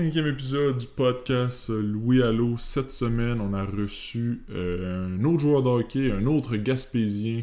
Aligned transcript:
Cinquième 0.00 0.28
épisode 0.28 0.78
du 0.78 0.86
podcast 0.86 1.68
Louis 1.68 2.22
Allo. 2.22 2.56
Cette 2.56 2.90
semaine, 2.90 3.38
on 3.38 3.52
a 3.52 3.66
reçu 3.66 4.40
euh, 4.50 5.06
un 5.06 5.24
autre 5.24 5.40
joueur 5.40 5.62
de 5.62 5.68
hockey, 5.68 6.10
un 6.10 6.24
autre 6.24 6.56
Gaspésien, 6.56 7.42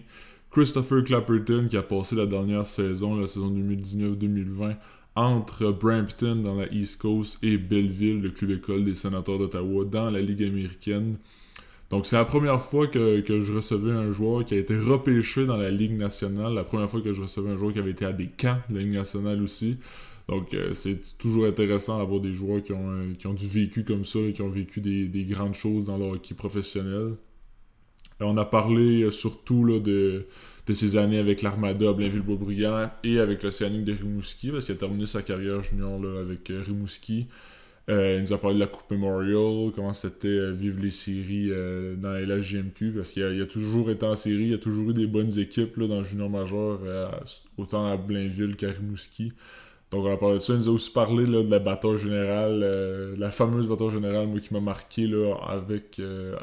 Christopher 0.49 1.03
Clapperton, 1.03 1.67
qui 1.69 1.77
a 1.77 1.83
passé 1.83 2.15
la 2.15 2.25
dernière 2.25 2.65
saison, 2.65 3.15
la 3.15 3.27
saison 3.27 3.51
2019-2020, 3.51 4.75
entre 5.13 5.71
Brampton 5.71 6.37
dans 6.37 6.55
la 6.55 6.65
East 6.73 6.99
Coast 6.99 7.37
et 7.43 7.59
Belleville, 7.59 8.23
le 8.23 8.31
club 8.31 8.49
école 8.49 8.83
des 8.83 8.95
sénateurs 8.95 9.37
d'Ottawa, 9.37 9.85
dans 9.85 10.09
la 10.09 10.19
Ligue 10.19 10.41
américaine. 10.41 11.17
Donc 11.91 12.07
c'est 12.07 12.15
la 12.15 12.25
première 12.25 12.59
fois 12.59 12.87
que, 12.87 13.19
que, 13.19 13.39
je 13.39 13.53
recevais 13.53 13.91
un 13.91 14.11
joueur 14.11 14.43
qui 14.43 14.55
a 14.55 14.57
été 14.57 14.75
repêché 14.75 15.45
dans 15.45 15.57
la 15.57 15.69
Ligue 15.69 15.95
nationale, 15.95 16.55
la 16.55 16.63
première 16.63 16.89
fois 16.89 17.01
que 17.01 17.13
je 17.13 17.21
recevais 17.21 17.51
un 17.51 17.57
joueur 17.57 17.73
qui 17.73 17.77
avait 17.77 17.91
été 17.91 18.05
à 18.05 18.13
des 18.13 18.25
camps 18.25 18.57
de 18.67 18.77
la 18.77 18.81
Ligue 18.81 18.95
nationale 18.95 19.43
aussi. 19.43 19.77
Donc, 20.27 20.53
euh, 20.53 20.73
c'est 20.73 21.17
toujours 21.17 21.45
intéressant 21.45 21.99
d'avoir 21.99 22.19
des 22.19 22.33
joueurs 22.33 22.61
qui 22.61 22.73
ont, 22.73 22.89
euh, 22.89 23.13
qui 23.17 23.27
ont 23.27 23.33
du 23.33 23.47
vécu 23.47 23.83
comme 23.83 24.03
ça, 24.03 24.19
qui 24.33 24.41
ont 24.41 24.49
vécu 24.49 24.81
des, 24.81 25.07
des 25.07 25.23
grandes 25.23 25.53
choses 25.53 25.85
dans 25.85 25.97
leur 25.97 26.09
hockey 26.09 26.35
professionnel. 26.35 27.13
on 28.19 28.35
a 28.37 28.43
parlé 28.43 29.03
euh, 29.03 29.11
surtout 29.11 29.63
là, 29.63 29.79
de, 29.79 30.25
de 30.67 30.97
années 30.97 31.19
avec 31.19 31.41
l'Armada 31.41 31.93
Blainville-Beaubriand 31.93 32.91
et 33.05 33.19
avec 33.19 33.41
l'Océanique 33.41 33.85
de 33.85 33.93
Rimouski, 33.93 34.51
parce 34.51 34.65
qu'il 34.65 34.75
a 34.75 34.77
terminé 34.77 35.05
sa 35.05 35.21
carrière 35.21 35.63
junior 35.63 35.97
là, 35.97 36.19
avec 36.19 36.49
Rimouski. 36.49 37.27
il 37.87 38.21
nous 38.21 38.33
a 38.33 38.37
parlé 38.37 38.55
de 38.55 38.59
la 38.59 38.67
Coupe 38.67 38.91
Memorial, 38.91 39.71
comment 39.73 39.93
c'était 39.93 40.51
vivre 40.51 40.81
les 40.81 40.89
séries 40.89 41.51
dans 41.95 42.11
la 42.11 42.19
LHJMQ, 42.19 42.91
parce 42.97 43.13
qu'il 43.13 43.23
a, 43.23 43.29
a, 43.29 43.45
toujours 43.45 43.89
été 43.91 44.05
en 44.05 44.15
série, 44.15 44.47
il 44.47 44.53
a 44.55 44.57
toujours 44.57 44.89
eu 44.89 44.93
des 44.93 45.07
bonnes 45.07 45.39
équipes 45.39 45.77
là, 45.77 45.87
dans 45.87 45.99
le 45.99 46.03
junior 46.03 46.29
majeur, 46.29 46.81
autant 47.57 47.89
à 47.89 47.95
Blainville 47.95 48.57
qu'à 48.57 48.71
Rimouski. 48.71 49.31
Donc 49.91 50.05
on 50.05 50.13
a 50.13 50.17
parlé 50.17 50.35
de 50.35 50.43
ça. 50.43 50.53
Il 50.53 50.59
nous 50.59 50.69
a 50.69 50.71
aussi 50.71 50.91
parlé 50.91 51.25
là, 51.25 51.43
de 51.43 51.49
la 51.49 51.59
bataille 51.59 51.97
générale, 51.97 52.61
euh, 52.63 53.15
la 53.17 53.31
fameuse 53.31 53.67
bataille 53.67 53.91
générale, 53.91 54.27
moi 54.27 54.39
qui 54.41 54.53
m'a 54.53 54.59
marqué 54.59 55.07
là, 55.07 55.35
avec 55.47 55.99
euh, 55.99 56.35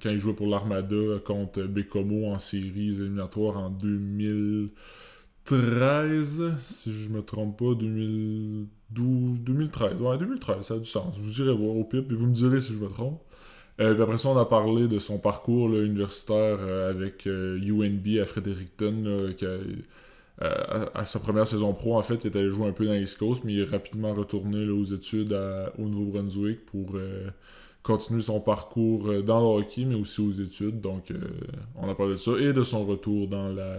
quand 0.00 0.10
il 0.10 0.20
jouait 0.20 0.34
pour 0.34 0.46
l'Armada 0.46 1.18
contre 1.24 1.62
Bécomo 1.62 2.26
en 2.26 2.38
séries 2.38 2.90
éliminatoires 2.90 3.56
en 3.58 3.70
2013, 3.70 6.52
si 6.58 7.04
je 7.04 7.08
me 7.08 7.22
trompe 7.22 7.58
pas, 7.58 7.74
2012, 7.74 9.40
2013. 9.40 10.00
Ouais, 10.00 10.16
2013, 10.16 10.64
ça 10.64 10.74
a 10.74 10.78
du 10.78 10.84
sens. 10.84 11.18
Vous 11.18 11.40
irez 11.40 11.54
voir 11.54 11.74
au 11.76 11.82
pire, 11.84 12.04
puis 12.06 12.16
vous 12.16 12.26
me 12.26 12.32
direz 12.32 12.60
si 12.60 12.74
je 12.74 12.78
me 12.78 12.88
trompe. 12.88 13.20
Euh, 13.80 13.94
puis 13.94 14.02
après 14.04 14.18
ça, 14.18 14.28
on 14.28 14.38
a 14.38 14.44
parlé 14.44 14.86
de 14.86 15.00
son 15.00 15.18
parcours 15.18 15.74
universitaire 15.74 16.60
avec 16.88 17.26
UNB 17.26 18.20
à 18.22 18.26
Fredericton, 18.26 19.32
euh, 20.42 20.86
à, 20.94 21.06
sa 21.06 21.20
première 21.20 21.46
saison 21.46 21.72
pro, 21.72 21.96
en 21.96 22.02
fait, 22.02 22.24
il 22.24 22.30
est 22.30 22.36
allé 22.36 22.50
jouer 22.50 22.66
un 22.66 22.72
peu 22.72 22.86
dans 22.86 22.92
l'East 22.92 23.18
Coast, 23.18 23.44
mais 23.44 23.52
il 23.52 23.60
est 23.60 23.70
rapidement 23.70 24.12
retourné 24.12 24.68
aux 24.68 24.84
études 24.84 25.36
au 25.78 25.88
Nouveau-Brunswick 25.88 26.66
pour 26.66 26.96
euh, 26.96 27.28
continuer 27.82 28.20
son 28.20 28.40
parcours 28.40 29.08
euh, 29.08 29.22
dans 29.22 29.40
le 29.40 29.60
hockey, 29.60 29.84
mais 29.84 29.94
aussi 29.94 30.20
aux 30.20 30.32
études. 30.32 30.80
Donc, 30.80 31.12
on 31.76 31.88
a 31.88 31.94
parlé 31.94 32.14
de 32.14 32.18
ça 32.18 32.32
et 32.38 32.52
de 32.52 32.62
son 32.64 32.84
retour 32.84 33.28
dans 33.28 33.48
la, 33.48 33.76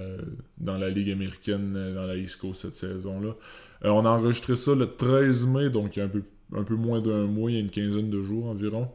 dans 0.57 0.77
la 0.77 0.89
Ligue 0.89 1.11
américaine, 1.11 1.73
dans 1.93 2.05
la 2.05 2.15
East 2.15 2.37
Coast 2.37 2.61
cette 2.61 2.75
saison-là. 2.75 3.35
on 3.83 4.05
a 4.05 4.09
enregistré 4.09 4.55
ça 4.55 4.75
le 4.75 4.95
13 4.95 5.47
mai, 5.47 5.69
donc 5.69 5.97
il 5.97 5.99
y 5.99 6.01
a 6.01 6.05
un 6.05 6.09
peu, 6.09 6.23
un 6.55 6.63
peu 6.63 6.75
moins 6.75 7.01
d'un 7.01 7.27
mois, 7.27 7.51
il 7.51 7.55
y 7.55 7.57
a 7.57 7.61
une 7.61 7.69
quinzaine 7.69 8.09
de 8.09 8.21
jours 8.21 8.45
environ. 8.45 8.87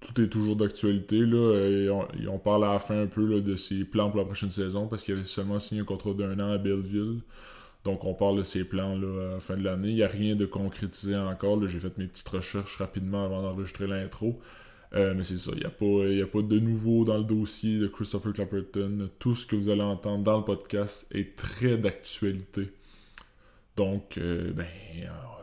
Tout 0.00 0.20
est 0.20 0.28
toujours 0.28 0.56
d'actualité. 0.56 1.18
Là, 1.18 1.92
on, 2.28 2.38
parle 2.38 2.64
à 2.64 2.72
la 2.72 2.78
fin 2.78 3.02
un 3.02 3.06
peu 3.06 3.40
de 3.40 3.56
ses 3.56 3.84
plans 3.84 4.10
pour 4.10 4.18
la 4.18 4.24
prochaine 4.24 4.50
saison 4.50 4.86
parce 4.86 5.02
qu'il 5.02 5.14
avait 5.14 5.24
seulement 5.24 5.58
signé 5.58 5.82
un 5.82 5.84
contrat 5.84 6.14
d'un 6.14 6.38
an 6.40 6.52
à 6.52 6.58
Belleville. 6.58 7.20
Donc 7.84 8.04
on 8.04 8.14
parle 8.14 8.38
de 8.38 8.42
ses 8.42 8.64
plans 8.64 8.96
là, 8.96 9.30
à 9.30 9.34
la 9.34 9.40
fin 9.40 9.56
de 9.56 9.62
l'année. 9.62 9.88
Il 9.88 9.94
n'y 9.94 10.02
a 10.02 10.08
rien 10.08 10.36
de 10.36 10.46
concrétisé 10.46 11.16
encore. 11.16 11.66
J'ai 11.68 11.78
fait 11.78 11.96
mes 11.98 12.06
petites 12.06 12.28
recherches 12.28 12.76
rapidement 12.76 13.24
avant 13.24 13.42
d'enregistrer 13.42 13.86
l'intro. 13.86 14.40
Euh, 14.92 15.14
mais 15.14 15.22
c'est 15.22 15.38
ça, 15.38 15.52
il 15.54 15.60
n'y 15.60 15.64
a, 15.64 15.70
pas, 15.70 15.84
a 15.84 16.26
pas 16.26 16.42
de 16.42 16.58
nouveau 16.58 17.04
dans 17.04 17.16
le 17.16 17.24
dossier 17.24 17.78
de 17.78 17.86
Christopher 17.86 18.32
Clapperton. 18.32 19.08
Tout 19.20 19.36
ce 19.36 19.46
que 19.46 19.54
vous 19.54 19.68
allez 19.68 19.82
entendre 19.82 20.24
dans 20.24 20.38
le 20.38 20.44
podcast 20.44 21.06
est 21.14 21.36
très 21.36 21.76
d'actualité. 21.78 22.72
Donc, 23.76 24.18
euh, 24.18 24.52
ben, 24.52 24.66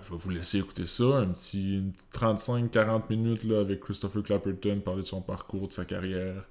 je 0.07 0.13
vais 0.13 0.17
vous 0.17 0.29
laisser 0.29 0.59
écouter 0.59 0.85
ça, 0.85 1.03
un 1.17 1.27
petit 1.27 1.83
35-40 2.13 3.09
minutes 3.09 3.43
là, 3.43 3.59
avec 3.59 3.81
Christopher 3.81 4.23
Clapperton, 4.23 4.79
parler 4.79 5.01
de 5.01 5.07
son 5.07 5.21
parcours, 5.21 5.67
de 5.67 5.73
sa 5.73 5.83
carrière. 5.83 6.47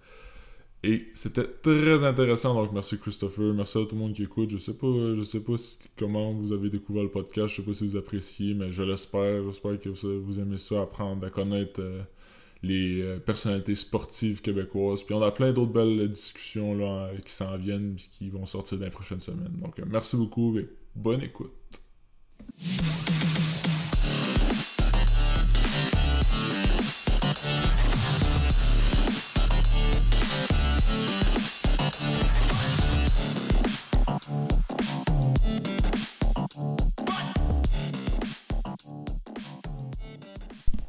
Et 0.83 1.07
c'était 1.15 1.47
très 1.63 2.05
intéressant, 2.05 2.55
donc 2.55 2.73
merci 2.73 2.99
Christopher, 2.99 3.55
merci 3.55 3.79
à 3.79 3.87
tout 3.87 3.95
le 3.95 4.01
monde 4.01 4.13
qui 4.13 4.25
écoute. 4.25 4.51
Je 4.51 4.59
sais 4.59 4.75
pas, 4.75 5.15
je 5.17 5.23
sais 5.23 5.41
pas 5.41 5.55
comment 5.99 6.33
vous 6.33 6.53
avez 6.53 6.69
découvert 6.69 7.03
le 7.03 7.11
podcast, 7.11 7.49
je 7.49 7.57
sais 7.57 7.63
pas 7.63 7.73
si 7.73 7.87
vous 7.87 7.97
appréciez, 7.97 8.53
mais 8.53 8.71
je 8.71 8.83
l'espère. 8.83 9.43
J'espère 9.45 9.81
que 9.81 9.89
vous, 9.89 10.39
aimez 10.39 10.59
ça, 10.59 10.83
apprendre 10.83 11.27
à 11.27 11.31
connaître 11.31 11.81
euh, 11.81 12.03
les 12.63 13.03
euh, 13.07 13.19
personnalités 13.19 13.75
sportives 13.75 14.43
québécoises. 14.43 15.03
Puis 15.03 15.15
on 15.15 15.23
a 15.23 15.33
plein 15.33 15.53
d'autres 15.53 15.73
belles 15.73 16.11
discussions 16.11 16.75
là, 16.75 17.11
qui 17.25 17.33
s'en 17.33 17.57
viennent 17.57 17.97
et 17.99 18.19
qui 18.19 18.29
vont 18.29 18.45
sortir 18.45 18.77
dans 18.77 18.85
les 18.85 18.91
prochaines 18.91 19.21
semaines. 19.21 19.57
Donc 19.63 19.81
merci 19.87 20.17
beaucoup 20.17 20.59
et 20.59 20.69
bonne 20.95 21.23
écoute. 21.23 21.53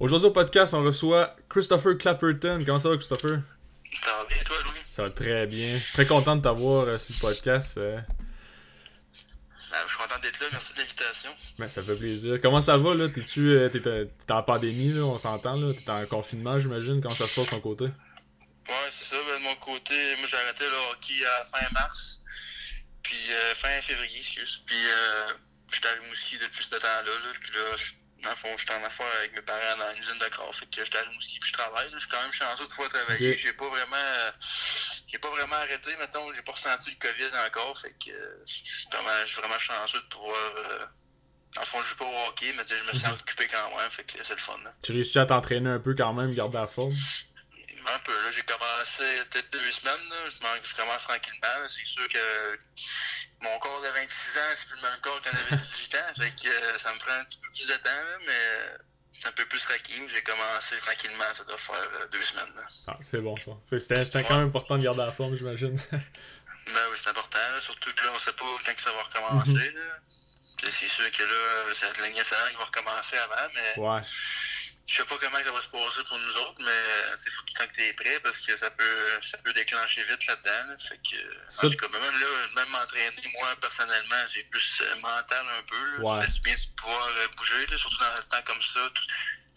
Aujourd'hui 0.08 0.30
au 0.30 0.32
podcast, 0.32 0.74
on 0.74 0.84
reçoit 0.84 1.36
Christopher 1.50 1.98
Clapperton. 1.98 2.64
Comment 2.66 2.80
ça 2.80 2.88
va, 2.88 2.96
Christopher? 2.96 3.42
Ça 4.02 4.16
va 4.16 4.24
bien, 4.24 4.42
toi, 4.46 4.56
Louis? 4.64 4.80
Ça 4.90 5.04
va 5.04 5.10
très 5.10 5.46
bien. 5.48 5.78
Je 5.78 5.84
suis 5.84 5.92
très 5.92 6.06
content 6.06 6.38
de 6.38 6.42
t'avoir 6.42 6.88
euh, 6.88 6.98
sur 6.98 7.14
le 7.14 7.34
podcast. 7.34 7.78
Euh. 7.78 8.00
Ben, 8.00 9.78
je 9.86 9.94
suis 9.94 10.02
content 10.02 10.18
d'être 10.24 10.40
là, 10.40 10.48
merci 10.50 10.74
de 10.76 10.78
l'invitation. 10.80 11.30
Ben, 11.60 11.68
ça 11.68 11.84
fait 11.84 11.98
plaisir. 11.98 12.40
Comment 12.42 12.62
ça 12.62 12.78
va, 12.78 12.96
là? 12.96 13.10
T'es-tu 13.10 13.50
euh, 13.50 13.68
t'es, 13.68 14.32
en 14.32 14.44
pandémie, 14.44 14.94
là, 14.94 15.02
on 15.02 15.20
s'entend, 15.20 15.58
là? 15.58 15.74
T'es 15.74 15.92
en 15.92 16.06
confinement, 16.06 16.58
j'imagine. 16.58 17.02
Comment 17.02 17.14
ça 17.14 17.28
se 17.28 17.36
passe 17.36 17.48
de 17.48 17.52
ton 17.52 17.60
côté? 17.60 17.84
Ouais, 17.84 18.90
c'est 18.92 19.14
ça. 19.14 19.18
Ben, 19.28 19.40
de 19.40 19.44
mon 19.44 19.56
côté, 19.56 20.16
moi, 20.20 20.28
j'ai 20.30 20.38
arrêté 20.38 20.64
le 20.64 20.92
hockey 20.94 21.26
à 21.26 21.44
fin 21.44 21.68
mars. 21.74 22.22
Puis 23.04 23.18
fin 23.56 23.82
février, 23.82 24.20
excuse. 24.20 24.64
Puis 24.66 24.78
je 25.70 25.76
suis 25.76 25.86
arrivé 25.86 26.12
aussi 26.14 26.38
depuis 26.38 26.64
ce 26.64 26.70
temps-là. 26.78 27.04
Là, 27.04 27.32
puis 27.42 27.52
là, 27.52 27.76
dans 28.24 28.30
le 28.30 28.36
fond, 28.36 28.50
j'étais 28.58 28.74
en 28.74 28.84
affaire 28.84 29.08
avec 29.20 29.34
mes 29.36 29.42
parents 29.42 29.78
dans 29.78 29.92
une 29.94 30.02
usine 30.02 30.18
de 30.20 30.26
craft. 30.26 30.60
Fait 30.60 30.66
que 30.66 30.86
j'étais 30.86 30.98
aussi 31.18 31.40
puis 31.40 31.50
je 31.50 31.54
travaille. 31.54 31.88
Je 31.94 32.00
suis 32.00 32.10
quand 32.10 32.22
même 32.22 32.32
chanceux 32.32 32.64
de 32.64 32.70
pouvoir 32.70 32.90
travailler. 32.90 33.38
J'ai 33.38 33.54
pas 33.54 33.70
vraiment 33.70 34.32
j'ai 35.08 35.20
pas 35.20 35.30
vraiment 35.30 35.56
arrêté, 35.56 35.96
mettons, 36.00 36.34
j'ai 36.34 36.42
pas 36.42 36.52
ressenti 36.52 36.92
le 36.92 36.98
COVID 37.00 37.32
encore. 37.48 37.78
Fait 37.80 37.92
que 37.94 38.12
je 38.46 38.54
suis 38.54 38.88
vraiment, 38.92 39.60
chanceux 39.60 40.00
de 40.00 40.08
pouvoir 40.08 40.36
euh, 40.58 40.86
le 41.60 41.66
fond, 41.66 41.82
je 41.82 41.90
joue 41.90 41.98
pas 41.98 42.06
au 42.06 42.30
hockey, 42.30 42.54
mais 42.56 42.64
je 42.68 42.92
me 42.92 43.00
sens 43.00 43.14
occupé 43.14 43.48
quand 43.48 43.78
même, 43.78 43.90
fait 43.90 44.04
que 44.04 44.24
c'est 44.24 44.34
le 44.34 44.40
fun. 44.40 44.60
Tu 44.82 44.92
réussis 44.92 45.18
à 45.20 45.26
t'entraîner 45.26 45.70
un 45.70 45.80
peu 45.80 45.96
quand 45.96 46.14
même, 46.14 46.34
garder 46.34 46.58
la 46.58 46.68
forme? 46.68 46.94
Un 47.94 48.00
peu, 48.00 48.14
là. 48.14 48.32
J'ai 48.32 48.44
commencé 48.44 49.04
peut-être 49.32 49.50
deux 49.52 49.72
semaines, 49.72 50.10
là. 50.10 50.58
Je 50.64 50.76
commence 50.76 51.04
tranquillement. 51.04 51.68
C'est 51.68 51.86
sûr 51.86 52.08
que 52.10 52.58
mon 53.42 53.58
corps 53.60 53.82
de 53.82 53.88
26 53.88 54.38
ans, 54.38 54.42
c'est 54.56 54.68
plus 54.68 54.76
le 54.76 54.82
même 54.82 55.00
corps 55.02 55.22
qu'en 55.22 55.32
avait 55.32 55.62
18 55.62 55.96
ans. 55.96 56.22
Fait 56.22 56.32
que 56.32 56.50
euh, 56.50 56.78
ça 56.80 56.94
me 56.94 57.00
prend 57.00 57.14
un 57.14 57.24
petit 57.26 57.40
peu 57.40 57.50
plus 57.52 57.68
de 57.68 57.78
temps, 57.78 58.06
mais 58.26 58.78
c'est 59.20 59.28
un 59.28 59.32
peu 59.32 59.46
plus 59.46 59.62
tracking. 59.62 60.08
J'ai 60.14 60.22
commencé 60.22 60.78
tranquillement, 60.78 61.34
ça 61.34 61.44
doit 61.44 61.58
faire 61.58 61.76
euh, 61.76 62.08
deux 62.12 62.22
semaines. 62.24 62.54
Ah, 62.88 62.98
c'est 63.02 63.22
bon 63.22 63.36
ça. 63.38 63.52
C'était 63.80 64.24
quand 64.24 64.38
même 64.38 64.48
important 64.48 64.78
de 64.78 64.84
garder 64.84 65.06
la 65.06 65.12
forme, 65.12 65.36
j'imagine. 65.36 65.76
ben 65.92 66.84
oui, 66.92 66.98
c'est 67.02 67.10
important. 67.10 67.40
Surtout 67.60 67.94
que 67.94 68.04
là, 68.04 68.12
on 68.14 68.18
sait 68.18 68.34
pas 68.34 68.46
quand 68.66 68.74
ça 68.78 68.92
va 68.92 69.04
recommencer. 69.04 69.52
Mhm. 69.52 70.70
C'est 70.70 70.88
sûr 70.88 71.12
que 71.12 71.24
là, 71.24 71.74
c'est 71.74 71.98
la 72.00 72.08
ligne 72.08 72.14
qui 72.14 72.30
va 72.30 72.66
recommencer 72.66 73.18
avant, 73.18 73.48
mais. 73.54 73.80
Ouais. 73.80 74.02
Je 74.88 74.96
sais 74.96 75.04
pas 75.04 75.16
comment 75.20 75.44
ça 75.44 75.52
va 75.52 75.60
se 75.60 75.68
passer 75.68 76.02
pour 76.08 76.18
nous 76.18 76.36
autres, 76.48 76.60
mais 76.60 76.82
il 77.26 77.32
faut 77.32 77.42
tout 77.44 77.54
le 77.54 77.60
temps 77.60 77.68
que 77.68 77.76
tu 77.76 77.84
es 77.84 77.94
prêt 77.94 78.20
parce 78.24 78.40
que 78.40 78.56
ça 78.56 78.70
peut 78.72 79.20
ça 79.22 79.38
peut 79.40 79.52
déclencher 79.52 80.02
vite 80.04 80.26
là-dedans. 80.28 80.78
Fait 80.80 80.96
que 81.04 81.20
en 81.66 81.70
tout 81.70 81.76
cas, 81.76 81.90
même 82.00 82.20
là, 82.22 82.28
même 82.56 82.70
m'entraîner, 82.70 83.12
moi 83.38 83.50
personnellement, 83.60 84.24
j'ai 84.34 84.44
plus 84.46 84.82
euh, 84.82 84.96
mental 84.96 85.46
un 85.60 85.64
peu. 85.64 86.04
Là. 86.04 86.22
Ça 86.22 86.32
fait 86.32 86.42
bien 86.42 86.56
de 86.56 86.82
pouvoir 86.82 87.06
euh, 87.06 87.28
bouger, 87.36 87.68
là, 87.70 87.78
surtout 87.78 87.98
dans 87.98 88.06
un 88.06 88.26
temps 88.32 88.46
comme 88.46 88.62
ça. 88.62 88.80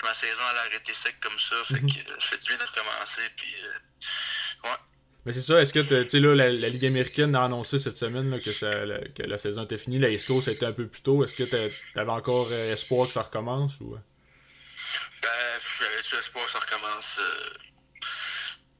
ma 0.02 0.14
saison 0.14 0.42
elle 0.50 0.56
a 0.56 0.60
arrêté 0.62 0.92
sec 0.94 1.14
comme 1.20 1.38
ça. 1.38 1.56
Fait 1.62 1.80
mm 1.80 1.86
-hmm. 1.86 2.04
que 2.04 2.22
ça 2.22 2.28
fait 2.30 2.38
du 2.38 2.48
bien 2.48 2.58
de 2.58 2.64
recommencer. 2.64 3.26
Puis 3.36 3.54
euh, 3.62 4.68
ouais. 4.68 4.78
Mais 5.26 5.32
c'est 5.32 5.42
ça, 5.42 5.60
est-ce 5.60 5.72
que 5.72 5.80
tu 5.80 6.08
sais 6.08 6.18
là, 6.18 6.34
la, 6.34 6.50
la, 6.50 6.68
Ligue 6.68 6.86
américaine 6.86 7.36
a 7.36 7.44
annoncé 7.44 7.78
cette 7.78 7.96
semaine 7.96 8.30
là, 8.30 8.40
que, 8.40 8.52
ça, 8.52 8.70
la, 8.84 8.98
que 9.16 9.22
la 9.22 9.38
saison 9.38 9.62
était 9.62 9.78
finie, 9.78 10.00
la 10.00 10.08
East 10.08 10.26
Coast 10.26 10.48
était 10.48 10.66
un 10.66 10.72
peu 10.72 10.88
plus 10.88 11.02
tôt. 11.02 11.22
Est-ce 11.22 11.36
que 11.36 11.44
tu 11.44 11.56
avais 12.00 12.10
encore 12.20 12.52
espoir 12.52 13.06
que 13.06 13.12
ça 13.12 13.22
recommence 13.22 13.78
ou 13.80 13.96
ben, 15.22 15.60
j'avais 15.78 16.02
su 16.02 16.16
espoir 16.16 16.44
que 16.44 16.50
ça 16.50 16.58
recommence. 16.60 17.18
Euh... 17.18 17.54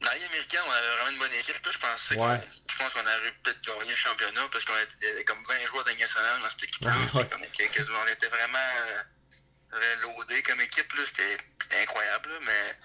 Dans 0.00 0.12
les 0.12 0.24
Américains, 0.24 0.62
on 0.66 0.70
avait 0.70 0.88
vraiment 0.96 1.10
une 1.10 1.18
bonne 1.18 1.34
équipe. 1.34 1.56
Je 1.70 1.78
pense, 1.78 2.10
ouais. 2.12 2.48
je 2.68 2.76
pense 2.78 2.94
qu'on 2.94 3.00
aurait 3.00 3.34
peut-être 3.42 3.60
gagné 3.60 3.90
le 3.90 3.96
championnat 3.96 4.48
parce 4.50 4.64
qu'on 4.64 4.72
avait 4.72 5.24
comme 5.24 5.42
20 5.46 5.66
joueurs 5.66 5.84
nationale 5.84 6.40
dans 6.40 6.48
cette 6.50 6.62
équipe-là. 6.64 6.92
Ouais. 7.14 7.28
On, 7.34 7.42
était, 7.42 7.70
on 7.90 8.08
était 8.08 8.28
vraiment. 8.28 8.58
Euh, 8.58 9.96
loadé 10.02 10.42
comme 10.42 10.60
équipe, 10.60 10.92
c'était 11.06 11.36
incroyable, 11.82 12.30
mais 12.42 12.76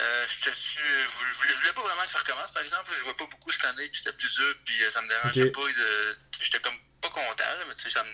euh, 0.00 0.26
je, 0.28 0.50
je, 0.50 1.54
voulais 1.58 1.72
pas 1.74 1.82
vraiment 1.82 2.06
que 2.06 2.12
ça 2.12 2.18
recommence, 2.20 2.52
par 2.52 2.62
exemple. 2.62 2.90
Je 2.96 3.04
vois 3.04 3.16
pas 3.16 3.26
beaucoup 3.26 3.52
cette 3.52 3.66
année, 3.66 3.86
puis 3.88 3.98
c'était 3.98 4.16
plus 4.16 4.34
dur, 4.34 4.54
puis 4.64 4.82
euh, 4.82 4.90
ça 4.90 5.02
me 5.02 5.08
dérangeait 5.08 5.50
pas. 5.50 5.60
De... 5.60 6.18
J'étais 6.40 6.60
comme 6.60 6.78
pas 7.02 7.10
content, 7.10 7.44
mais 7.68 7.74
tu 7.74 7.82
sais, 7.82 7.90
ça 7.90 8.02
me. 8.02 8.12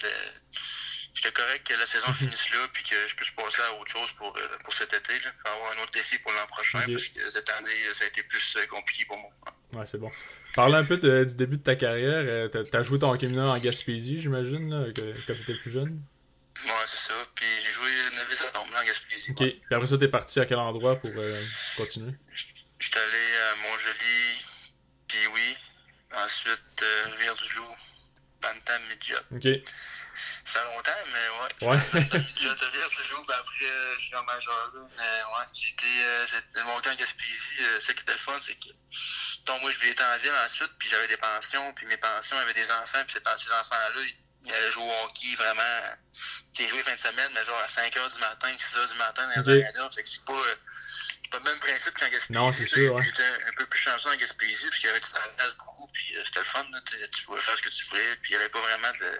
J'étais 1.16 1.32
correct 1.32 1.66
que 1.66 1.74
la 1.74 1.86
saison 1.86 2.08
mhm. 2.08 2.14
finisse 2.14 2.50
là, 2.52 2.58
puis 2.72 2.84
que 2.84 2.94
je 3.08 3.16
puisse 3.16 3.30
passer 3.30 3.62
à 3.62 3.72
autre 3.80 3.90
chose 3.90 4.12
pour, 4.12 4.36
euh, 4.36 4.58
pour 4.62 4.72
cet 4.72 4.92
été. 4.92 5.14
Là. 5.24 5.32
Avoir 5.44 5.72
un 5.72 5.82
autre 5.82 5.92
défi 5.92 6.18
pour 6.18 6.30
l'an 6.30 6.46
prochain, 6.46 6.78
parce 6.86 7.08
que 7.08 7.30
cette 7.30 7.50
année, 7.50 7.70
ça 7.94 8.04
a 8.04 8.06
été 8.06 8.22
plus 8.22 8.58
compliqué 8.70 9.04
pour 9.06 9.16
moi. 9.16 9.30
Ouais, 9.72 9.86
c'est 9.86 9.98
bon. 9.98 10.12
Parlez 10.54 10.76
un 10.76 10.84
peu 10.84 10.96
du 10.96 11.34
début 11.34 11.56
de 11.56 11.62
ta 11.62 11.74
carrière. 11.74 12.50
T'as 12.50 12.78
as 12.78 12.82
joué 12.82 12.98
ton 12.98 13.12
hockey 13.12 13.26
mineur 13.26 13.48
en 13.48 13.58
Gaspésie, 13.58 14.20
j'imagine, 14.20 14.92
quand 14.94 15.34
t'étais 15.34 15.54
plus 15.54 15.70
jeune? 15.70 16.00
Ouais, 16.64 16.72
c'est 16.86 16.96
ça. 16.96 17.14
Puis 17.34 17.46
j'ai 17.62 17.70
joué 17.70 17.90
9 18.14 18.50
à 18.54 18.60
en 18.60 18.84
Gaspésie. 18.84 19.30
Ok. 19.32 19.36
Puis 19.36 19.60
après 19.70 19.86
ça, 19.86 19.98
t'es 19.98 20.08
parti 20.08 20.40
à 20.40 20.46
quel 20.46 20.58
endroit 20.58 20.96
pour 20.96 21.10
euh, 21.16 21.42
continuer? 21.76 22.12
J'étais 22.78 22.98
allé 22.98 23.36
à 23.36 23.54
Montjoli, 23.56 24.44
puis 25.08 25.26
oui. 25.34 25.56
Ensuite, 26.14 26.82
euh, 26.82 27.10
Rivière-du-Loup, 27.12 27.76
Bantam, 28.40 28.82
Midget. 28.88 29.14
Ok. 29.34 29.62
Ça 30.46 30.60
fait 30.60 30.64
longtemps, 30.64 30.92
mais 31.12 31.66
ouais. 31.66 31.72
Ouais. 31.72 32.10
J'ai 32.36 32.48
Rivière-du-Loup, 32.48 33.24
puis 33.26 33.36
après, 33.36 33.64
euh, 33.64 33.94
je 33.98 34.04
suis 34.04 34.14
en 34.14 34.22
majeur. 34.24 34.72
Là. 34.74 34.80
Mais 34.96 35.02
ouais, 35.02 35.46
j'ai 35.52 35.70
été. 35.70 36.62
mon 36.64 36.80
temps 36.80 36.90
en 36.90 36.94
Gaspésie, 36.94 37.58
ce 37.80 37.92
qui 37.92 38.02
était 38.02 38.12
le 38.12 38.18
fun, 38.18 38.38
c'est 38.40 38.54
que. 38.54 38.68
Donc, 39.46 39.62
moi, 39.62 39.70
je 39.70 39.78
vivais 39.80 40.02
en 40.02 40.16
ville 40.18 40.32
ensuite, 40.44 40.70
puis 40.78 40.88
j'avais 40.88 41.08
des 41.08 41.16
pensions, 41.16 41.72
puis 41.74 41.86
mes 41.86 41.96
pensions 41.96 42.36
avaient 42.38 42.54
des 42.54 42.70
enfants, 42.70 43.02
puis 43.06 43.16
ces 43.16 43.52
enfants-là, 43.52 44.00
il 44.46 44.52
allait 44.52 44.72
jouer 44.72 44.84
au 44.84 45.04
hockey 45.04 45.34
vraiment. 45.36 45.96
J'ai 46.52 46.68
joué 46.68 46.82
fin 46.82 46.94
de 46.94 46.98
semaine, 46.98 47.30
mais 47.34 47.44
genre 47.44 47.58
à 47.58 47.66
5h 47.66 48.14
du 48.14 48.20
matin, 48.20 48.48
6h 48.48 48.88
du 48.88 48.98
matin 48.98 49.28
dans 49.34 49.40
okay. 49.42 49.54
les 49.54 49.94
Fait 49.94 50.02
que 50.02 50.08
c'est 50.08 50.24
pas, 50.24 50.42
pas 51.30 51.38
le 51.38 51.44
même 51.44 51.58
principe 51.58 51.98
qu'en 51.98 52.08
Gaspésie. 52.08 52.32
Non, 52.32 52.52
c'est 52.52 52.66
sûr, 52.66 52.94
ouais. 52.94 53.02
J'étais 53.04 53.24
un 53.24 53.52
peu 53.56 53.66
plus 53.66 53.80
chanceux 53.80 54.10
en 54.10 54.16
Gaspésie, 54.16 54.70
puis 54.70 54.80
il 54.82 54.86
y 54.86 54.88
avait 54.88 55.00
du 55.00 55.08
travail 55.08 55.30
beaucoup, 55.58 55.88
puis 55.92 56.16
euh, 56.16 56.22
c'était 56.24 56.40
le 56.40 56.44
fun. 56.46 56.66
Là, 56.72 56.80
tu 57.12 57.24
pouvais 57.24 57.40
faire 57.40 57.58
ce 57.58 57.62
que 57.62 57.68
tu 57.68 57.84
voulais, 57.86 58.16
puis 58.22 58.32
il 58.32 58.36
n'y 58.36 58.42
avait 58.42 58.52
pas 58.52 58.60
vraiment 58.60 58.92
de. 59.00 59.18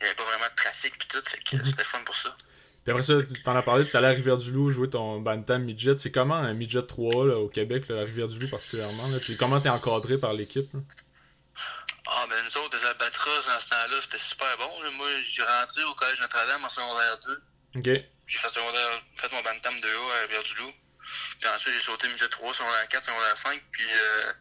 Il 0.00 0.04
y 0.04 0.06
avait 0.06 0.14
pas 0.14 0.24
vraiment 0.24 0.50
de 0.50 0.54
trafic 0.56 0.98
puis 0.98 1.08
tout, 1.08 1.22
fait 1.24 1.38
que 1.38 1.56
mm 1.56 1.60
-hmm. 1.60 1.70
c'était 1.70 1.84
fun 1.84 2.04
pour 2.04 2.14
ça. 2.14 2.34
Puis 2.84 2.92
après 2.92 3.02
ça, 3.02 3.14
tu 3.22 3.42
t'en 3.42 3.54
as 3.54 3.62
parlé, 3.62 3.84
tu 3.88 3.94
allé 3.96 4.06
à 4.06 4.10
Rivière-du-Loup 4.10 4.70
jouer 4.70 4.88
ton 4.88 5.20
Bantam 5.20 5.62
Midget. 5.62 5.98
C'est 5.98 6.10
comment 6.10 6.36
un 6.36 6.54
Midget 6.54 6.86
3 6.86 7.26
là, 7.26 7.36
au 7.36 7.48
Québec, 7.48 7.86
là, 7.88 8.00
à 8.00 8.04
Rivière-du-Loup 8.04 8.48
particulièrement? 8.48 9.08
Là? 9.08 9.18
Puis 9.20 9.36
comment 9.36 9.60
t'es 9.60 9.68
encadré 9.68 10.16
par 10.16 10.32
l'équipe? 10.32 10.70
Ah, 12.06 12.24
ben 12.30 12.42
nous 12.46 12.56
autres, 12.56 12.78
des 12.78 12.86
albatros, 12.86 13.46
dans 13.46 13.60
ce 13.60 13.68
temps-là, 13.68 14.00
c'était 14.00 14.18
super 14.18 14.56
bon. 14.56 14.70
Moi, 14.96 15.08
j'ai 15.22 15.42
rentré 15.42 15.84
au 15.84 15.94
Collège 15.94 16.20
Notre-Dame 16.22 16.64
en 16.64 16.68
secondaire 16.70 17.18
2. 17.26 17.42
OK. 17.80 18.04
J'ai 18.26 18.38
fait, 18.38 18.48
fait 18.48 19.32
mon 19.32 19.42
bantam 19.42 19.74
2A 19.76 20.16
à 20.16 20.22
Rivière-du-Loup. 20.22 20.72
Puis 21.40 21.50
ensuite, 21.50 21.74
j'ai 21.74 21.80
sauté 21.80 22.08
midget 22.08 22.28
3, 22.28 22.54
secondaire 22.54 22.88
4, 22.88 23.04
secondaire 23.04 23.36
5. 23.36 23.62
Puis, 23.72 23.84
euh, 23.90 24.32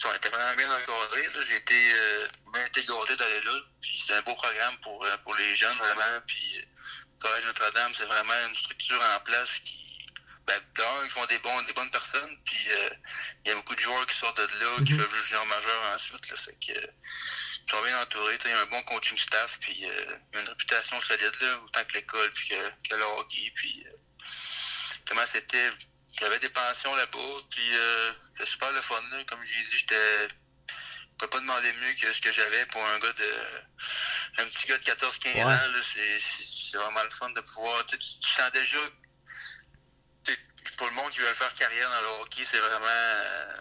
ça 0.00 0.14
été 0.16 0.28
vraiment 0.28 0.54
bien 0.56 0.70
encadré. 0.70 1.28
J'ai 1.48 1.56
été 1.56 1.92
euh, 1.94 2.28
bien 2.52 2.64
été 2.66 2.84
gâté 2.84 3.16
d'aller 3.16 3.40
là. 3.40 3.60
Puis, 3.80 4.02
c'est 4.06 4.14
un 4.14 4.22
beau 4.22 4.34
programme 4.34 4.76
pour, 4.78 5.04
euh, 5.04 5.16
pour 5.18 5.34
les 5.36 5.54
jeunes, 5.54 5.76
vraiment. 5.78 6.20
Puis, 6.26 6.58
euh, 6.58 6.62
Collège 7.20 7.44
Notre-Dame, 7.46 7.92
c'est 7.94 8.04
vraiment 8.04 8.48
une 8.48 8.56
structure 8.56 9.00
en 9.16 9.20
place 9.20 9.58
qui 9.64 9.84
ben, 10.46 10.60
d'un, 10.76 11.04
ils 11.04 11.10
font 11.10 11.24
des, 11.26 11.38
bons, 11.38 11.62
des 11.62 11.72
bonnes 11.72 11.90
personnes, 11.90 12.36
puis 12.44 12.70
euh, 12.70 12.90
il 13.44 13.48
y 13.48 13.52
a 13.52 13.54
beaucoup 13.54 13.74
de 13.74 13.80
joueurs 13.80 14.06
qui 14.06 14.16
sortent 14.16 14.36
de 14.36 14.58
là, 14.58 14.84
qui 14.84 14.94
peuvent 14.94 15.26
jouer 15.26 15.38
en 15.38 15.46
majeur 15.46 15.92
ensuite. 15.94 16.28
Là, 16.30 16.36
fait 16.36 16.52
que, 16.52 16.78
ils 16.78 17.70
sont 17.70 17.82
bien 17.82 17.98
entourés, 18.02 18.38
il 18.44 18.50
y 18.50 18.52
a 18.52 18.60
un 18.60 18.66
bon 18.66 18.82
coaching 18.82 19.16
staff, 19.16 19.58
puis 19.60 19.86
euh, 19.86 20.16
une 20.34 20.46
réputation 20.46 21.00
solide, 21.00 21.32
là, 21.40 21.60
autant 21.64 21.84
que 21.84 21.94
l'école, 21.94 22.30
puis 22.32 22.50
que, 22.50 22.88
que 22.90 22.94
le 22.94 23.04
hockey, 23.04 23.52
puis 23.54 23.86
comment 25.06 25.26
c'était. 25.26 25.70
J'avais 26.18 26.38
des 26.38 26.48
pensions 26.48 26.94
là-bas, 26.94 27.36
puis 27.50 27.76
euh, 27.76 28.12
c'était 28.32 28.50
super 28.50 28.70
le 28.72 28.80
fun, 28.82 29.02
là. 29.10 29.24
comme 29.24 29.44
j'ai 29.44 29.70
dit, 29.70 29.78
j'étais 29.78 30.28
je 31.14 31.18
peux 31.18 31.28
pas 31.28 31.40
demander 31.40 31.72
mieux 31.74 31.94
que 31.94 32.12
ce 32.12 32.20
que 32.20 32.32
j'avais 32.32 32.66
pour 32.66 32.84
un 32.84 32.98
gars 32.98 33.12
de. 33.12 34.42
un 34.42 34.44
petit 34.46 34.66
gars 34.66 34.78
de 34.78 34.84
14-15 34.84 35.44
ans. 35.44 35.46
Là, 35.46 35.80
c'est, 35.82 36.76
vraiment 36.76 37.04
le 37.04 37.10
fun 37.10 37.30
de 37.30 37.40
pouvoir. 37.40 37.86
Tu, 37.86 37.98
tu 37.98 38.30
sens 38.30 38.50
déjà 38.52 38.78
pour 40.76 40.88
le 40.88 40.92
monde 40.94 41.10
qui 41.12 41.20
veut 41.20 41.34
faire 41.34 41.52
carrière 41.54 41.88
dans 41.90 42.00
le 42.00 42.22
hockey, 42.22 42.44
c'est 42.44 42.58
vraiment 42.58 42.86
euh, 42.86 43.56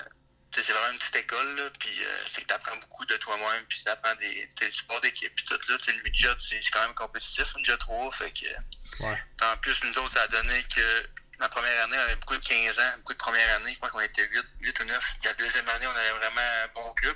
c'est 0.55 0.71
vraiment 0.71 0.91
une 0.93 0.99
petite 0.99 1.15
école, 1.15 1.55
là, 1.55 1.69
puis 1.79 2.03
euh, 2.03 2.23
c'est 2.27 2.41
que 2.41 2.47
tu 2.47 2.53
apprends 2.53 2.75
beaucoup 2.77 3.05
de 3.05 3.17
toi-même, 3.17 3.65
puis 3.67 3.81
tu 3.83 3.89
apprends 3.89 4.15
des, 4.15 4.49
des 4.59 4.71
supports 4.71 5.01
d'équipe, 5.01 5.33
puis 5.35 5.45
tout, 5.45 5.57
là, 5.67 5.77
tu 5.77 5.83
sais, 5.85 5.93
le 5.93 6.03
midget, 6.03 6.29
c'est 6.37 6.59
quand 6.71 6.81
même 6.81 6.93
compétitif, 6.93 7.55
une 7.57 7.65
jet 7.65 7.77
3, 7.77 8.11
fait 8.11 8.31
que... 8.31 9.03
Ouais. 9.03 9.23
En 9.41 9.57
plus, 9.57 9.83
nous 9.83 9.97
autres, 9.99 10.11
ça 10.11 10.21
a 10.21 10.27
donné 10.27 10.63
que 10.63 11.07
la 11.43 11.49
première 11.49 11.83
année, 11.83 11.97
on 11.97 12.05
avait 12.05 12.15
beaucoup 12.15 12.37
de 12.37 12.45
15 12.45 12.79
ans, 12.79 12.93
beaucoup 12.97 13.11
de 13.11 13.17
première 13.17 13.55
année, 13.57 13.73
je 13.73 13.77
crois 13.77 13.89
qu'on 13.89 13.99
était 13.99 14.25
8, 14.25 14.45
8 14.61 14.79
ou 14.79 14.85
9. 14.85 15.15
La 15.25 15.33
deuxième 15.33 15.67
année, 15.67 15.87
on 15.87 15.95
avait 15.95 16.11
vraiment 16.11 16.39
un 16.39 16.67
bon 16.73 16.93
club, 16.93 17.15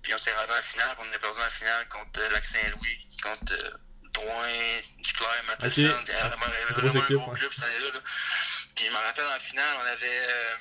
puis 0.00 0.14
on 0.14 0.18
s'est 0.18 0.32
rendu 0.32 0.50
en 0.50 0.62
finale, 0.62 0.96
on 0.98 1.12
est 1.12 1.18
perdu 1.18 1.40
en 1.40 1.50
finale 1.50 1.86
contre 1.88 2.20
euh, 2.20 2.30
Lac 2.30 2.44
Saint-Louis, 2.44 3.08
contre 3.22 3.52
euh, 3.52 3.70
Drouin, 4.14 4.80
Duclair, 4.98 5.44
Matheson, 5.46 5.90
okay. 6.00 6.12
vraiment, 6.12 6.46
vraiment 6.72 7.04
un 7.04 7.26
bon 7.26 7.34
club 7.34 7.52
cette 7.52 7.64
année-là. 7.64 7.90
Là. 7.92 8.00
Puis 8.74 8.86
je 8.86 8.90
me 8.90 8.96
rappelle 8.96 9.26
en 9.26 9.38
finale, 9.38 9.76
on 9.76 9.86
avait 9.92 10.22
euh, 10.26 10.56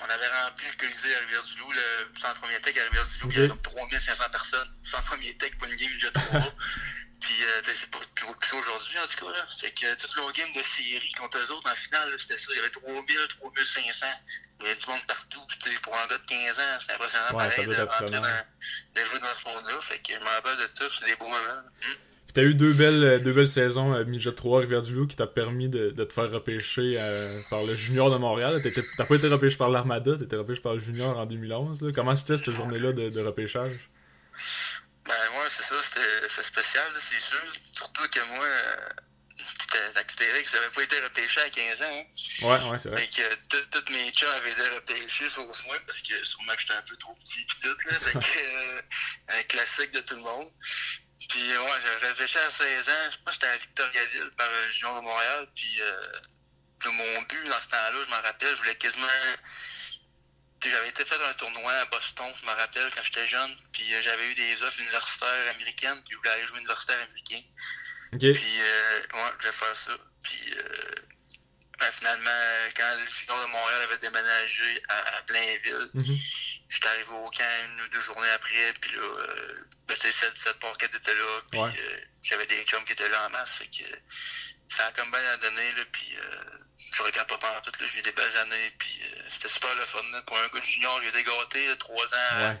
on 0.00 0.10
avait 0.10 0.28
rempli 0.44 0.66
le 0.66 0.76
Colisée 0.76 1.14
à 1.14 1.18
Rivière-du-Loup, 1.20 1.72
le 1.72 2.18
centre 2.18 2.40
Tech 2.62 2.76
à 2.76 2.84
Rivière-du-Loup, 2.84 3.26
okay. 3.26 3.34
il 3.34 3.36
y 3.36 3.38
avait 3.40 3.48
comme 3.48 3.62
3500 3.62 4.24
personnes, 4.30 4.68
centre 4.82 5.16
Tech 5.38 5.52
pour 5.58 5.68
une 5.68 5.74
game 5.76 5.98
de 5.98 6.08
3. 6.08 6.54
Puis 7.20 7.44
euh, 7.44 7.60
c'est 7.74 7.90
pas 7.90 7.98
toujours 8.14 8.36
plus 8.38 8.56
aujourd'hui 8.56 8.98
en 8.98 9.06
tout 9.06 9.26
cas. 9.26 9.32
Là. 9.32 9.46
Fait 9.60 9.70
que 9.72 9.94
toute 9.94 10.16
nos 10.16 10.30
game 10.32 10.52
de 10.54 10.62
série 10.62 11.12
contre 11.12 11.36
eux 11.36 11.50
autres 11.52 11.70
en 11.70 11.74
finale, 11.74 12.14
c'était 12.18 12.38
ça. 12.38 12.46
Il 12.52 12.56
y 12.56 12.58
avait 12.60 12.70
3000, 12.70 13.28
3500. 13.28 14.06
Il 14.60 14.66
y 14.66 14.70
avait 14.70 14.80
du 14.80 14.86
monde 14.86 15.06
partout. 15.06 15.40
Puis 15.46 15.78
pour 15.82 15.94
un 15.98 16.06
gars 16.06 16.16
de 16.16 16.26
15 16.26 16.58
ans, 16.58 16.78
c'est 16.80 16.92
impressionnant 16.94 17.26
ouais, 17.26 17.48
pareil 17.48 17.66
de, 17.66 17.74
rentrer 17.74 18.20
dans, 18.20 18.44
de 18.94 19.04
jouer 19.04 19.18
dans 19.20 19.34
ce 19.34 19.44
monde-là. 19.44 19.80
Fait 19.82 19.98
que 19.98 20.14
je 20.14 20.18
me 20.18 20.24
rappelle 20.24 20.56
de 20.56 20.66
ça, 20.66 20.84
c'est 20.98 21.04
des 21.04 21.16
beaux 21.16 21.28
moments. 21.28 21.62
Hum. 21.84 21.96
Tu 22.34 22.40
as 22.40 22.42
eu 22.44 22.54
deux 22.54 22.72
belles, 22.72 23.22
deux 23.22 23.32
belles 23.32 23.48
saisons 23.48 23.92
à 23.92 24.04
Midget 24.04 24.32
3 24.32 24.60
Rivière-du-Loup 24.60 25.06
qui 25.06 25.16
t'a 25.16 25.26
permis 25.26 25.68
de, 25.68 25.90
de, 25.90 26.04
te 26.04 26.12
faire 26.12 26.30
repêcher 26.30 26.94
euh, 26.96 27.40
par 27.50 27.64
le 27.64 27.74
Junior 27.74 28.10
de 28.10 28.16
Montréal. 28.16 28.60
T'as 28.96 29.04
pas 29.04 29.14
été 29.16 29.28
repêché 29.28 29.56
par 29.56 29.70
l'Armada, 29.70 30.16
t'as 30.16 30.24
été 30.24 30.36
repêché 30.36 30.60
par 30.60 30.74
le 30.74 30.80
Junior 30.80 31.18
en 31.18 31.26
2011. 31.26 31.82
Là. 31.82 31.90
Comment 31.94 32.14
c'était 32.14 32.36
cette 32.36 32.54
journée-là 32.54 32.92
de, 32.92 33.10
de, 33.10 33.20
repêchage? 33.20 33.90
Ben, 35.06 35.14
moi, 35.32 35.44
c'est 35.48 35.64
ça, 35.64 35.76
c'était 35.82 36.42
spécial, 36.42 36.86
c'est 36.98 37.20
sûr. 37.20 37.38
Surtout 37.72 38.08
que 38.08 38.20
moi, 38.34 38.46
que 40.44 40.50
j'avais 40.50 40.70
pas 40.74 40.82
été 40.82 41.00
repêché 41.00 41.40
à 41.40 41.50
15 41.50 41.82
ans. 41.82 41.84
Hein. 41.90 42.04
Ouais, 42.42 42.70
ouais, 42.70 42.78
c'est 42.78 42.88
vrai. 42.90 43.00
Fait 43.00 43.22
que 43.48 43.64
tous 43.70 43.92
mes 43.92 44.10
chums 44.12 44.28
avaient 44.36 44.52
été 44.52 44.68
repêchés 44.74 45.28
sauf 45.28 45.64
moi, 45.66 45.76
parce 45.86 46.02
que 46.02 46.24
sûrement 46.24 46.54
que 46.54 46.60
j'étais 46.60 46.74
un 46.74 46.82
peu 46.82 46.96
trop 46.96 47.14
petit 47.16 47.44
pis 47.44 47.60
tout, 47.62 47.76
là. 47.86 48.00
Fait 48.00 48.18
que, 48.18 48.38
euh, 48.38 48.82
un 49.28 49.42
classique 49.44 49.92
de 49.92 50.00
tout 50.00 50.14
le 50.14 50.22
monde. 50.22 50.50
Puis 51.28 51.56
ouais, 51.56 51.80
j'ai 51.84 52.06
réfléchi 52.08 52.38
à 52.38 52.50
16 52.50 52.88
ans, 52.88 53.10
je 53.10 53.16
pense 53.24 53.38
que 53.38 53.46
j'étais 53.46 53.46
à 53.46 53.56
Victoriaville 53.56 54.30
par 54.36 54.48
le 54.48 54.70
Junior 54.72 54.96
de 54.96 55.04
Montréal, 55.04 55.48
puis 55.54 55.80
euh, 55.82 56.20
mon 56.86 57.22
but 57.22 57.44
dans 57.48 57.60
ce 57.60 57.68
temps-là, 57.68 58.04
je 58.04 58.10
m'en 58.10 58.22
rappelle, 58.22 58.50
je 58.56 58.62
voulais 58.62 58.76
quasiment... 58.76 59.06
J'avais 60.62 60.90
été 60.90 61.04
fait 61.06 61.22
un 61.24 61.32
tournoi 61.34 61.72
à 61.72 61.84
Boston, 61.86 62.26
je 62.38 62.46
me 62.46 62.52
rappelle, 62.52 62.90
quand 62.94 63.02
j'étais 63.02 63.26
jeune, 63.26 63.56
puis 63.72 63.94
euh, 63.94 64.02
j'avais 64.02 64.30
eu 64.30 64.34
des 64.34 64.62
offres 64.62 64.80
universitaires 64.80 65.50
américaines, 65.54 66.02
puis 66.04 66.12
je 66.12 66.16
voulais 66.18 66.30
aller 66.30 66.46
jouer 66.46 66.58
universitaire 66.58 67.00
américain. 67.02 67.40
Okay. 68.12 68.32
Puis 68.32 68.60
euh, 68.60 69.00
ouais, 69.14 69.30
je 69.32 69.38
voulais 69.38 69.52
faire 69.52 69.76
ça. 69.76 69.92
Puis 70.22 70.52
euh, 70.56 70.94
ben, 71.78 71.90
finalement, 71.90 72.30
quand 72.76 72.94
le 72.98 73.06
Junior 73.08 73.40
de 73.46 73.50
Montréal 73.52 73.82
avait 73.82 73.98
déménagé 73.98 74.82
à, 74.88 75.16
à 75.16 75.22
Blainville, 75.22 75.90
mm 75.94 76.00
-hmm. 76.00 76.49
J'étais 76.70 76.86
arrivé 76.86 77.10
au 77.10 77.30
camp 77.30 77.64
une 77.64 77.80
ou 77.80 77.88
deux 77.88 78.00
journées 78.00 78.30
après, 78.30 78.72
puis 78.80 78.92
là, 78.92 79.02
euh, 79.02 79.54
ben, 79.88 79.94
tu 79.96 80.02
sais, 80.02 80.12
cette, 80.12 80.36
cette 80.36 80.58
parquette 80.60 80.94
était 80.94 81.14
là, 81.14 81.42
puis 81.50 81.60
ouais. 81.60 81.68
euh, 81.68 82.00
j'avais 82.22 82.46
des 82.46 82.62
chums 82.62 82.84
qui 82.84 82.92
étaient 82.92 83.08
là 83.08 83.26
en 83.26 83.30
masse, 83.30 83.54
fait 83.54 83.66
que 83.66 83.84
ça 84.68 84.86
a 84.86 84.92
comme 84.92 85.10
bien 85.10 85.20
à 85.30 85.36
donner, 85.38 85.72
là, 85.72 85.82
puis 85.90 86.16
euh, 86.16 86.44
je 86.92 87.02
regarde 87.02 87.28
pas 87.28 87.38
pendant 87.38 87.60
tout, 87.60 87.72
là, 87.80 87.86
j'ai 87.92 87.98
eu 87.98 88.02
des 88.02 88.12
belles 88.12 88.36
années, 88.36 88.72
puis 88.78 89.00
euh, 89.02 89.22
c'était 89.32 89.48
super 89.48 89.74
le 89.74 89.84
fun, 89.84 90.02
là, 90.12 90.22
pour 90.22 90.38
un 90.38 90.46
gars 90.46 90.60
de 90.60 90.64
junior, 90.64 91.00
j'ai 91.02 91.08
été 91.08 91.24
gâté, 91.24 91.76
trois 91.78 92.06
ans 92.06 92.38
ouais. 92.38 92.60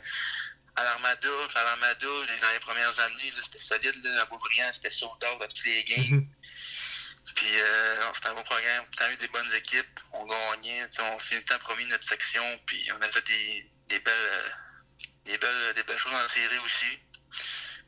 à, 0.74 0.82
l'Armada, 0.82 1.28
à 1.54 1.62
l'Armada, 1.62 2.06
dans 2.40 2.52
les 2.52 2.60
premières 2.60 2.98
années, 2.98 3.30
là, 3.30 3.42
c'était 3.44 3.58
solide, 3.58 4.04
là, 4.04 4.22
à 4.22 4.24
Beaubriand, 4.24 4.72
c'était 4.72 4.90
sold 4.90 5.22
out 5.22 5.40
à 5.40 5.46
tous 5.46 5.64
les 5.66 5.84
games. 5.84 6.26
Puis 7.36 7.60
euh, 7.60 8.12
c'était 8.12 8.28
un 8.28 8.34
bon 8.34 8.42
programme, 8.42 8.84
on 9.00 9.04
a 9.04 9.12
eu 9.12 9.16
des 9.16 9.28
bonnes 9.28 9.54
équipes, 9.54 10.00
on 10.12 10.26
gagnait, 10.26 10.84
on 10.98 11.18
s'est 11.18 11.36
le 11.36 11.44
temps 11.44 11.58
promis 11.58 11.86
notre 11.86 12.04
section, 12.04 12.60
puis 12.66 12.86
on 12.92 13.00
a 13.00 13.10
fait 13.10 13.24
des, 13.26 13.69
des 13.90 13.98
belles, 14.00 14.54
des 15.26 15.38
belles, 15.38 15.74
des 15.74 15.82
belles 15.82 15.98
choses 15.98 16.14
en 16.14 16.28
série 16.28 16.58
aussi. 16.64 16.98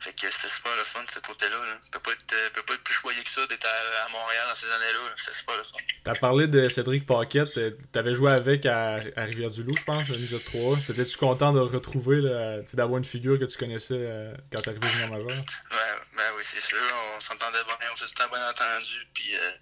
Fait 0.01 0.13
que 0.15 0.27
c'est 0.33 0.49
super 0.49 0.73
le 0.77 0.83
fun, 0.83 1.01
ce 1.09 1.21
côté-là. 1.21 1.57
Là. 1.57 1.79
Peut 1.93 2.01
pas 2.01 2.11
être, 2.11 2.33
euh, 2.33 2.51
peut 2.53 2.63
pas 2.65 2.75
être 2.75 2.83
plus 2.83 2.95
choyé 2.95 3.23
que 3.23 3.31
ça 3.31 3.47
d'être 3.47 3.65
à, 3.65 4.05
à, 4.05 4.09
Montréal 4.09 4.45
dans 4.49 4.55
ces 4.57 4.67
années-là. 4.67 5.15
C'est 5.17 5.33
super 5.33 5.57
le 5.57 5.63
fun. 5.63 5.79
T'as 6.03 6.15
parlé 6.17 6.49
de 6.49 6.69
Cédric 6.69 7.07
Paquette. 7.07 7.57
Euh, 7.57 7.71
t'avais 7.93 8.13
joué 8.13 8.33
avec 8.33 8.67
à, 8.67 8.95
à 8.95 9.23
Rivière-du-Loup, 9.23 9.77
je 9.79 9.85
pense, 9.85 10.09
Ninja 10.09 10.39
3. 10.45 10.79
T'étais-tu 10.89 11.17
content 11.17 11.53
de 11.53 11.61
le 11.61 11.67
retrouver, 11.67 12.21
d'avoir 12.73 12.99
une 12.99 13.05
figure 13.05 13.39
que 13.39 13.45
tu 13.45 13.57
connaissais 13.57 13.95
euh, 13.95 14.35
quand 14.51 14.67
arrivé 14.67 14.89
junior 14.89 15.11
majeur? 15.11 15.39
Ouais, 15.39 15.99
ben 16.17 16.33
oui, 16.37 16.43
c'est 16.43 16.61
sûr. 16.61 16.79
On 17.17 17.21
s'entendait 17.21 17.63
bien, 17.63 17.77
on 17.93 17.97
s'était 17.97 18.29
bien 18.29 18.49
entendu. 18.49 19.07
Puis 19.15 19.37
euh, 19.37 19.53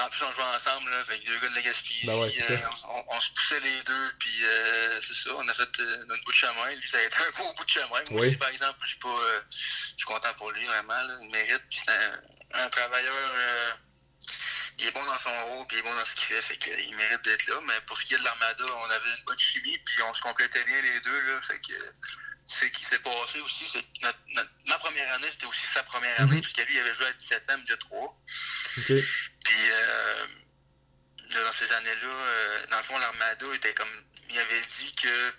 en 0.00 0.08
plus, 0.08 0.22
on 0.24 0.32
jouait 0.32 0.42
ensemble 0.56 0.90
là, 0.90 0.98
avec 1.00 1.24
deux 1.24 1.38
gars 1.38 1.48
de 1.48 1.54
la 1.54 1.62
Gaspésie. 1.62 2.06
Ben 2.06 2.16
ouais, 2.20 2.32
euh, 2.50 2.56
on, 2.88 3.04
on, 3.08 3.20
se 3.20 3.30
poussait 3.32 3.60
les 3.60 3.82
deux, 3.82 4.12
puis 4.18 4.44
euh, 4.44 5.00
c'est 5.02 5.14
ça, 5.14 5.30
on 5.36 5.48
a 5.48 5.54
fait 5.54 5.80
euh, 5.80 6.04
notre 6.06 6.24
bout 6.24 6.32
de 6.32 6.36
chemin. 6.36 6.70
Lui, 6.74 6.88
ça 6.88 6.98
a 6.98 7.02
été 7.02 7.16
un 7.16 7.30
gros 7.30 7.54
bout 7.54 7.64
de 7.64 7.70
chemin. 7.70 8.02
Moi 8.10 8.26
aussi, 8.26 8.36
par 8.36 8.48
exemple, 8.48 8.78
je 8.82 8.88
suis 8.88 8.98
pas. 8.98 9.18
Je 9.50 9.56
suis 9.96 10.06
content 10.06 10.32
pour 10.34 10.50
lui, 10.52 10.64
vraiment. 10.64 11.02
Là, 11.02 11.14
il 11.20 11.30
mérite. 11.30 11.62
C'est 11.70 11.90
un, 11.90 12.64
un, 12.64 12.68
travailleur. 12.68 13.32
Il 14.78 14.86
est 14.86 14.92
bon 14.92 15.04
dans 15.04 15.18
son 15.18 15.46
rôle, 15.46 15.66
puis 15.66 15.76
il 15.76 15.80
est 15.80 15.82
bon 15.82 15.94
dans 15.94 16.04
ce 16.04 16.14
qu'il 16.14 16.24
fait, 16.24 16.42
fait 16.42 16.56
qu'il 16.56 16.96
mérite 16.96 17.22
d'être 17.22 17.46
là. 17.48 17.60
Mais 17.66 17.80
pour 17.86 17.98
ce 17.98 18.06
qui 18.06 18.14
est 18.14 18.18
de 18.18 18.24
l'Armada, 18.24 18.64
on 18.64 18.90
avait 18.90 19.10
une 19.18 19.24
bonne 19.24 19.38
chimie, 19.38 19.78
puis 19.84 20.02
on 20.02 20.14
se 20.14 20.22
complétait 20.22 20.64
bien 20.64 20.80
les 20.80 21.00
deux, 21.00 21.20
là. 21.20 21.40
Fait 21.42 21.60
que 21.60 21.74
ce 22.50 22.64
qui 22.66 22.84
s'est 22.84 22.98
passé 22.98 23.40
aussi, 23.40 23.66
c'est 23.68 23.82
que 23.82 24.00
notre, 24.02 24.18
notre, 24.34 24.50
ma 24.66 24.78
première 24.78 25.12
année, 25.14 25.28
c'était 25.32 25.46
aussi 25.46 25.66
sa 25.72 25.82
première 25.84 26.18
année, 26.20 26.36
mm 26.36 26.38
-hmm. 26.38 26.40
puisque 26.40 26.66
lui, 26.66 26.74
il 26.74 26.80
avait 26.80 26.94
joué 26.94 27.06
à 27.06 27.12
17 27.12 27.50
ans, 27.50 27.58
déjà 27.58 27.76
3. 27.76 28.24
Okay. 28.78 29.04
Puis, 29.50 29.70
euh, 29.72 30.26
là, 31.32 31.42
dans 31.44 31.52
ces 31.52 31.72
années-là, 31.72 32.06
euh, 32.06 32.66
dans 32.70 32.76
le 32.76 32.82
fond, 32.84 32.96
l'Armada 33.00 33.46
était 33.52 33.74
comme. 33.74 33.90
Il 34.28 34.38
avait 34.38 34.60
dit 34.60 34.94
que, 34.94 35.34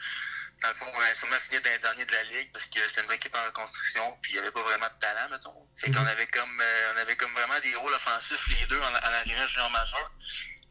dans 0.61 0.67
le 0.67 0.73
fond, 0.73 0.91
on 0.93 0.99
allait 0.99 1.13
sûrement 1.15 1.39
finir 1.39 1.61
dans 1.61 1.69
les 1.69 1.79
derniers 1.79 2.05
de 2.05 2.11
la 2.11 2.23
Ligue, 2.23 2.51
parce 2.51 2.65
que 2.65 2.85
c'était 2.89 3.05
une 3.05 3.11
équipe 3.13 3.33
en 3.33 3.45
reconstruction, 3.45 4.17
puis 4.21 4.33
il 4.33 4.35
n'y 4.35 4.39
avait 4.39 4.51
pas 4.51 4.63
vraiment 4.63 4.87
de 4.87 4.99
talent, 4.99 5.29
mettons. 5.29 5.65
Fait 5.79 5.87
mm 5.87 5.93
-hmm. 5.93 5.97
qu'on 5.97 6.07
avait 6.07 6.27
comme, 6.27 6.59
euh, 6.59 6.93
on 6.93 6.97
avait 6.97 7.15
comme 7.15 7.33
vraiment 7.33 7.59
des 7.61 7.73
rôles 7.75 7.93
offensifs, 7.93 8.47
les 8.49 8.65
deux, 8.65 8.81
en, 8.81 8.93
en 8.93 9.13
arrivant 9.19 9.45
junior 9.47 9.69
majeur. 9.71 10.11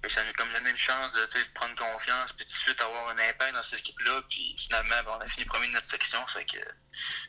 Que 0.02 0.10
ça 0.10 0.24
nous 0.24 0.32
comme 0.32 0.50
donné 0.52 0.70
une 0.70 0.76
chance 0.76 1.12
de, 1.12 1.20
de 1.20 1.44
prendre 1.54 1.74
confiance, 1.74 2.32
puis 2.32 2.46
tout 2.46 2.52
de 2.52 2.58
suite 2.58 2.80
avoir 2.80 3.08
un 3.08 3.18
impact 3.18 3.54
dans 3.54 3.62
cette 3.62 3.80
équipe-là. 3.80 4.22
Puis 4.30 4.56
finalement, 4.58 4.96
ben, 5.04 5.12
on 5.18 5.20
a 5.20 5.28
fini 5.28 5.44
premier 5.44 5.68
de 5.68 5.72
notre 5.74 5.86
section. 5.86 6.18
Fait 6.26 6.44
que 6.44 6.58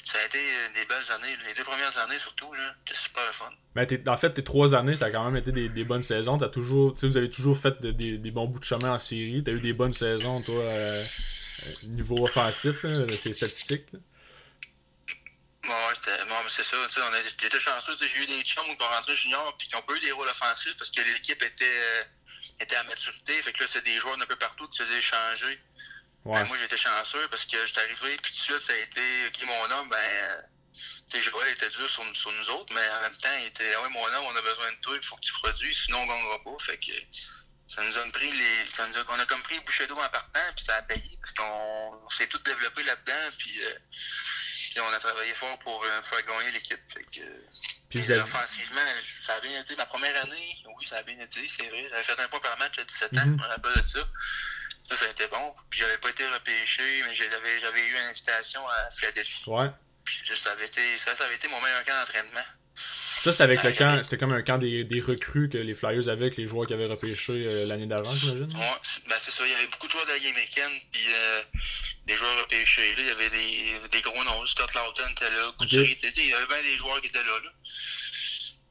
ça 0.03 0.19
a 0.19 0.25
été 0.25 0.39
des 0.73 0.85
belles 0.85 1.11
années. 1.11 1.37
Les 1.45 1.53
deux 1.53 1.63
premières 1.63 1.97
années, 1.97 2.17
surtout, 2.17 2.51
c'était 2.79 2.97
super 2.97 3.27
le 3.27 3.33
fun. 3.33 3.49
Mais 3.75 4.09
en 4.09 4.17
fait, 4.17 4.33
tes 4.33 4.43
trois 4.43 4.73
années, 4.73 4.95
ça 4.95 5.05
a 5.05 5.11
quand 5.11 5.25
même 5.25 5.35
été 5.35 5.51
des, 5.51 5.69
des 5.69 5.83
bonnes 5.83 6.03
saisons. 6.03 6.37
As 6.41 6.49
toujours, 6.49 6.95
vous 7.01 7.17
avez 7.17 7.29
toujours 7.29 7.57
fait 7.57 7.81
de, 7.81 7.91
des, 7.91 8.17
des, 8.17 8.31
bons 8.31 8.47
bouts 8.47 8.59
de 8.59 8.65
chemin 8.65 8.93
en 8.93 8.99
série. 8.99 9.43
Tu 9.43 9.51
as 9.51 9.53
eu 9.53 9.59
des 9.61 9.73
bonnes 9.73 9.93
saisons, 9.93 10.41
toi, 10.41 10.63
euh, 10.63 11.03
niveau 11.89 12.23
offensif, 12.23 12.83
là, 12.83 12.93
c'est 13.17 13.33
statistique. 13.33 13.85
Là. 13.91 13.99
Bon, 15.63 15.69
ouais, 15.69 16.25
bon, 16.27 16.35
c'est 16.47 16.63
ça. 16.63 16.77
J'étais 17.39 17.59
chanceux. 17.59 17.93
J'ai 17.99 18.23
eu 18.23 18.25
des 18.25 18.41
chums 18.41 18.65
qui 18.65 18.83
ont 18.83 18.87
rentré 18.87 19.13
junior 19.13 19.55
puis 19.57 19.67
qui 19.67 19.75
ont 19.75 19.81
pas 19.83 19.93
eu 19.93 19.99
des 19.99 20.11
rôles 20.11 20.27
offensifs 20.27 20.75
parce 20.77 20.89
que 20.89 21.01
l'équipe 21.01 21.41
était, 21.41 21.65
euh, 21.65 22.03
était 22.59 22.75
à 22.75 22.83
maturité. 22.83 23.41
Fait 23.41 23.53
que 23.53 23.63
là, 23.63 23.69
c'est 23.71 23.83
des 23.83 23.97
joueurs 23.99 24.17
d'un 24.17 24.25
peu 24.25 24.35
partout 24.35 24.67
qui 24.69 24.77
se 24.77 24.83
faisaient 24.83 24.97
échanger. 24.97 25.61
Ouais. 26.25 26.39
Ben, 26.39 26.45
moi, 26.45 26.57
j'étais 26.59 26.77
chanceux 26.77 27.27
parce 27.29 27.45
que 27.45 27.65
j'étais 27.65 27.81
arrivé, 27.81 28.17
puis 28.21 28.31
tout 28.31 28.37
de 28.37 28.43
suite, 28.43 28.59
ça 28.59 28.73
a 28.73 28.77
été 28.77 29.31
qui 29.33 29.45
mon 29.45 29.71
homme, 29.71 29.89
ben, 29.89 30.43
Joël 31.13 31.51
était 31.51 31.69
dur 31.69 31.89
sur, 31.89 32.03
sur, 32.15 32.31
nous 32.31 32.49
autres, 32.51 32.73
mais 32.73 32.89
en 32.89 33.01
même 33.01 33.17
temps, 33.17 33.35
il 33.39 33.47
était, 33.47 33.73
ah 33.75 33.81
ouais, 33.81 33.89
mon 33.89 34.05
homme, 34.05 34.25
on 34.25 34.35
a 34.35 34.41
besoin 34.41 34.71
de 34.71 34.77
toi, 34.77 34.95
il 34.95 35.05
faut 35.05 35.15
que 35.15 35.21
tu 35.21 35.33
produises, 35.33 35.77
sinon 35.85 35.99
on 35.99 36.05
ne 36.05 36.09
gagnera 36.09 36.43
pas. 36.43 36.55
Fait 36.59 36.77
que 36.77 36.91
ça 37.67 37.83
nous 37.83 37.97
a 37.97 38.03
pris 38.11 38.31
les. 38.31 38.67
Ça 38.67 38.87
nous 38.87 38.97
a, 38.97 39.03
on 39.09 39.19
a 39.19 39.25
comme 39.25 39.41
pris 39.43 39.59
d'eau 39.87 39.95
en 39.95 40.09
partant, 40.09 40.39
puis 40.55 40.65
ça 40.65 40.75
a 40.75 40.81
payé, 40.83 41.17
parce 41.19 41.33
qu'on 41.33 42.09
s'est 42.09 42.27
tout 42.27 42.39
développé 42.39 42.83
là-dedans, 42.83 43.35
puis. 43.37 43.63
Euh, 43.63 43.73
puis 44.71 44.79
on 44.79 44.93
a 44.93 44.99
travaillé 44.99 45.33
fort 45.33 45.59
pour 45.59 45.83
euh, 45.83 46.01
faire 46.01 46.25
gagner 46.25 46.51
l'équipe. 46.51 46.79
Puis 47.91 47.99
vous 48.01 48.11
avez... 48.11 48.21
offensivement, 48.21 48.81
ça 49.21 49.35
a 49.35 49.41
bien 49.41 49.59
été. 49.59 49.75
Ma 49.75 49.85
première 49.85 50.15
année, 50.23 50.57
oui, 50.77 50.85
ça 50.87 50.97
a 50.97 51.03
bien 51.03 51.19
été, 51.19 51.47
c'est 51.47 51.67
vrai. 51.69 51.87
J'avais 51.89 52.03
fait 52.03 52.19
un 52.19 52.27
point 52.29 52.39
par 52.39 52.57
match 52.57 52.79
à 52.79 52.83
17 52.85 53.13
ans, 53.13 53.25
mm 53.25 53.35
-hmm. 53.35 53.45
on 53.47 53.51
a 53.51 53.59
pas 53.59 53.75
de 53.75 53.83
ça. 53.83 53.99
Ça, 54.87 54.95
ça 54.95 55.05
a 55.05 55.09
été 55.09 55.27
bon. 55.27 55.53
Puis 55.69 55.79
j'avais 55.81 55.97
pas 55.97 56.09
été 56.09 56.25
repêché, 56.27 57.03
mais 57.05 57.13
j'avais, 57.13 57.59
j'avais 57.59 57.85
eu 57.87 57.91
une 57.91 58.09
invitation 58.09 58.61
à 58.67 58.89
Philadelphie. 58.89 59.43
Ouais. 59.47 59.69
Puis 60.05 60.23
ça 60.35 60.51
avait 60.53 60.65
été, 60.65 60.97
ça, 60.97 61.15
ça 61.15 61.25
avait 61.25 61.35
été 61.35 61.47
mon 61.49 61.61
meilleur 61.61 61.83
camp 61.85 61.97
d'entraînement. 61.99 62.47
Ça, 63.19 63.31
c'était 63.31 63.43
avec 63.43 63.61
le 63.61 63.71
camp, 63.73 64.01
c'était 64.03 64.17
comme 64.17 64.33
un 64.33 64.41
camp 64.41 64.57
des, 64.57 64.83
des 64.83 64.99
recrues 64.99 65.47
que 65.47 65.57
les 65.59 65.75
Flyers 65.75 66.09
avaient 66.09 66.25
avec 66.25 66.37
les 66.37 66.47
joueurs 66.47 66.65
qui 66.65 66.73
avaient 66.73 66.87
repêché 66.87 67.33
euh, 67.45 67.67
l'année 67.67 67.85
d'avant, 67.85 68.15
j'imagine. 68.15 68.57
Ouais, 68.57 68.77
ben 69.07 69.17
c'est 69.21 69.29
ça. 69.29 69.45
Il 69.45 69.51
y 69.51 69.53
avait 69.53 69.67
beaucoup 69.67 69.85
de 69.85 69.91
joueurs 69.91 70.05
de 70.07 70.11
la 70.11 70.17
Ligue 70.17 70.31
américaine, 70.31 70.71
puis 70.91 71.05
euh, 71.13 71.41
des 72.07 72.15
joueurs 72.15 72.35
repêchés. 72.39 72.95
Là, 72.95 73.01
il 73.01 73.07
y 73.07 73.11
avait 73.11 73.29
des, 73.29 73.89
des 73.91 74.01
gros 74.01 74.23
noms. 74.23 74.43
Scott 74.47 74.73
Lawton 74.73 75.07
était 75.11 75.29
là, 75.29 75.51
Couturier 75.59 75.97
okay. 75.97 76.13
Il 76.17 76.29
y 76.29 76.33
avait 76.33 76.47
bien 76.47 76.63
des 76.63 76.77
joueurs 76.77 76.99
qui 77.01 77.07
étaient 77.07 77.23
là. 77.23 77.39
là. 77.43 77.51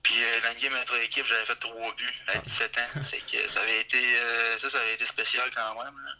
Puis 0.02 0.14
euh, 0.22 0.40
dans 0.40 0.54
le 0.54 0.60
game 0.60 0.74
entre 0.74 0.96
équipes, 1.02 1.26
j'avais 1.26 1.44
fait 1.44 1.56
trois 1.56 1.94
buts 1.94 2.24
à 2.28 2.38
17 2.38 2.78
ans. 2.78 3.00
que 3.00 3.48
ça 3.48 3.60
avait 3.60 3.80
été 3.80 3.98
euh, 3.98 4.58
ça, 4.58 4.70
ça 4.70 4.80
avait 4.80 4.94
été 4.94 5.06
spécial 5.06 5.50
quand 5.54 5.84
même. 5.84 5.94
Là. 6.04 6.12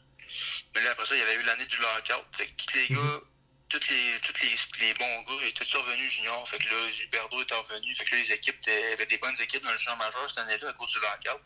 Mais 0.75 0.83
là, 0.83 0.91
après 0.91 1.07
ça, 1.07 1.15
il 1.15 1.19
y 1.19 1.23
avait 1.23 1.35
eu 1.35 1.43
l'année 1.43 1.67
du 1.67 1.79
lockout. 1.79 2.27
Fait 2.37 2.47
que 2.47 2.53
tous 2.65 2.77
les 2.77 2.89
gars, 2.89 3.21
tous 3.69 3.89
les, 3.89 4.21
tous 4.21 4.43
les, 4.43 4.87
les 4.87 4.95
bons 4.95 5.23
gars 5.23 5.47
étaient 5.47 5.65
tous 5.65 5.77
revenus 5.79 6.13
junior. 6.13 6.47
Fait 6.49 6.59
que 6.59 6.69
là, 6.69 6.93
Gilberto 6.93 7.43
était 7.43 7.55
revenu. 7.55 7.95
Fait 7.97 8.05
que 8.05 8.15
là, 8.15 8.23
les 8.23 8.33
équipes 8.33 8.61
avaient 8.93 9.07
des 9.07 9.19
bonnes 9.19 9.41
équipes 9.41 9.63
dans 9.63 9.73
le 9.73 9.79
junior 9.79 9.97
majeur 9.97 10.29
cette 10.29 10.39
année-là 10.39 10.69
à 10.69 10.73
cause 10.75 10.91
du 10.93 10.99
lockout. 10.99 11.43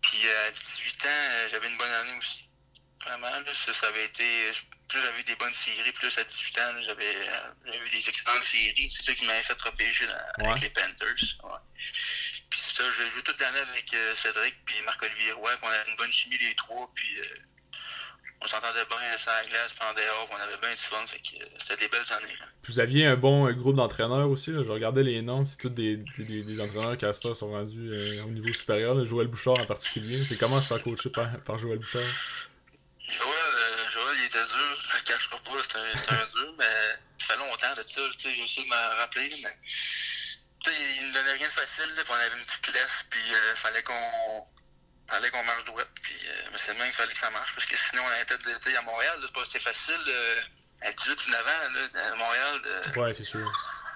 Puis 0.00 0.28
à 0.30 0.50
18 0.50 1.06
ans, 1.06 1.48
j'avais 1.50 1.68
une 1.68 1.76
bonne 1.76 1.90
année 1.90 2.18
aussi. 2.18 2.47
Vraiment, 3.04 3.30
là, 3.30 3.54
ça, 3.54 3.72
ça 3.72 3.86
avait 3.88 4.04
été. 4.04 4.24
Plus 4.88 5.00
j'avais 5.00 5.20
eu 5.20 5.24
des 5.24 5.36
bonnes 5.36 5.54
séries, 5.54 5.92
plus 5.92 6.16
à 6.18 6.24
18 6.24 6.58
ans, 6.58 6.82
j'avais 6.82 7.14
eu 7.14 7.90
des 7.90 8.08
excellentes 8.08 8.42
séries. 8.42 8.90
C'est 8.90 9.04
ça 9.04 9.14
qui 9.14 9.26
m'avait 9.26 9.42
fait 9.42 9.60
repêcher 9.60 10.06
dans, 10.06 10.44
ouais. 10.44 10.50
avec 10.50 10.62
les 10.62 10.70
Panthers. 10.70 11.36
Ouais. 11.44 11.58
Puis 12.50 12.60
c'est 12.60 12.82
ça, 12.82 12.84
j'ai 12.96 13.10
joué 13.10 13.22
toute 13.22 13.40
l'année 13.40 13.58
avec 13.58 13.92
euh, 13.92 14.14
Cédric 14.14 14.54
puis 14.64 14.76
Marc-Olivier 14.84 15.32
Roy, 15.32 15.50
puis 15.50 15.64
on 15.64 15.68
avait 15.68 15.90
une 15.90 15.96
bonne 15.96 16.10
chimie 16.10 16.38
les 16.38 16.54
trois, 16.54 16.90
puis 16.94 17.20
euh, 17.20 17.24
on 18.40 18.46
s'entendait 18.46 18.84
bien 18.88 19.18
sur 19.18 19.30
la 19.32 19.44
glace, 19.48 19.74
puis 19.74 19.88
en 19.88 19.92
dehors, 19.92 20.28
on 20.30 20.36
avait 20.36 20.58
bien 20.60 20.70
du 20.70 20.76
fun, 20.76 21.06
fait 21.06 21.18
que 21.18 21.42
euh, 21.42 21.48
c'était 21.58 21.84
des 21.84 21.88
belles 21.88 22.12
années. 22.12 22.34
Là. 22.38 22.46
Puis 22.62 22.72
vous 22.72 22.80
aviez 22.80 23.06
un 23.06 23.16
bon 23.16 23.50
groupe 23.52 23.76
d'entraîneurs 23.76 24.30
aussi, 24.30 24.52
là. 24.52 24.62
je 24.62 24.70
regardais 24.70 25.02
les 25.02 25.22
noms, 25.22 25.44
c'est 25.44 25.58
tous 25.58 25.68
des, 25.68 25.96
des, 25.96 26.44
des, 26.44 26.60
entraîneurs 26.60 26.96
castors 26.96 27.36
sont 27.36 27.50
rendus 27.50 27.90
euh, 27.92 28.24
au 28.24 28.30
niveau 28.30 28.52
supérieur, 28.54 28.94
là. 28.94 29.04
Joël 29.04 29.26
Bouchard 29.26 29.58
en 29.58 29.66
particulier. 29.66 30.22
C'est 30.24 30.38
comment 30.38 30.60
se 30.60 30.68
faire 30.68 30.82
coacher 30.82 31.10
par, 31.10 31.28
par 31.40 31.58
Joël 31.58 31.78
Bouchard? 31.78 32.02
Joël, 33.08 33.54
euh, 33.54 33.90
Joël, 33.90 34.16
il 34.18 34.24
était 34.24 34.44
dur, 34.44 34.76
je 34.82 34.88
ne 34.88 34.98
le 34.98 35.04
cacherai 35.04 35.36
pas, 35.38 35.62
c'était 35.62 35.78
un, 35.78 36.20
un 36.20 36.26
dur, 36.26 36.54
mais 36.58 36.98
ça 37.18 37.26
fait 37.26 37.36
longtemps 37.36 37.72
de 37.72 37.82
ça, 37.82 38.00
tu 38.12 38.18
sais, 38.18 38.34
j'ai 38.34 38.44
essayé 38.44 38.64
de 38.64 38.70
me 38.70 38.98
rappeler, 38.98 39.30
mais 39.42 39.58
tu 40.62 40.70
sais, 40.70 40.76
il 40.98 41.08
ne 41.08 41.12
donnait 41.12 41.32
rien 41.32 41.46
de 41.46 41.52
facile, 41.52 41.94
là, 41.94 42.04
puis 42.04 42.12
on 42.12 42.14
avait 42.14 42.38
une 42.38 42.44
petite 42.44 42.74
laisse, 42.74 43.04
puis 43.10 43.20
il 43.26 43.34
euh, 43.34 43.56
fallait 43.56 43.82
qu'on 43.82 44.46
fallait 45.08 45.30
qu'on 45.30 45.42
marche 45.44 45.64
droite, 45.64 45.90
puis 46.02 46.16
euh, 46.22 46.48
mais 46.52 46.58
c'est 46.58 46.74
même 46.74 46.84
qu'il 46.84 46.96
fallait 46.96 47.12
que 47.14 47.18
ça 47.18 47.30
marche, 47.30 47.54
parce 47.54 47.66
que 47.66 47.76
sinon 47.76 48.02
on 48.04 48.22
était, 48.22 48.36
tu 48.38 48.60
sais, 48.60 48.76
à 48.76 48.82
Montréal, 48.82 49.18
c'est 49.22 49.32
pas 49.32 49.42
assez 49.42 49.60
facile, 49.60 50.04
euh, 50.06 50.40
à 50.82 50.90
18-19 50.90 51.34
ans, 51.34 51.72
là, 51.72 52.10
à 52.12 52.14
Montréal, 52.16 52.62
de, 52.62 53.00
ouais, 53.00 53.14
c'est 53.14 53.24
sûr. 53.24 53.50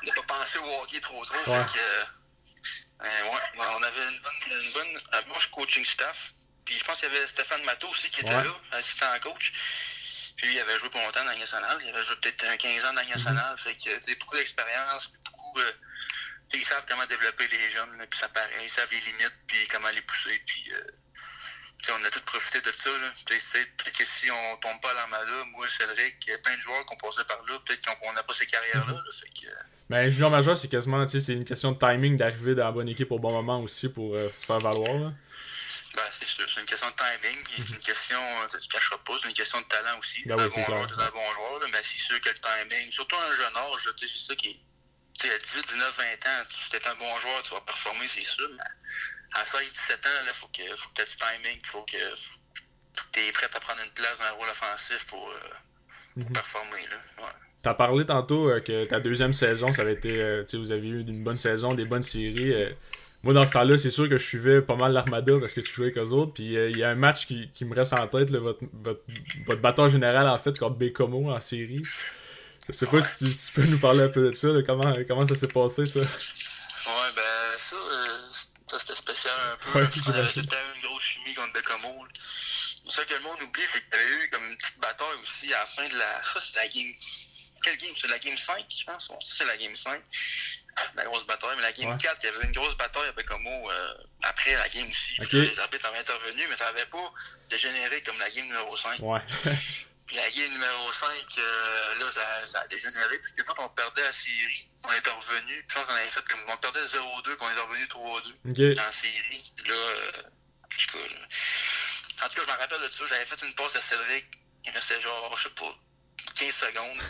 de 0.04 0.10
pas 0.12 0.22
penser 0.22 0.58
au 0.58 0.82
hockey 0.82 1.00
trop 1.00 1.22
trop, 1.22 1.36
ouais. 1.36 1.64
fait 1.66 1.78
que, 1.78 3.04
ouais, 3.04 3.66
on 3.76 3.82
avait 3.82 4.04
une 4.04 4.20
bonne, 4.20 4.62
une 4.62 4.72
bonne, 4.72 5.00
un 5.12 5.22
bon 5.22 5.34
coaching 5.52 5.84
staff, 5.84 6.32
puis 6.64 6.78
je 6.78 6.84
pense 6.84 6.98
qu'il 6.98 7.12
y 7.12 7.16
avait 7.16 7.26
Stéphane 7.26 7.62
Matteau 7.64 7.88
aussi 7.88 8.10
qui 8.10 8.20
était 8.20 8.34
ouais. 8.34 8.44
là, 8.44 8.54
assistant 8.72 9.06
coach. 9.20 9.52
Puis 10.36 10.54
il 10.54 10.60
avait 10.60 10.78
joué 10.78 10.90
pour 10.90 11.00
longtemps 11.00 11.24
dans 11.24 11.30
la 11.30 11.36
nationale. 11.36 11.78
Il 11.82 11.88
avait 11.90 12.02
joué 12.02 12.16
peut-être 12.16 12.56
15 12.56 12.84
ans 12.84 12.92
dans 12.92 13.00
la 13.00 13.06
nationale. 13.06 13.54
-hmm. 13.54 13.62
Fait 13.62 13.76
que, 13.76 13.96
tu 13.98 14.02
sais, 14.02 14.14
beaucoup 14.16 14.36
d'expérience, 14.36 15.12
beaucoup. 15.24 15.58
Euh, 15.60 15.72
ils 16.54 16.64
savent 16.64 16.84
comment 16.88 17.06
développer 17.06 17.48
les 17.48 17.70
jeunes, 17.70 17.96
là, 17.98 18.06
puis 18.06 18.18
ça 18.18 18.28
paraît. 18.28 18.50
Ils 18.62 18.68
savent 18.68 18.90
les 18.90 19.00
limites, 19.00 19.38
puis 19.46 19.66
comment 19.68 19.88
les 19.90 20.02
pousser. 20.02 20.42
Puis, 20.46 20.70
euh, 20.72 21.94
on 21.98 22.04
a 22.04 22.10
tous 22.10 22.20
profité 22.20 22.60
de 22.60 22.70
ça, 22.72 22.90
là. 22.90 23.08
Peut-être 23.26 23.98
que 23.98 24.04
si 24.04 24.30
on 24.30 24.56
tombe 24.58 24.80
pas 24.80 24.90
à 24.90 24.94
l'armada, 24.94 25.32
moi, 25.52 25.66
Cédric, 25.68 26.16
il 26.26 26.30
y 26.30 26.32
a 26.34 26.38
plein 26.38 26.56
de 26.56 26.60
joueurs 26.60 26.84
qui 26.86 26.92
ont 26.94 26.96
passé 26.96 27.22
par 27.24 27.42
là. 27.48 27.58
Peut-être 27.64 27.98
qu'on 27.98 28.12
n'a 28.12 28.22
pas 28.22 28.32
ces 28.34 28.46
carrières-là. 28.46 28.94
-hmm. 28.94 29.20
Fait 29.20 29.28
que. 29.28 29.50
Mais 29.88 30.10
junior 30.10 30.30
majeur, 30.30 30.56
c'est 30.56 30.68
quasiment, 30.68 31.04
tu 31.06 31.12
sais, 31.12 31.20
c'est 31.26 31.32
une 31.32 31.44
question 31.44 31.72
de 31.72 31.78
timing 31.78 32.16
d'arriver 32.16 32.54
dans 32.54 32.64
la 32.64 32.72
bonne 32.72 32.88
équipe 32.88 33.10
au 33.10 33.18
bon 33.18 33.32
moment 33.32 33.60
aussi 33.60 33.88
pour 33.88 34.14
euh, 34.14 34.30
se 34.32 34.46
faire 34.46 34.60
valoir, 34.60 34.94
là. 35.04 35.12
Ben, 35.94 36.02
c'est 36.10 36.26
sûr, 36.26 36.48
c'est 36.48 36.60
une 36.60 36.66
question 36.66 36.88
de 36.88 36.94
timing, 36.94 37.44
puis 37.44 37.62
c'est 37.62 37.74
une 37.74 37.80
question, 37.80 38.20
tu 38.50 38.56
ne 38.56 38.72
cacheras 38.72 38.98
pas, 38.98 39.12
c'est 39.20 39.28
une 39.28 39.34
question 39.34 39.60
de 39.60 39.66
talent 39.66 39.98
aussi. 39.98 40.22
Ben 40.24 40.36
oui, 40.38 40.48
bon 40.48 40.64
joueur, 40.64 41.00
un 41.00 41.10
bon 41.10 41.32
joueur, 41.34 41.58
là, 41.60 41.66
mais 41.70 41.82
c'est 41.82 41.98
sûr 41.98 42.18
que 42.20 42.30
le 42.30 42.38
timing, 42.40 42.90
surtout 42.90 43.16
à 43.16 43.26
un 43.28 43.34
jeune 43.34 43.56
âge, 43.56 43.88
c'est 43.98 44.08
ça 44.08 44.34
qui 44.34 44.50
est. 44.50 44.60
Tu 45.20 45.28
sais, 45.28 45.34
à 45.34 45.38
18, 45.38 45.66
19, 45.68 45.96
20 45.98 46.04
ans, 46.30 46.44
si 46.48 46.70
tu 46.70 46.76
es 46.76 46.88
un 46.88 46.94
bon 46.94 47.18
joueur, 47.20 47.42
tu 47.42 47.52
vas 47.52 47.60
performer, 47.60 48.08
c'est 48.08 48.24
sûr, 48.24 48.48
mais 48.56 48.64
à 49.34 49.44
16, 49.44 49.70
17 49.70 50.06
ans, 50.06 50.08
il 50.26 50.32
faut 50.32 50.48
que, 50.48 50.76
faut 50.76 50.88
que 50.88 50.94
tu 50.94 51.02
aies 51.02 51.04
du 51.04 51.16
timing, 51.16 51.60
il 51.62 51.68
faut 51.68 51.82
que, 51.82 52.14
tu 53.12 53.20
es 53.20 53.32
prêt 53.32 53.48
à 53.52 53.60
prendre 53.60 53.80
une 53.84 53.90
place 53.90 54.18
dans 54.18 54.24
un 54.24 54.30
rôle 54.30 54.48
offensif 54.48 55.06
pour, 55.06 55.28
euh, 55.28 55.34
pour 56.14 56.22
mm 56.22 56.26
-hmm. 56.26 56.32
performer. 56.32 56.86
Là. 56.88 57.24
Ouais. 57.24 57.32
T'as 57.62 57.74
parlé 57.74 58.06
tantôt 58.06 58.48
euh, 58.48 58.60
que 58.60 58.86
ta 58.86 59.00
deuxième 59.00 59.34
saison, 59.34 59.72
ça 59.74 59.82
avait 59.82 59.92
été, 59.92 60.20
euh, 60.20 60.44
tu 60.44 60.52
sais, 60.52 60.56
vous 60.56 60.72
aviez 60.72 60.90
eu 60.90 61.00
une 61.02 61.22
bonne 61.22 61.38
saison, 61.38 61.74
des 61.74 61.84
bonnes 61.84 62.02
séries. 62.02 62.54
Euh, 63.22 63.24
moi, 63.24 63.34
dans 63.34 63.46
ce 63.46 63.52
temps-là, 63.52 63.78
c'est 63.78 63.90
sûr 63.90 64.08
que 64.08 64.18
je 64.18 64.24
suivais 64.24 64.62
pas 64.62 64.76
mal 64.76 64.92
l'Armada 64.92 65.38
parce 65.38 65.52
que 65.52 65.60
tu 65.60 65.72
jouais 65.72 65.86
avec 65.86 65.98
eux 65.98 66.10
autres. 66.10 66.32
Puis 66.34 66.54
il 66.54 66.76
y 66.76 66.82
a 66.82 66.90
un 66.90 66.94
match 66.94 67.26
qui, 67.26 67.50
qui 67.52 67.64
me 67.64 67.74
reste 67.74 67.92
en 67.98 68.06
tête, 68.08 68.30
là, 68.30 68.38
votre, 68.40 68.60
votre, 68.72 69.00
votre 69.46 69.60
batteur 69.60 69.90
général, 69.90 70.26
en 70.28 70.38
fait, 70.38 70.58
contre 70.58 70.76
Bécomo 70.76 71.30
en 71.32 71.40
série. 71.40 71.82
Je 72.68 72.72
sais 72.72 72.86
pas 72.86 72.96
Ouais. 72.96 73.02
si, 73.02 73.24
tu, 73.24 73.32
si 73.32 73.46
tu 73.46 73.52
peux 73.60 73.66
nous 73.66 73.78
parler 73.78 74.04
un 74.04 74.08
peu 74.08 74.30
de 74.30 74.34
ça, 74.34 74.48
là, 74.48 74.62
comment, 74.64 74.94
comment 75.08 75.26
ça 75.26 75.34
s'est 75.34 75.48
passé, 75.48 75.84
ça? 75.86 75.98
Ouais, 76.00 77.10
ben 77.16 77.22
ça, 77.58 77.76
euh, 77.76 78.06
ça 78.70 78.78
c'était 78.78 78.94
spécial 78.96 79.34
un 79.52 79.56
peu. 79.56 79.78
Ouais, 79.78 79.84
parce 79.86 80.00
qu'on 80.00 80.10
avait 80.12 80.22
tout 80.28 80.32
j'imagine. 80.34 80.42
le 80.42 80.48
temps 80.48 80.74
une 80.76 80.82
grosse 80.88 81.02
chimie 81.02 81.34
contre 81.34 81.52
Bécamo. 81.54 82.04
là. 82.04 82.10
Ça 82.88 83.04
que 83.04 83.14
le 83.14 83.20
monde 83.20 83.38
oublie, 83.42 83.62
c'est 83.72 83.80
qu'il 83.80 84.00
y 84.00 84.02
avait 84.02 84.24
eu 84.26 84.30
comme 84.30 84.44
une 84.44 84.56
petite 84.58 84.78
bataille 84.78 85.18
aussi 85.22 85.52
à 85.54 85.60
la 85.60 85.66
fin 85.66 85.88
de 85.88 85.96
la. 85.96 86.22
Ça, 86.24 86.40
c'est 86.40 86.56
la 86.56 86.66
game. 86.68 86.92
Quelle 87.64 87.76
game? 87.76 87.92
C'est 87.94 88.08
la 88.08 88.18
game 88.18 88.36
5, 88.36 88.64
je 88.68 88.84
pense. 88.84 89.10
C'est 89.24 89.44
la 89.46 89.56
game 89.56 89.74
5. 89.76 90.00
La 90.94 91.04
grosse 91.04 91.26
bataille. 91.26 91.56
Mais 91.56 91.62
la 91.62 91.72
game 91.72 91.90
Ouais. 91.90 91.96
4, 91.98 92.18
il 92.22 92.26
y 92.26 92.28
avait 92.34 92.44
une 92.44 92.52
grosse 92.52 92.76
bataille 92.76 93.08
à 93.08 93.12
Bécamo 93.12 93.70
euh, 93.70 93.94
après 94.22 94.52
la 94.54 94.68
game 94.68 94.88
aussi. 94.88 95.20
Ok. 95.20 95.28
Puis 95.28 95.38
là, 95.38 95.44
les 95.44 95.60
arbitres 95.60 95.86
avaient 95.86 95.98
intervenu, 95.98 96.46
mais 96.48 96.56
ça 96.56 96.64
n'avait 96.66 96.86
pas 96.86 97.12
dégénéré 97.50 98.02
comme 98.02 98.18
la 98.18 98.30
game 98.30 98.46
numéro 98.46 98.76
5. 98.76 98.98
Ouais. 99.00 99.20
Puis 100.06 100.16
la 100.16 100.28
game 100.30 100.50
numéro 100.50 100.92
5, 100.92 101.08
euh, 101.38 101.94
là, 102.00 102.06
ça, 102.12 102.46
ça 102.46 102.60
a 102.60 102.66
dégénéré. 102.68 103.18
Puis 103.18 103.32
quand 103.46 103.54
on 103.64 103.68
perdait 103.70 104.02
la 104.02 104.12
série, 104.12 104.68
on 104.84 104.92
était 104.92 105.10
revenu. 105.10 105.62
Puis 105.62 105.66
je 105.70 105.74
pense 105.74 105.84
qu'on 105.86 105.94
avait 105.94 106.06
fait 106.06 106.24
comme. 106.28 106.40
On 106.48 106.56
perdait 106.58 106.80
0-2, 106.80 107.22
puis 107.22 107.36
on 107.40 107.50
est 107.50 107.60
revenu 107.60 107.84
3-2 107.86 108.74
Ok. 108.74 108.78
en 108.78 108.92
série. 108.92 109.54
Là, 109.68 109.74
euh, 109.74 110.12
en 110.64 110.68
tout 110.76 110.98
cas, 110.98 111.04
je- 111.08 112.24
en 112.24 112.28
tout 112.28 112.34
cas, 112.34 112.42
je 112.46 112.52
me 112.52 112.58
rappelle 112.58 112.80
de 112.82 112.88
ça. 112.88 113.04
J'avais 113.08 113.24
fait 113.26 113.46
une 113.46 113.54
passe 113.54 113.76
à 113.76 113.80
Cédric. 113.80 114.26
Il 114.66 114.70
restait 114.72 115.00
genre, 115.00 115.36
je 115.38 115.44
sais 115.44 115.54
pas, 115.54 115.74
15 116.34 116.54
secondes. 116.54 117.02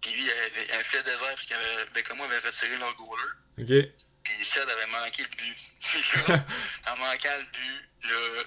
Puis 0.00 0.12
lui, 0.12 0.22
il 0.22 0.30
avait 0.30 0.72
un 0.78 0.82
filet 0.82 1.02
désert, 1.02 1.20
parce 1.20 1.50
avait, 1.52 1.86
Bécamo 1.94 2.24
avait 2.24 2.38
retiré 2.38 2.76
leur 2.78 2.94
goaler. 2.96 3.22
Ok. 3.58 3.92
Puis 4.22 4.44
Ced 4.44 4.68
avait 4.68 4.86
manqué 4.86 5.22
le 5.22 5.28
but. 5.28 5.56
En 6.90 6.96
manquant 6.96 7.36
le 7.38 7.44
but, 7.52 8.08
là, 8.08 8.42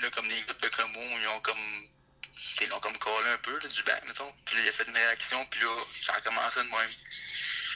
là, 0.00 0.10
comme 0.10 0.28
les 0.28 0.40
gars 0.42 0.54
de 0.54 0.60
Bécamo, 0.60 1.00
ils 1.20 1.28
ont 1.28 1.40
comme. 1.40 1.88
Ils 2.60 2.68
l'ont 2.68 2.80
comme 2.80 2.96
collé 2.98 3.30
un 3.30 3.38
peu 3.38 3.52
là, 3.52 3.68
du 3.68 3.82
banc, 3.82 4.00
mettons. 4.06 4.32
Puis 4.44 4.56
là, 4.56 4.62
il 4.64 4.68
a 4.68 4.72
fait 4.72 4.86
une 4.88 4.94
réaction, 4.94 5.44
puis 5.46 5.60
là, 5.60 5.80
ça 6.02 6.14
a 6.14 6.20
commencé 6.20 6.60
de 6.60 6.68
même. 6.68 6.90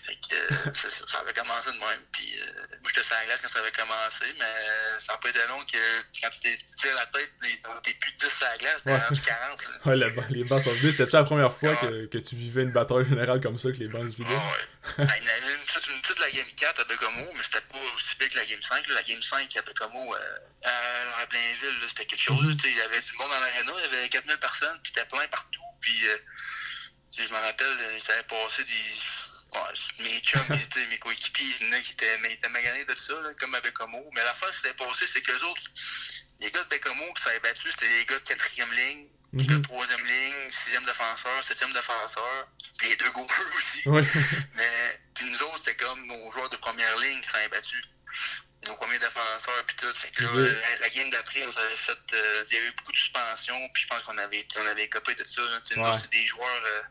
Fait 0.07 0.17
que 0.17 0.35
euh, 0.69 0.73
ça, 0.75 0.89
ça 0.91 1.19
avait 1.21 1.33
commencé 1.33 1.71
de 1.71 1.79
même. 1.79 2.01
Puis 2.13 2.35
euh, 2.41 2.47
moi, 2.83 2.91
j'étais 2.93 3.07
sur 3.07 3.15
la 3.17 3.25
glace 3.27 3.41
quand 3.43 3.49
ça 3.49 3.59
avait 3.61 3.71
commencé, 3.71 4.25
mais 4.39 4.45
euh, 4.45 4.99
ça 4.99 5.13
n'a 5.13 5.19
pas 5.19 5.29
été 5.29 5.39
long 5.49 5.65
que 5.65 5.79
quand 6.21 6.31
tu 6.31 6.41
t'es 6.41 6.59
tires 6.77 6.95
la 6.97 7.07
tête, 7.07 7.31
t'es 7.85 7.95
plus 7.95 8.13
de 8.13 8.19
10 8.19 8.29
sur 8.29 8.47
la 8.47 8.59
glace, 8.59 8.83
t'es 8.83 8.91
Ouais. 8.91 8.99
rendu 8.99 9.21
40. 9.21 9.63
Là. 9.63 9.69
Ouais, 9.85 9.97
la 9.97 10.07
les 10.31 10.45
bancs 10.45 10.63
sont 10.63 10.73
vidés. 10.73 10.91
C'était-tu 10.93 11.17
la 11.17 11.23
première 11.25 11.53
fois 11.53 11.75
que, 11.77 12.07
que 12.07 12.19
tu 12.19 12.35
vivais 12.35 12.63
une 12.63 12.73
bataille 12.73 13.05
générale 13.09 13.41
comme 13.41 13.59
ça, 13.59 13.71
que 13.71 13.77
les 13.77 13.89
bancs 13.89 14.09
se 14.11 14.17
vidaient? 14.17 14.35
Ouais. 14.35 14.67
Ah, 14.99 15.17
il 15.19 15.25
y 15.25 15.29
en 15.29 15.33
avait 15.45 15.55
une 15.55 16.03
toute 16.03 16.19
la 16.19 16.31
Game 16.31 16.47
4 16.57 16.81
à 16.81 16.85
Bécomo, 16.85 17.33
mais 17.37 17.43
c'était 17.45 17.61
pas 17.61 17.79
aussi 17.95 18.17
big 18.19 18.31
que 18.33 18.39
la 18.39 18.45
Game 18.45 18.61
5. 18.61 18.87
là. 18.89 18.95
La 18.97 19.03
Game 19.05 19.23
5 19.23 19.57
à 19.57 19.63
Bécomo, 19.63 20.15
euh, 20.15 20.39
à 20.65 21.27
Blainville, 21.27 21.81
là, 21.81 21.87
c'était 21.89 22.07
quelque 22.07 22.21
chose. 22.21 22.57
Tu 22.57 22.65
sais, 22.65 22.71
Il 22.73 22.77
y 22.77 22.81
avait 22.81 23.01
du 23.01 23.13
monde 23.19 23.31
dans 23.31 23.41
l'aréna, 23.41 23.73
il 23.79 23.83
y 23.95 23.99
avait 23.99 24.09
4000 24.09 24.37
personnes, 24.39 24.79
puis 24.83 24.93
c'était 24.95 25.07
plein 25.07 25.27
partout. 25.29 25.61
Puis 25.81 26.09
euh, 26.09 26.17
je 27.17 27.23
me 27.33 27.39
rappelle, 27.39 27.67
euh, 27.81 27.99
j'avais 28.07 28.23
passé 28.25 28.65
des. 28.65 28.73
Ouais, 29.55 29.61
mes 30.05 30.21
chums, 30.21 30.43
mes 30.91 30.99
coéquipiers, 30.99 31.47
il 31.61 31.67
y 31.67 31.71
en 31.71 31.73
a 31.75 31.81
qui 31.81 31.93
étaient, 31.93 32.19
étaient 32.33 32.49
maganés 32.49 32.85
de 32.87 32.95
ça, 32.95 33.13
là, 33.21 33.31
comme 33.39 33.55
à 33.55 33.61
Bécomo. 33.61 34.09
Mais 34.15 34.25
la 34.25 34.35
fois 34.35 34.51
qui 34.51 34.57
s'était 34.57 34.75
passé, 34.75 35.07
c'est 35.07 35.21
qu'eux 35.21 35.43
autres, 35.45 35.63
les 36.41 36.51
gars 36.51 36.63
de 36.65 36.69
Bécomo 36.69 37.13
qui 37.15 37.23
s'avaient 37.23 37.41
battu, 37.41 37.71
c'était 37.71 37.89
les 37.89 38.05
gars 38.07 38.19
de 38.19 38.25
quatrième 38.25 38.73
ligne, 38.73 39.07
les 39.35 39.45
gars 39.47 39.55
Mhm. 39.55 39.61
de 39.63 39.67
troisième 39.67 40.07
ligne, 40.07 40.51
sixième 40.51 40.85
défenseur, 40.87 41.45
septième 41.45 41.73
défenseur, 41.73 42.49
puis 42.79 42.89
les 42.89 42.97
deux 42.97 43.11
goalers 43.11 43.55
aussi. 43.57 43.83
Ouais. 43.89 44.03
Mais 44.55 45.01
puis 45.15 45.27
nous 45.31 45.43
autres, 45.43 45.59
c'était 45.59 45.77
comme 45.77 46.07
nos 46.07 46.31
joueurs 46.33 46.49
de 46.51 46.57
première 46.57 46.97
ligne 46.99 47.21
qui 47.21 47.29
s'en 47.29 47.49
battus. 47.51 47.83
Nos 48.69 48.77
premiers 48.77 48.99
défenseurs 49.01 49.65
puis 49.67 49.77
tout. 49.77 49.93
Fait 49.93 50.11
que 50.13 50.23
là, 50.23 50.31
Oui. 50.35 50.43
euh, 50.47 50.61
la, 50.61 50.77
la 50.79 50.89
game 50.91 51.11
d'après, 51.11 51.43
on 51.45 51.51
avait 51.59 51.77
fait. 51.77 51.99
euh, 52.15 52.45
il 52.49 52.55
y 52.55 52.57
avait 52.59 52.69
eu 52.69 52.73
beaucoup 52.77 52.93
de 52.93 52.97
suspensions, 52.97 53.69
puis 53.75 53.83
je 53.83 53.89
pense 53.89 54.03
qu'on 54.05 54.17
avait 54.19 54.47
on 54.57 54.67
avait 54.67 54.89
copé 54.89 55.15
de 55.17 55.25
ça. 55.27 55.43
là. 55.43 55.61
Nous 55.77 55.83
autres, 55.85 55.99
c'est 55.99 56.13
des 56.13 56.25
joueurs. 56.27 56.63
euh, 56.67 56.83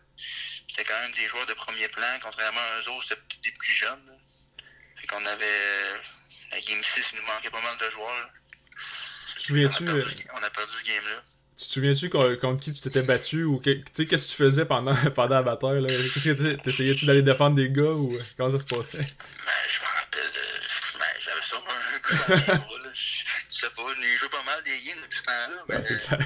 c'était 0.69 0.83
quand 0.83 0.99
même 1.01 1.11
des 1.13 1.27
joueurs 1.27 1.45
de 1.45 1.53
premier 1.53 1.87
plan, 1.89 2.07
contrairement 2.21 2.59
à 2.59 2.79
eux 2.81 2.89
autres, 2.91 3.05
c'était 3.09 3.21
des 3.43 3.51
plus 3.51 3.73
jeunes. 3.73 4.01
là. 4.07 4.13
Fait 4.95 5.07
qu'on 5.07 5.25
avait. 5.25 6.01
La 6.51 6.59
game 6.61 6.83
6, 6.83 7.09
il 7.13 7.19
nous 7.19 7.25
manquait 7.25 7.50
pas 7.50 7.61
mal 7.61 7.77
de 7.77 7.89
joueurs. 7.89 8.09
là. 8.09 8.29
Tu 9.27 9.33
te 9.33 9.37
On 9.37 9.37
a 9.37 9.39
souviens-tu, 9.69 9.85
perdu, 9.85 10.00
euh, 10.01 10.05
ce- 10.05 10.24
on 10.33 10.43
a 10.43 10.50
perdu 10.50 10.71
ce 10.81 10.85
game-là. 10.85 11.21
tu 11.57 11.65
te 11.67 11.71
souviens-tu 11.74 12.09
con- 12.09 12.37
contre 12.41 12.63
qui 12.63 12.74
tu 12.74 12.81
t'étais 12.81 13.03
battu 13.03 13.43
ou 13.43 13.59
que- 13.59 13.69
tu 13.71 13.83
sais 13.93 14.05
qu'est-ce 14.07 14.25
que 14.27 14.31
tu 14.31 14.37
faisais 14.37 14.65
pendant, 14.65 14.93
pendant 15.15 15.35
la 15.35 15.43
bataille 15.43 15.81
là? 15.81 15.87
Qu'est-ce 15.87 16.29
que 16.33 16.51
tu- 16.55 16.57
t'essayais-tu 16.61 17.05
d'aller 17.05 17.21
défendre 17.21 17.55
des 17.55 17.69
gars 17.69 17.83
ou 17.83 18.15
euh, 18.15 18.24
comment 18.37 18.51
ça 18.51 18.59
se 18.59 18.65
passait? 18.75 18.97
Ben, 18.97 19.53
je 19.67 19.79
me 19.79 19.85
rappelle, 19.85 20.31
euh, 20.35 20.90
j'avais 21.22 21.42
sûrement 21.42 21.70
un 21.70 22.00
gars 22.00 22.25
dans 22.27 22.36
les 22.36 22.60
bras, 22.60 22.79
là. 22.84 22.90
Je 22.94 23.24
je 23.51 23.57
sais 23.60 23.70
pas, 23.75 23.84
j'ai 24.01 24.18
joué 24.18 24.29
pas 24.29 24.44
mal 24.44 24.64
des 24.64 24.81
games 24.84 25.01
depuis 25.03 25.18
ce 25.20 25.24
temps-là. 25.24 25.64
Ben, 25.68 25.84
c'est 25.84 26.00
clair. 26.07 26.20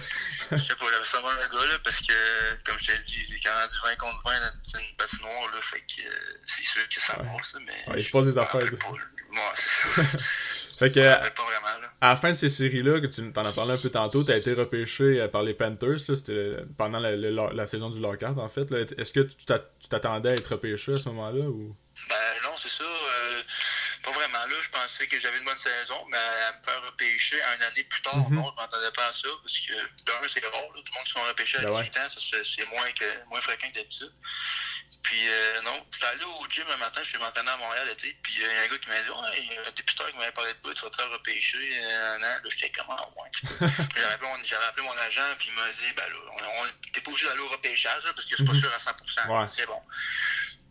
je 0.51 0.57
sais 0.57 0.75
pas, 0.75 0.85
j'avais 0.91 1.05
sûrement 1.05 1.29
un 1.29 1.47
gars, 1.47 1.65
là, 1.65 1.79
parce 1.83 1.97
que, 1.99 2.13
comme 2.63 2.79
je 2.79 2.85
t'ai 2.87 2.97
dit, 2.99 3.25
j'ai 3.29 3.39
quand 3.43 3.55
même 3.57 3.67
du 3.67 3.77
20 3.83 3.95
contre 3.97 4.23
20 4.25 4.31
dans 4.39 4.79
une 4.79 4.95
patinoire, 4.95 5.51
là, 5.53 5.61
fait 5.61 5.79
que 5.81 6.01
euh, 6.07 6.11
c'est 6.47 6.63
sûr 6.65 6.87
que 6.89 7.01
ça 7.01 7.19
Ouais. 7.21 7.27
mais. 7.65 7.93
Ouais, 7.93 7.99
il 7.99 8.03
se 8.05 8.11
passe 8.11 8.25
des 8.25 8.37
affaires, 8.37 8.61
pas. 8.61 8.89
Ouais. 8.91 9.95
Fait 10.77 10.91
que 10.91 10.99
à 10.99 11.21
la 12.01 12.15
fin 12.17 12.29
de 12.31 12.33
ces 12.33 12.49
séries-là, 12.49 12.99
que 12.99 13.07
tu 13.07 13.31
t'en 13.31 13.45
as 13.45 13.53
parlé 13.53 13.73
un 13.73 13.77
peu 13.77 13.89
tantôt, 13.89 14.25
t'as 14.25 14.35
été 14.35 14.51
repêché 14.53 15.21
euh, 15.21 15.29
par 15.29 15.41
les 15.43 15.53
Panthers, 15.53 15.99
là, 16.09 16.15
c'était 16.17 16.57
pendant 16.77 16.99
la, 16.99 17.15
la- 17.15 17.53
la 17.53 17.65
saison 17.65 17.89
du 17.89 18.01
lockout 18.01 18.37
en 18.37 18.49
fait. 18.49 18.69
Est-ce 18.97 19.13
que 19.13 19.21
tu 19.21 19.35
tu 19.45 19.87
t'attendais 19.89 20.29
à 20.31 20.33
être 20.33 20.47
repêché 20.51 20.95
à 20.95 20.99
ce 20.99 21.07
moment-là 21.09 21.45
ou? 21.45 21.73
Ben 22.09 22.15
non, 22.43 22.49
c'est 22.57 22.67
ça. 22.69 22.83
euh, 22.83 23.41
pas 24.05 24.11
vraiment 24.11 24.45
là. 24.45 24.55
Je 24.61 24.69
pensais 24.69 25.07
que 25.07 25.19
j'avais 25.19 25.37
une 25.37 25.45
bonne 25.45 25.57
saison, 25.57 26.05
mais 26.09 26.17
à 26.17 26.53
me 26.57 26.63
faire 26.63 26.81
repêcher 26.83 27.37
une 27.57 27.63
année 27.63 27.83
plus 27.83 28.01
tard, 28.01 28.15
Mhm. 28.29 28.35
non, 28.35 28.51
je 28.55 28.61
m'attendais 28.61 28.91
pas 28.91 29.07
à 29.07 29.11
ça. 29.13 29.27
Parce 29.43 29.59
que 29.59 29.73
d'un, 30.05 30.27
c'est 30.27 30.45
rare. 30.45 30.53
là, 30.53 30.67
tout 30.73 30.83
le 30.85 30.91
monde 30.95 31.03
qui 31.05 31.11
sont 31.11 31.21
repêchés 31.23 31.57
à 31.57 31.61
Ben 31.61 31.69
18 31.81 31.97
ans, 31.97 32.09
ça, 32.09 32.37
c'est 32.43 32.65
moins, 32.69 32.91
que, 32.91 33.23
moins 33.29 33.41
fréquent 33.41 33.69
que 33.69 33.75
d'habitude. 33.75 34.13
Puis 35.03 35.27
euh, 35.29 35.61
non, 35.61 35.85
j'étais 35.91 36.05
allé 36.07 36.23
au 36.23 36.47
gym 36.49 36.65
un 36.73 36.77
matin, 36.77 36.99
je 37.03 37.09
suis 37.09 37.19
m'entraîner 37.19 37.51
à 37.51 37.57
Montréal 37.57 37.85
l'été, 37.87 38.17
puis 38.23 38.43
euh, 38.43 38.47
il 38.49 38.55
y 38.55 38.57
a 38.57 38.61
un 38.63 38.67
gars 38.69 38.77
qui 38.79 38.89
m'a 38.89 39.01
dit 39.01 39.09
Ouais, 39.11 39.37
il 39.43 39.53
y 39.53 39.57
a 39.57 39.61
un 39.67 39.71
dépisteur 39.71 40.09
qui 40.09 40.17
m'avait 40.17 40.31
parlé 40.31 40.51
de 40.53 40.57
toi, 40.59 40.73
tu 40.73 40.81
vas 40.81 40.89
te 40.89 40.95
faire 40.95 41.09
repêcher 41.11 41.83
euh, 41.83 42.15
un 42.15 42.23
an. 42.23 42.35
Là, 42.43 42.49
j'étais 42.49 42.71
comment 42.71 43.13
ouais. 43.21 43.29
J'avais 43.95 44.13
appelé, 44.13 44.27
mon- 44.29 44.43
j'avais 44.43 44.65
appelé 44.65 44.83
mon 44.83 44.97
agent, 44.97 45.21
puis 45.37 45.49
il 45.49 45.53
m'a 45.53 45.69
dit 45.71 45.93
Ben 45.95 46.09
là, 46.09 46.69
t'es 46.91 47.01
pas 47.01 47.11
obligé 47.11 47.27
d'aller 47.27 47.39
au 47.41 47.49
repêchage, 47.49 48.03
là, 48.05 48.13
parce 48.13 48.25
que 48.25 48.31
je 48.31 48.35
suis 48.37 48.45
pas 48.45 48.53
Mhm. 48.53 48.59
sûr 48.61 48.73
à 48.73 48.79
100%. 48.79 49.27
Ouais. 49.41 49.47
C'est 49.47 49.67
bon. 49.67 49.81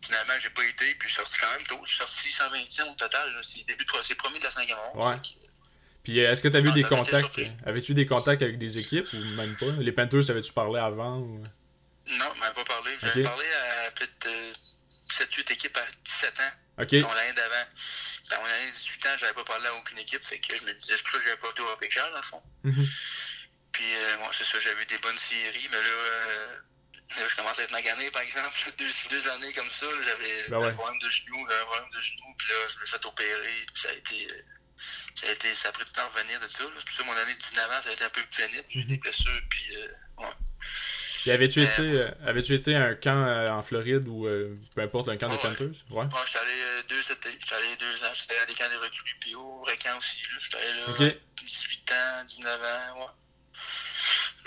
Finalement, 0.05 0.33
j'ai 0.37 0.49
pas 0.51 0.63
été, 0.63 0.93
puis 0.95 1.09
je 1.09 1.13
suis 1.13 1.23
sorti 1.23 1.37
quand 1.39 1.49
même 1.49 1.63
tôt. 1.67 1.81
Je 1.83 1.89
suis 1.89 1.97
sorti 1.97 2.29
120e 2.29 2.91
au 2.91 2.95
total. 2.95 3.39
C'est 3.41 3.65
début 3.65 3.85
de 3.85 3.91
c'est 4.03 4.15
premier 4.15 4.37
de 4.37 4.43
la 4.43 4.51
cinquième 4.51 4.77
ronde. 4.77 5.03
Ouais. 5.03 5.19
Puis 6.03 6.19
euh, 6.19 6.31
est-ce 6.31 6.43
que 6.43 6.47
t'avais 6.47 6.65
eu 6.65 6.69
Non, 6.69 6.75
des 6.75 6.83
contacts 6.83 7.39
euh, 7.39 7.47
Avais-tu 7.65 7.95
des 7.95 8.05
contacts 8.05 8.43
avec 8.43 8.59
des 8.59 8.77
équipes 8.77 9.07
ou 9.13 9.17
même 9.17 9.55
pas? 9.57 9.71
Les 9.79 9.91
Panthers, 9.91 10.29
avais-tu 10.29 10.53
parlé 10.53 10.79
avant 10.79 11.17
ou... 11.17 11.43
Non, 12.07 12.25
m'avait 12.39 12.53
pas 12.53 12.63
parlé. 12.63 12.91
J'avais 12.99 13.23
parlé 13.23 13.45
à 13.87 13.91
peut-être 13.91 14.27
euh, 14.27 14.53
7-8 15.09 15.53
équipes 15.53 15.77
à 15.77 15.85
17 16.03 16.39
ans. 16.39 16.83
Ok. 16.83 16.95
Dans 16.99 17.13
l'année 17.13 17.33
d'avant. 17.33 17.65
Dans 18.29 18.37
mon 18.37 18.45
année 18.45 18.67
de 18.67 18.75
18 18.75 19.05
ans, 19.07 19.17
j'avais 19.17 19.33
pas 19.33 19.43
parlé 19.43 19.65
à 19.65 19.73
aucune 19.73 19.97
équipe. 19.97 20.25
Fait 20.27 20.37
que 20.37 20.55
je 20.55 20.63
me 20.63 20.73
disais, 20.73 20.97
c'est 20.97 21.01
pour 21.01 21.11
ça 21.13 21.17
que 21.17 21.23
j'avais 21.23 21.37
pas 21.37 21.49
été 21.49 21.61
au 21.61 21.67
repêchage, 21.67 22.11
dans 22.11 22.17
le 22.17 22.23
fond. 22.23 22.41
Mhm. 22.63 22.87
Puis, 23.71 23.85
euh, 23.95 24.17
moi, 24.19 24.29
c'est 24.31 24.43
ça, 24.43 24.59
j'avais 24.59 24.83
eu 24.83 24.85
des 24.85 24.97
bonnes 24.99 25.17
séries, 25.17 25.67
mais 25.71 25.77
là, 25.77 25.83
euh, 25.83 26.57
là, 27.09 27.23
je 27.29 27.35
commence 27.35 27.59
à 27.59 27.63
être 27.63 27.71
magané, 27.71 28.09
par 28.11 28.21
exemple. 28.21 28.51
Deux, 28.77 28.89
deux 29.09 29.27
années 29.29 29.53
comme 29.53 29.69
ça, 29.71 29.85
j'avais 30.05 30.45
Ben 30.49 30.59
ouais. 30.59 30.67
un 30.67 30.73
problème 30.73 30.99
de 30.99 31.09
genou, 31.09 31.45
j'avais 31.49 31.61
un 31.61 31.65
problème 31.65 31.91
de 31.95 32.01
genou, 32.01 32.35
puis 32.37 32.47
là, 32.49 32.55
je 32.73 32.79
me 32.79 32.85
suis 32.85 32.91
fait 32.97 33.05
opérer, 33.05 33.65
puis 33.73 33.81
ça 33.81 33.89
a 33.89 33.93
été. 33.93 34.27
ça 35.15 35.27
a, 35.27 35.31
été, 35.31 35.53
ça 35.55 35.69
a 35.69 35.71
pris 35.71 35.85
du 35.85 35.91
temps 35.91 36.01
à 36.03 36.07
revenir 36.07 36.39
de 36.39 36.47
ça. 36.47 36.63
là. 36.63 36.69
Pour 36.85 36.95
ça 36.95 37.03
mon 37.03 37.13
année 37.17 37.33
de 37.33 37.39
19 37.39 37.71
ans, 37.71 37.81
ça 37.81 37.89
a 37.89 37.93
été 37.93 38.03
un 38.03 38.09
peu 38.09 38.21
plus 38.21 38.43
pénible. 38.43 38.65
J'ai 38.69 38.83
des 38.83 38.97
blessures, 38.97 39.41
puis 39.49 39.77
euh, 39.77 39.87
ouais. 40.23 40.33
Puis 41.21 41.31
avais-tu 41.31 41.59
Euh, 41.61 41.63
été, 41.63 41.81
euh, 42.01 42.11
avais-tu 42.27 42.53
été 42.53 42.75
à 42.75 42.83
un 42.83 42.93
camp 42.95 43.25
euh, 43.25 43.47
en 43.49 43.61
Floride 43.63 44.07
ou 44.07 44.27
euh, 44.27 44.53
peu 44.75 44.81
importe 44.81 45.09
un 45.09 45.17
camp 45.17 45.29
Ouais. 45.31 45.37
Panthers 45.41 45.73
Ouais. 45.89 46.05
Moi, 46.05 46.23
j'étais 46.27 46.39
allé 46.39 46.83
deux. 46.87 47.01
J'étais 47.01 47.29
allé 47.55 47.75
deux 47.77 48.03
ans. 48.03 48.11
J'étais 48.13 48.33
allé 48.35 48.43
à 48.43 48.45
des 48.45 48.53
camps 48.53 48.69
des 48.69 48.75
recrues, 48.75 49.15
puis 49.19 49.33
au 49.35 49.61
Recan 49.63 49.97
aussi. 49.97 50.21
là. 50.21 50.37
J'étais 50.39 50.57
allé 50.57 50.73
là, 50.81 50.85
Ok. 50.89 51.01
à 51.01 51.41
18 51.43 51.91
ans, 51.93 52.23
19 52.25 52.61
ans, 52.61 52.99
ouais. 52.99 53.07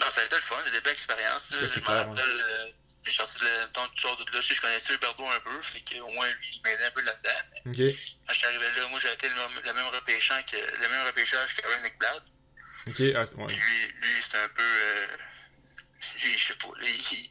Non, 0.01 0.11
ça 0.11 0.21
a 0.21 0.25
été 0.25 0.35
le 0.37 0.41
fun, 0.43 0.57
j'ai 0.65 0.71
des 0.73 0.81
belles 0.81 0.93
expériences. 0.93 1.51
là. 1.53 1.67
Je 1.67 1.81
me 1.81 1.85
rappelle, 1.87 2.75
j'ai 3.05 3.11
sorti 3.13 3.39
le 3.43 3.73
temps 3.73 3.87
du 3.89 4.01
sort 4.01 4.17
de 4.17 4.25
là. 4.25 4.41
Je 4.41 4.47
sais, 4.47 4.55
je 4.55 4.61
connaissais 4.61 4.95
Huberdo 4.95 5.27
un 5.27 5.41
peu, 5.41 5.63
fait 5.63 5.81
qu'au 5.81 6.09
moins 6.13 6.29
lui, 6.29 6.49
il 6.55 6.63
m'aidait 6.63 6.85
un 6.85 6.91
peu 6.91 7.03
là-dedans. 7.03 7.31
Quand 7.65 8.33
je 8.33 8.35
suis 8.39 8.47
arrivé 8.47 8.67
là, 8.77 8.87
moi, 8.89 9.01
j'ai 9.01 9.13
été 9.13 9.29
le, 9.29 9.35
même- 9.35 9.63
le 9.65 9.73
même 9.73 9.87
repêchage 9.87 10.45
que 10.47 10.57
le 10.57 10.89
même 10.89 11.07
repêchage 11.07 11.55
que 11.57 11.67
Aaron 11.67 11.83
Nickblad. 11.83 12.23
Ok. 12.87 13.01
Ah, 13.15 13.25
ouais. 13.37 13.47
Puis 13.47 13.57
lui, 13.57 13.87
lui 14.01 14.23
c'était 14.23 14.39
un 14.39 14.49
peu. 14.49 14.63
Euh, 14.63 15.07
je 16.01 16.39
sais 16.45 16.55
pas, 16.55 16.69
lui, 16.79 16.91
il- 16.93 17.31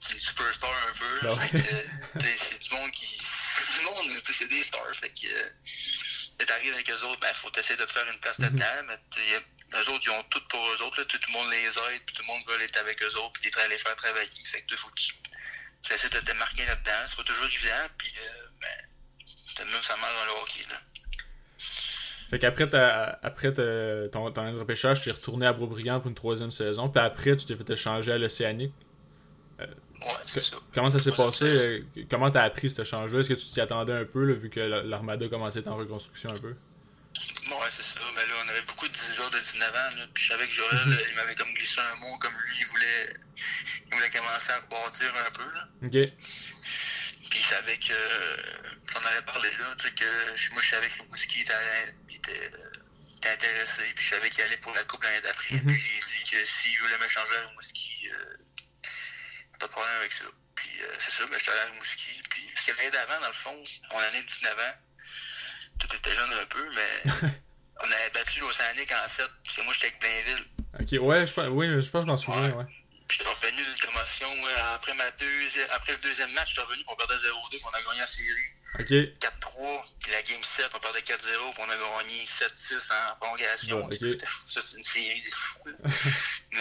c'est 0.00 0.14
une 0.14 0.20
superstar 0.20 0.70
un 0.88 0.92
peu. 0.98 1.26
là. 1.26 1.34
Ben 1.34 1.48
Fait 1.48 1.58
que, 1.58 2.44
c'est 2.44 2.58
du 2.58 2.74
monde 2.74 2.90
qui. 2.92 3.06
C'est 3.18 3.78
du 3.80 3.84
monde, 3.84 4.22
c'est 4.24 4.48
des 4.48 4.62
stars. 4.64 4.94
Fait 4.94 5.10
que. 5.10 5.26
Euh, 5.38 6.44
t'arrives 6.46 6.72
avec 6.72 6.88
eux 6.90 7.02
autres, 7.04 7.20
ben, 7.20 7.34
faut 7.34 7.52
essayer 7.58 7.76
de 7.76 7.84
te 7.84 7.92
faire 7.92 8.08
une 8.10 8.18
place 8.20 8.38
Mhm. 8.38 8.44
là-dedans. 8.58 8.82
Mais 8.88 8.98
eux 9.74 9.90
autres, 9.90 10.02
ils 10.04 10.10
ont 10.10 10.22
tout 10.30 10.42
pour 10.48 10.60
eux 10.70 10.82
autres. 10.82 10.98
Là, 11.00 11.04
tout 11.06 11.18
le 11.28 11.32
monde 11.32 11.50
les 11.50 11.66
aide, 11.66 12.02
puis 12.06 12.14
tout 12.14 12.22
le 12.22 12.26
monde 12.26 12.42
veut 12.46 12.62
être 12.62 12.78
avec 12.78 13.02
eux 13.02 13.16
autres, 13.18 13.32
puis 13.40 13.50
les, 13.68 13.78
faire 13.78 13.96
travailler. 13.96 14.30
Fait 14.44 14.62
que 14.62 14.76
faut 14.76 14.88
que 14.90 14.94
tu 15.00 15.92
essaies 15.94 16.08
de 16.08 16.18
te 16.18 16.32
marquer 16.32 16.66
là-dedans. 16.66 17.04
C'est 17.06 17.16
pas 17.16 17.22
toujours 17.24 17.46
évident, 17.46 17.86
puis 17.98 18.12
euh, 18.18 18.46
ben, 18.60 19.26
c'est 19.56 19.64
même 19.64 19.82
ça 19.82 19.96
marche 19.96 20.14
dans 20.14 20.34
le 20.34 20.40
hockey. 20.42 20.64
Là. 20.70 20.80
Fait 22.30 22.38
qu'après 22.38 22.68
ta, 22.68 23.18
après 23.22 23.52
ta- 23.52 24.08
ton, 24.12 24.30
ton 24.32 24.58
repêchage, 24.58 25.02
tu 25.02 25.08
es 25.08 25.12
retourné 25.12 25.46
à 25.46 25.52
Beaubriand 25.52 25.98
pour 26.00 26.08
une 26.08 26.14
troisième 26.14 26.50
saison. 26.52 26.88
Puis 26.88 27.02
après, 27.02 27.36
tu 27.36 27.44
t'es 27.46 27.56
fait 27.56 27.70
échanger 27.70 28.12
à 28.12 28.18
l'Océanique. 28.18 28.72
Ouais, 29.58 29.66
c'est 30.26 30.40
ça. 30.40 30.56
Comment 30.72 30.90
ça 30.90 30.98
s'est 30.98 31.12
passé? 31.12 31.44
euh, 31.44 31.84
Comment 32.08 32.30
t'as 32.30 32.44
appris 32.44 32.70
cet 32.70 32.78
échange-là? 32.86 33.18
Est-ce 33.20 33.28
que 33.28 33.34
tu 33.34 33.46
t'y 33.46 33.60
attendais 33.60 33.92
un 33.92 34.04
peu, 34.06 34.24
là, 34.24 34.32
vu 34.34 34.48
que 34.48 34.60
la- 34.60 34.82
l'Armada 34.82 35.28
commençait 35.28 35.58
à 35.58 35.60
être 35.62 35.68
en 35.68 35.76
reconstruction 35.76 36.30
un 36.30 36.38
peu? 36.38 36.52
Ouais, 37.50 37.68
c'est 37.68 37.82
ça. 37.82 38.00
Mais 38.14 38.22
là, 38.26 38.39
19 39.60 39.74
ans. 39.76 39.96
Là, 39.96 40.06
puis 40.14 40.24
je 40.24 40.28
savais 40.28 40.46
que 40.46 40.52
Joël, 40.52 40.86
Mhm. 40.86 40.98
il 41.10 41.14
m'avait 41.16 41.34
comme 41.34 41.52
glissé 41.52 41.80
un 41.80 41.94
mot, 41.96 42.16
comme 42.18 42.34
lui, 42.46 42.56
il 42.60 42.66
voulait, 42.66 43.14
il 43.86 43.94
voulait 43.94 44.10
commencer 44.10 44.50
à 44.52 44.56
rebâtir 44.60 45.14
un 45.26 45.30
peu. 45.30 45.44
Là. 45.54 45.68
Ok. 45.84 45.90
Puis 47.30 47.38
il 47.38 47.44
savait 47.44 47.78
que. 47.78 47.94
J'en 48.92 49.04
avais 49.06 49.22
parlé 49.22 49.48
là, 49.52 49.74
tu 49.78 49.86
sais, 49.86 49.94
que 49.94 50.52
moi, 50.52 50.62
je 50.62 50.68
savais 50.70 50.88
que 50.88 51.00
Rimouski 51.02 51.42
était, 51.42 51.52
euh, 51.52 51.90
était 52.10 53.30
intéressé. 53.30 53.82
Puis 53.94 54.04
je 54.04 54.10
savais 54.10 54.30
qu'il 54.30 54.42
allait 54.42 54.56
pour 54.56 54.74
la 54.74 54.82
Coupe 54.84 55.04
l'année 55.04 55.20
d'après. 55.20 55.54
Mhm. 55.54 55.66
Puis 55.66 55.78
j'ai 55.78 56.00
dit 56.24 56.30
que 56.30 56.44
s'il 56.44 56.78
voulait 56.80 56.98
m'échanger 56.98 57.36
à 57.36 57.48
Rimouski, 57.48 58.10
euh, 58.12 58.36
pas 59.60 59.66
de 59.66 59.70
problème 59.72 59.94
avec 60.00 60.12
ça. 60.12 60.24
Puis 60.56 60.70
euh, 60.82 60.92
c'est 60.98 61.12
ça, 61.12 61.24
mais 61.30 61.38
je 61.38 61.42
suis 61.42 61.52
allé 61.52 61.60
à 61.60 61.64
Rimouski. 61.66 62.22
Puis, 62.30 62.50
parce 62.54 62.66
que 62.66 62.72
l'année 62.76 62.90
d'avant, 62.90 63.20
dans 63.20 63.26
le 63.28 63.32
fond, 63.32 63.62
on 63.92 63.98
avait 63.98 64.22
19 64.22 64.58
ans. 64.58 64.74
Tout 65.78 65.94
était 65.96 66.14
jeune 66.14 66.32
un 66.32 66.46
peu, 66.46 66.68
mais 66.74 67.02
on 67.82 67.90
avait 67.90 68.10
battu 68.10 68.40
l'Océanique 68.40 68.92
en 68.92 69.08
7. 69.08 69.28
Parce 69.44 69.56
que 69.56 69.62
moi, 69.62 69.72
j'étais 69.74 69.86
avec 69.86 70.00
Blainville. 70.00 70.44
Ok, 70.80 71.06
ouais, 71.06 71.26
je 71.26 71.32
pense, 71.32 71.48
oui, 71.50 71.66
je 71.66 71.90
pense 71.90 72.02
que 72.04 72.06
je 72.06 72.12
m'en 72.12 72.16
souviens, 72.16 72.50
ouais. 72.52 72.64
Puis 73.08 73.18
j'étais 73.18 73.30
revenu 73.30 73.64
d'une 73.64 73.78
commotion. 73.86 74.28
Après, 74.74 74.94
ma 74.94 75.10
deuxième, 75.12 75.66
après 75.72 75.92
le 75.92 75.98
deuxième 75.98 76.30
match, 76.32 76.50
j'étais 76.50 76.62
revenu 76.62 76.84
pour 76.84 76.96
perdre 76.96 77.14
0-2, 77.14 77.18
puis 77.50 77.60
on 77.64 77.76
a 77.76 77.82
gagné 77.82 78.02
en 78.02 78.06
série. 78.06 78.50
Ok. 78.78 78.86
4-3, 79.18 79.82
puis 80.00 80.12
la 80.12 80.22
game 80.22 80.42
7, 80.42 80.70
on 80.74 80.78
perdait 80.78 81.00
4-0, 81.00 81.16
puis 81.18 81.36
on 81.58 81.70
a 81.70 81.76
gagné 81.76 82.24
7-6 82.24 82.92
en 82.92 83.16
prolongation. 83.16 83.88
C'est 83.90 83.98
bon, 83.98 84.08
ok. 84.08 84.12
C'était 84.12 84.26
fou, 84.26 84.48
ça, 84.48 84.60
c'est 84.62 84.76
une 84.76 84.84
série 84.84 85.22
de 85.22 85.30
fous. 85.30 85.58
Mais, 86.52 86.58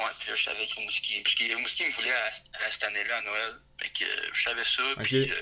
ouais, 0.00 0.10
puis 0.18 0.30
là, 0.30 0.34
je 0.34 0.42
savais 0.42 0.66
que 0.66 0.74
Rimouski, 0.74 1.20
parce 1.22 1.34
que 1.36 1.44
Rimouski 1.44 1.86
me 1.86 1.90
voulait 1.92 2.12
à, 2.12 2.26
à 2.66 2.70
cette 2.70 2.84
année-là, 2.84 3.18
à 3.18 3.22
Noël. 3.22 3.54
Fait 3.82 3.88
que 3.90 4.04
euh, 4.04 4.28
je 4.32 4.42
savais 4.42 4.64
ça, 4.64 4.82
puis 5.02 5.30
euh, 5.30 5.34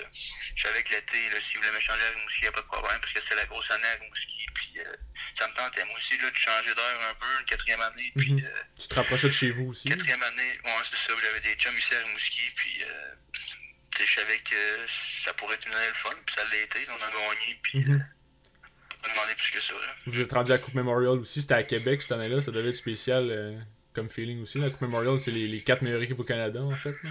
je 0.54 0.62
savais 0.62 0.82
que 0.82 0.90
l'été, 0.90 1.28
là, 1.30 1.36
s'il 1.48 1.58
voulait 1.58 1.72
me 1.72 1.80
changer 1.80 2.02
à 2.02 2.10
Rimouski, 2.14 2.38
il 2.38 2.42
n'y 2.42 2.48
a 2.48 2.52
pas 2.52 2.60
de 2.60 2.66
problème, 2.66 2.98
parce 3.00 3.12
que 3.12 3.20
c'est 3.28 3.34
la 3.34 3.46
grosse 3.46 3.70
année 3.70 3.84
à 3.86 3.98
Rimouski, 4.00 4.46
puis 4.54 4.70
euh, 4.78 4.92
ça 5.38 5.48
me 5.48 5.54
tentait, 5.54 5.84
moi 5.86 5.96
aussi, 5.96 6.16
là, 6.18 6.30
de 6.30 6.36
changer 6.36 6.74
d'air 6.74 6.98
un 7.10 7.14
peu, 7.14 7.26
une 7.40 7.46
quatrième 7.46 7.80
année, 7.80 8.12
puis 8.16 8.32
Mhm. 8.32 8.44
euh, 8.44 8.62
Tu 8.80 8.88
te 8.88 8.94
rapprochais 8.94 9.28
de 9.28 9.32
chez 9.32 9.50
vous 9.50 9.66
aussi? 9.70 9.88
quatrième 9.88 10.22
année, 10.22 10.52
ouais, 10.64 10.70
c'est 10.88 10.96
ça, 10.96 11.12
j'avais 11.22 11.40
des 11.40 11.54
chums 11.56 11.76
ici 11.76 11.94
à 11.94 11.98
Rimouski, 12.04 12.50
puis 12.54 12.82
euh, 12.84 13.14
je 13.98 14.14
savais 14.14 14.38
que 14.38 14.56
ça 15.24 15.32
pourrait 15.34 15.54
être 15.54 15.66
une 15.66 15.74
année 15.74 15.88
le 15.88 15.94
fun, 15.94 16.14
puis 16.24 16.34
ça 16.36 16.44
l'a 16.44 16.56
été, 16.62 16.86
on 16.90 16.94
a 16.94 17.10
gagné, 17.10 17.58
puis 17.62 17.84
on 17.88 19.08
a 19.08 19.12
demandé 19.12 19.34
plus 19.36 19.50
que 19.50 19.60
ça, 19.60 19.74
là. 19.74 19.94
Vous 20.06 20.20
êtes 20.20 20.32
rendu 20.32 20.52
à 20.52 20.54
la 20.54 20.60
Coupe 20.60 20.74
Memorial 20.74 21.18
aussi, 21.18 21.42
c'était 21.42 21.54
à 21.54 21.62
Québec 21.64 22.02
cette 22.02 22.12
année-là, 22.12 22.40
ça 22.40 22.52
devait 22.52 22.68
être 22.68 22.76
spécial 22.76 23.66
comme 23.94 24.08
feeling 24.08 24.42
aussi. 24.42 24.58
La 24.58 24.70
Coupe 24.70 24.82
Memorial, 24.82 25.18
c'est 25.18 25.32
les, 25.32 25.48
les 25.48 25.60
quatre 25.62 25.82
meilleures 25.82 26.02
équipes 26.02 26.20
au 26.20 26.24
Canada 26.24 26.60
en 26.62 26.76
fait. 26.76 26.94
Là. 27.02 27.10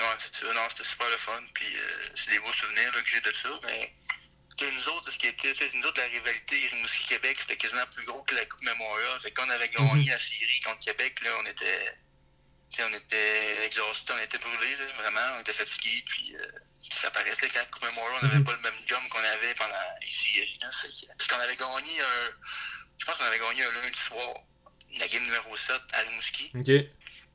Ouais, 0.00 0.16
c'est 0.18 0.40
ça. 0.46 0.52
Non, 0.52 0.62
c'était 0.70 0.88
super 0.88 1.08
le 1.10 1.18
fun. 1.18 1.42
Puis 1.54 1.76
euh, 1.76 2.08
c'est 2.16 2.30
des 2.30 2.38
beaux 2.40 2.52
souvenirs 2.54 2.92
là, 2.94 3.02
que 3.02 3.08
j'ai 3.10 3.20
de 3.20 3.32
ça. 3.32 3.50
Mais 3.66 3.88
nous 4.72 4.88
autres, 4.90 5.10
ce 5.10 5.18
qui 5.18 5.26
était, 5.28 5.54
nous 5.74 5.86
autres, 5.86 6.00
la 6.00 6.06
rivalité 6.08 6.56
Rimouski-Québec, 6.72 7.38
c'était 7.40 7.56
quasiment 7.56 7.86
plus 7.94 8.04
gros 8.04 8.22
que 8.24 8.34
la 8.34 8.44
Coupe 8.46 8.62
Memorial. 8.62 9.18
Fait 9.20 9.30
qu'on 9.32 9.48
avait 9.48 9.68
gagné 9.68 10.04
la 10.10 10.18
série 10.18 10.60
contre 10.64 10.80
Québec, 10.84 11.18
là, 11.22 11.30
on 11.40 11.46
était. 11.46 11.94
on 12.80 12.92
était 12.94 13.64
exhaustés, 13.66 14.12
on 14.12 14.18
était 14.22 14.38
brûlés, 14.38 14.76
là, 14.76 14.84
vraiment, 14.98 15.36
on 15.36 15.40
était 15.40 15.52
fatigués, 15.54 16.02
puis 16.06 16.36
euh, 16.36 16.46
ça 16.90 17.10
paraissait 17.10 17.48
qu'à 17.48 17.60
la 17.60 17.66
Coupe 17.66 17.84
Memorial, 17.84 18.18
on 18.22 18.26
n'avait 18.26 18.44
pas 18.44 18.52
le 18.52 18.58
même 18.60 18.74
jump 18.86 19.08
qu'on 19.08 19.18
avait 19.24 19.54
pendant 19.54 19.74
séries. 20.10 20.58
Là, 20.62 20.70
Fait 20.70 20.88
que- 20.88 21.06
parce 21.16 21.26
qu'on 21.28 21.40
avait 21.40 21.56
gagné 21.56 22.00
un. 22.00 22.30
Je 22.98 23.06
pense 23.06 23.16
qu'on 23.16 23.24
avait 23.24 23.38
gagné 23.38 23.64
un 23.64 23.72
lundi 23.72 23.98
soir, 23.98 24.34
la 24.98 25.08
game 25.08 25.24
numéro 25.24 25.56
7 25.56 25.80
à 25.94 26.00
Rimouski. 26.00 26.50
Ok. 26.54 26.68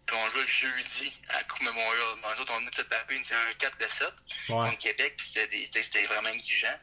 Puis 0.05 0.15
on 0.15 0.29
jouait 0.29 0.41
le 0.41 0.47
jeudi 0.47 1.13
à 1.29 1.37
la 1.37 1.43
Coupe 1.45 1.61
Memorial. 1.63 2.07
Nous 2.35 2.41
autres, 2.41 2.53
on 2.55 2.59
venait 2.59 2.69
de 2.71 2.75
se 2.75 2.81
taper 2.83 3.19
c'est 3.23 3.33
un 3.35 3.53
4 3.57 3.77
de 3.79 3.87
7 3.87 4.07
Ouais. 4.49 4.69
contre 4.69 4.77
Québec, 4.77 5.13
puis 5.17 5.27
c'était 5.27 6.05
vraiment 6.05 6.29
exigeant. 6.29 6.77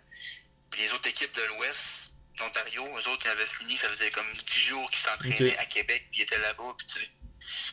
Puis 0.70 0.80
les 0.82 0.92
autres 0.92 1.08
équipes 1.08 1.34
de 1.34 1.42
l'Ouest, 1.54 2.12
d'Ontario, 2.38 2.84
eux 2.84 3.08
autres, 3.08 3.26
ils 3.26 3.30
avaient 3.30 3.46
fini, 3.46 3.76
ça 3.76 3.88
faisait 3.88 4.10
comme 4.10 4.26
10 4.32 4.58
jours 4.60 4.90
qu'ils 4.90 5.02
s'entraînaient 5.08 5.56
à 5.58 5.66
Québec, 5.66 6.06
puis 6.10 6.20
ils 6.20 6.22
étaient 6.24 6.38
là-bas, 6.40 6.74
puis 6.78 6.86
tu 6.86 6.98
sais. 7.00 7.08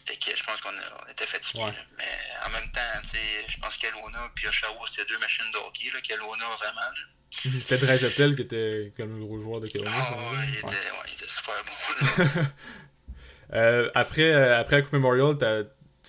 Fait 0.05 0.17
que 0.17 0.35
je 0.35 0.43
pense 0.43 0.59
qu'on 0.61 0.73
était 1.09 1.25
fatigués. 1.27 1.63
Ouais. 1.63 1.73
Mais 1.97 2.19
en 2.45 2.49
même 2.49 2.69
temps, 2.71 2.81
tu 3.03 3.09
sais, 3.09 3.45
je 3.47 3.57
pense 3.59 3.77
qu'Alona 3.77 4.29
puis 4.35 4.47
Oshawa, 4.47 4.85
c'était 4.91 5.05
deux 5.05 5.17
machines 5.19 5.49
de 5.53 5.57
hockey, 5.57 5.89
là, 5.93 6.01
qu'Alona 6.01 6.45
vraiment. 6.57 6.91
C'était 7.61 7.77
Drezetel 7.77 8.35
qui 8.35 8.41
était 8.41 8.91
comme 8.97 9.17
le 9.19 9.23
gros 9.25 9.39
joueur 9.39 9.61
de 9.61 9.67
Kelowna. 9.67 9.91
Ah, 9.95 10.31
Ouais. 10.31 10.37
ouais, 10.71 11.05
il 11.07 11.13
était 11.13 11.27
super 11.27 11.63
bon. 11.63 12.41
là. 13.51 13.57
Euh, 13.57 13.89
après, 13.95 14.31
euh, 14.33 14.59
après 14.59 14.77
la 14.77 14.81
Coupe 14.83 14.93
Memorial, 14.93 15.37
t'as 15.37 15.63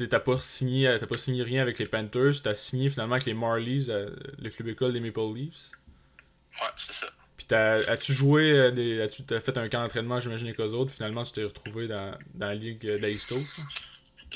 t'as 0.09 0.21
pas 0.21 0.41
signé 0.41 0.89
euh, 0.89 0.99
t'as 0.99 1.07
pas 1.07 1.19
signé 1.19 1.43
rien 1.43 1.61
avec 1.63 1.79
les 1.79 1.87
Panthers, 1.87 2.41
t'as 2.43 2.55
signé 2.55 2.89
finalement 2.89 3.15
avec 3.17 3.27
les 3.27 3.35
Marlies, 3.35 3.87
euh, 3.91 4.11
le 4.39 4.49
club 4.51 4.69
école 4.69 4.93
des 4.95 5.01
Maple 5.01 5.21
Leafs. 5.35 5.73
ouais, 6.63 6.69
c'est 6.77 6.93
ça. 6.95 7.09
Puis 7.37 7.47
t'as- 7.47 7.91
as-tu 7.91 8.15
joué, 8.15 8.53
euh, 8.53 8.71
des, 8.71 9.01
as-tu 9.03 9.25
t'as 9.25 9.41
fait 9.41 9.57
un 9.59 9.69
camp 9.69 9.83
d'entraînement, 9.83 10.21
j'imagine, 10.21 10.47
avec 10.47 10.61
eux 10.61 10.73
autres, 10.75 10.93
finalement 10.93 11.25
tu 11.25 11.33
t'es 11.33 11.45
retrouvé 11.45 11.87
dans, 11.89 12.17
dans 12.35 12.47
la 12.47 12.55
ligue 12.55 12.81
Coast? 13.29 13.59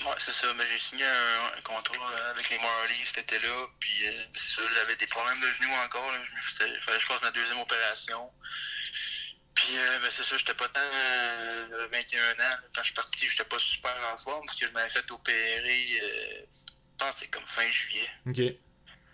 Ouais, 0.04 0.10
c'est 0.18 0.32
ça. 0.32 0.48
Mais 0.58 0.64
j'ai 0.70 0.78
signé 0.78 1.04
un, 1.04 1.58
un 1.58 1.62
contrat 1.62 2.10
avec 2.30 2.50
les 2.50 2.58
Marlies 2.58 3.04
cet 3.04 3.18
été-là. 3.30 3.66
Puis 3.78 3.92
euh, 4.08 4.10
c'est 4.34 4.60
ça, 4.60 4.62
j'avais 4.74 4.96
des 4.96 5.06
problèmes 5.06 5.40
de 5.40 5.46
genoux 5.46 5.72
encore. 5.84 6.10
Là. 6.12 6.18
Je 6.24 6.34
me 6.34 6.40
fallait 6.80 6.96
que 6.98 7.00
je 7.02 7.06
fasse 7.06 7.22
ma 7.22 7.30
deuxième 7.30 7.58
opération. 7.58 8.28
Puis 9.54 9.78
euh, 9.78 9.98
ben, 10.00 10.10
c'est 10.10 10.24
ça, 10.24 10.36
j'étais 10.36 10.54
pas 10.54 10.68
tant 10.68 10.80
euh, 10.80 11.86
21 11.90 12.32
ans. 12.32 12.36
là. 12.38 12.60
Quand 12.74 12.82
je 12.82 12.86
suis 12.86 12.94
parti, 12.94 13.28
j'étais 13.28 13.44
pas 13.48 13.58
super 13.58 13.96
en 14.12 14.16
forme 14.16 14.44
parce 14.46 14.58
que 14.58 14.66
je 14.66 14.72
m'avais 14.72 14.88
fait 14.88 15.08
opérer, 15.10 16.00
euh, 16.02 16.42
je 16.54 16.72
pense 16.98 17.14
que 17.14 17.20
c'est 17.20 17.28
comme 17.28 17.46
fin 17.46 17.68
juillet. 17.68 18.08
Ok. 18.26 18.40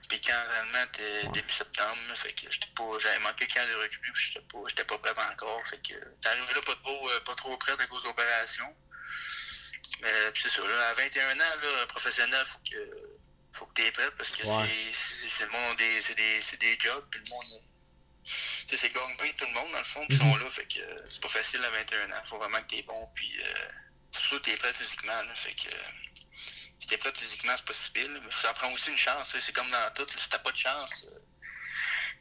Puis 0.09 0.20
quand 0.22 0.42
réellement 0.50 0.79
Ouais. 0.98 1.29
début 1.33 1.53
septembre, 1.53 1.98
là, 2.09 2.14
fait 2.16 2.33
que 2.33 2.50
j'étais 2.50 2.66
pas. 2.74 2.98
J'avais 2.98 3.18
manqué 3.20 3.46
le 3.46 3.55
camp 3.55 3.68
de 3.68 3.74
recul, 3.83 4.12
puis 4.12 4.24
j'étais 4.24 4.44
pas, 4.46 4.59
j'étais 4.66 4.85
pas 4.85 4.98
prêt 4.98 5.14
encore. 5.33 5.64
Fait 5.66 5.76
que 5.79 5.94
t'es 6.20 6.29
arrivé 6.29 6.53
là 6.55 6.61
pas 6.66 6.74
trop, 6.83 7.11
euh, 7.11 7.20
pas 7.20 7.35
trop 7.37 7.57
prêt 7.59 7.72
à 7.79 7.87
cause 7.87 8.03
de 8.03 8.09
l'opération. 8.09 8.74
Mais 10.03 10.11
c'est 10.35 10.48
ça, 10.48 10.62
là, 10.66 10.88
à 10.88 10.94
21 10.94 11.37
ans, 11.37 11.38
là, 11.62 11.87
professionnel, 11.87 12.44
faut 12.46 12.59
que 12.70 12.90
faut 13.53 13.66
que 13.66 13.74
t'es 13.74 13.92
prêt 13.92 14.11
parce 14.16 14.31
que 14.31 14.46
Ouais. 14.46 14.66
c'est- 14.92 14.92
c'est 15.22 15.29
c'est 15.29 15.44
le 15.44 15.50
monde 15.50 15.76
des. 15.76 16.03
C'est 16.03 16.14
des, 16.14 16.40
c'est 16.40 16.57
des 16.57 16.79
jobs, 16.81 17.05
puis 17.11 17.20
le 17.22 17.31
monde. 17.31 17.62
C'est 18.77 18.93
gagne 18.95 19.33
tout 19.37 19.45
le 19.47 19.53
monde 19.55 19.73
dans 19.73 19.79
le 19.79 19.85
fond 19.85 20.07
qui 20.07 20.17
Mhm. 20.17 20.21
sont 20.33 20.37
là, 20.37 20.51
fait 20.51 20.67
que 20.67 20.81
euh, 20.81 20.97
c'est 21.11 21.23
pas 21.23 21.29
facile 21.29 21.61
à 21.65 21.71
21 21.71 22.11
ans. 22.13 22.23
Faut 22.25 22.39
vraiment 22.39 22.59
que 22.59 22.75
t'es 22.77 22.83
bon, 22.83 23.09
puis 23.15 23.33
euh, 23.41 23.55
surtout 24.13 24.41
t'es 24.41 24.57
prêt 24.57 24.73
physiquement, 24.73 25.23
là, 25.23 25.35
fait 25.35 25.53
que. 25.55 25.69
euh, 25.75 25.79
si 26.79 26.89
t'es 26.89 26.97
prêt 26.97 27.13
physiquement, 27.15 27.53
c'est 27.57 27.67
pas 27.67 27.73
si 27.75 27.91
pire, 27.91 28.09
là, 28.11 28.21
mais 28.25 28.33
ça 28.33 28.53
prend 28.55 28.73
aussi 28.73 28.91
une 28.91 28.97
chance. 28.97 29.37
C'est 29.39 29.53
comme 29.53 29.69
dans 29.71 29.91
tout. 29.95 30.07
Si 30.17 30.29
t'as 30.31 30.39
pas 30.39 30.51
de 30.51 30.57
chance, 30.57 31.05
euh, 31.13 31.19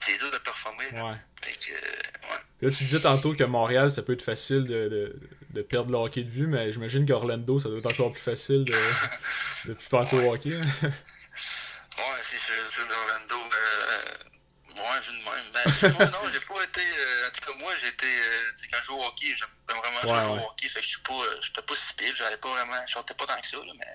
c'est 0.01 0.17
dur 0.17 0.29
de 0.31 0.37
performer. 0.39 0.89
là. 0.91 1.05
Ouais. 1.05 1.17
Fait 1.41 1.53
que, 1.55 1.71
ouais. 1.71 2.39
Là, 2.61 2.69
tu 2.71 2.83
disais 2.83 2.99
tantôt 2.99 3.33
que 3.33 3.43
Montréal, 3.45 3.89
ça 3.91 4.01
peut 4.03 4.11
être 4.13 4.21
facile 4.21 4.65
de, 4.65 4.89
de, 4.89 5.19
de 5.51 5.61
perdre 5.61 5.91
le 5.91 5.97
hockey 5.97 6.23
de 6.23 6.29
vue, 6.29 6.47
mais 6.47 6.73
j'imagine 6.73 7.05
qu'Orlando, 7.07 7.57
ça 7.59 7.69
doit 7.69 7.79
être 7.79 7.85
encore 7.85 8.11
plus 8.11 8.21
facile 8.21 8.65
de, 8.65 8.73
de 9.69 9.73
plus 9.73 9.87
penser 9.87 10.17
au 10.17 10.33
hockey. 10.33 10.55
hein. 10.55 10.61
Ouais, 10.81 12.19
c'est 12.23 12.37
sûr, 12.39 12.71
sûr, 12.73 12.85
Orlando. 13.01 13.35
Euh, 13.35 14.75
ouais, 14.75 14.99
vu 15.01 15.19
de 15.19 15.23
même. 15.43 15.51
Ben, 15.97 16.11
non, 16.11 16.29
j'ai 16.31 16.39
pas 16.41 16.63
été. 16.63 16.81
euh, 16.81 17.27
en 17.27 17.31
tout 17.31 17.51
cas, 17.51 17.57
moi, 17.59 17.71
j'étais. 17.83 18.05
Euh, 18.05 18.51
quand 18.71 18.79
je 18.81 18.85
joue 18.87 18.93
au 18.95 19.05
hockey, 19.05 19.27
j'aime 19.37 19.77
vraiment 19.79 20.01
Ouais, 20.01 20.25
jouer 20.25 20.33
ouais. 20.39 20.43
au 20.45 20.49
hockey. 20.51 20.69
Fait 20.69 20.79
que 20.79 20.85
je 20.85 20.89
suis 20.91 21.01
pas. 21.01 21.13
euh, 21.13 21.39
J'étais 21.41 21.61
pas 21.61 21.75
si 21.75 21.93
pire. 21.95 22.13
J'avais 22.15 22.37
pas 22.37 22.49
vraiment. 22.49 22.81
Je 22.87 22.91
sortais 22.93 23.13
pas 23.13 23.25
tant 23.25 23.39
que 23.41 23.47
ça, 23.47 23.57
là, 23.57 23.73
mais. 23.77 23.85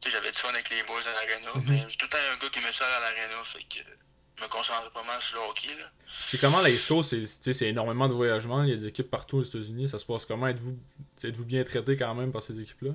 Tu 0.00 0.08
sais, 0.10 0.16
j'avais 0.16 0.30
du 0.30 0.38
fun 0.38 0.48
avec 0.50 0.70
les 0.70 0.82
boys 0.84 1.00
à 1.00 1.12
l'arena. 1.12 1.50
Mhm. 1.56 1.64
Mais 1.68 1.84
j'ai 1.88 1.96
tout 1.96 2.06
le 2.06 2.10
temps 2.10 2.18
un 2.32 2.36
gars 2.36 2.48
qui 2.50 2.60
me 2.60 2.70
sert 2.72 2.86
à 2.86 3.00
l'arena. 3.00 3.42
Fait 3.44 3.62
que. 3.64 3.80
euh, 3.80 3.94
Je 4.38 4.44
me 4.44 4.48
concentrais 4.48 4.90
pas 4.90 5.02
mal 5.02 5.20
sur 5.20 5.36
le 5.42 5.48
hockey, 5.48 5.74
là. 5.78 5.90
C'est 6.20 6.38
comment 6.38 6.60
la 6.60 6.70
East 6.70 6.86
Coast, 6.88 7.10
c'est, 7.10 7.20
tu 7.20 7.26
sais, 7.26 7.52
c'est 7.52 7.66
énormément 7.68 8.08
de 8.08 8.14
voyagements, 8.14 8.62
il 8.62 8.70
y 8.70 8.72
a 8.72 8.76
des 8.76 8.86
équipes 8.86 9.10
partout 9.10 9.38
aux 9.38 9.42
États-Unis, 9.42 9.88
ça 9.88 9.98
se 9.98 10.06
passe 10.06 10.24
comment? 10.24 10.46
Êtes-vous, 10.46 10.78
êtes-vous 11.24 11.44
bien 11.44 11.64
traité 11.64 11.96
quand 11.96 12.14
même 12.14 12.30
par 12.32 12.42
ces 12.42 12.58
équipes-là? 12.60 12.92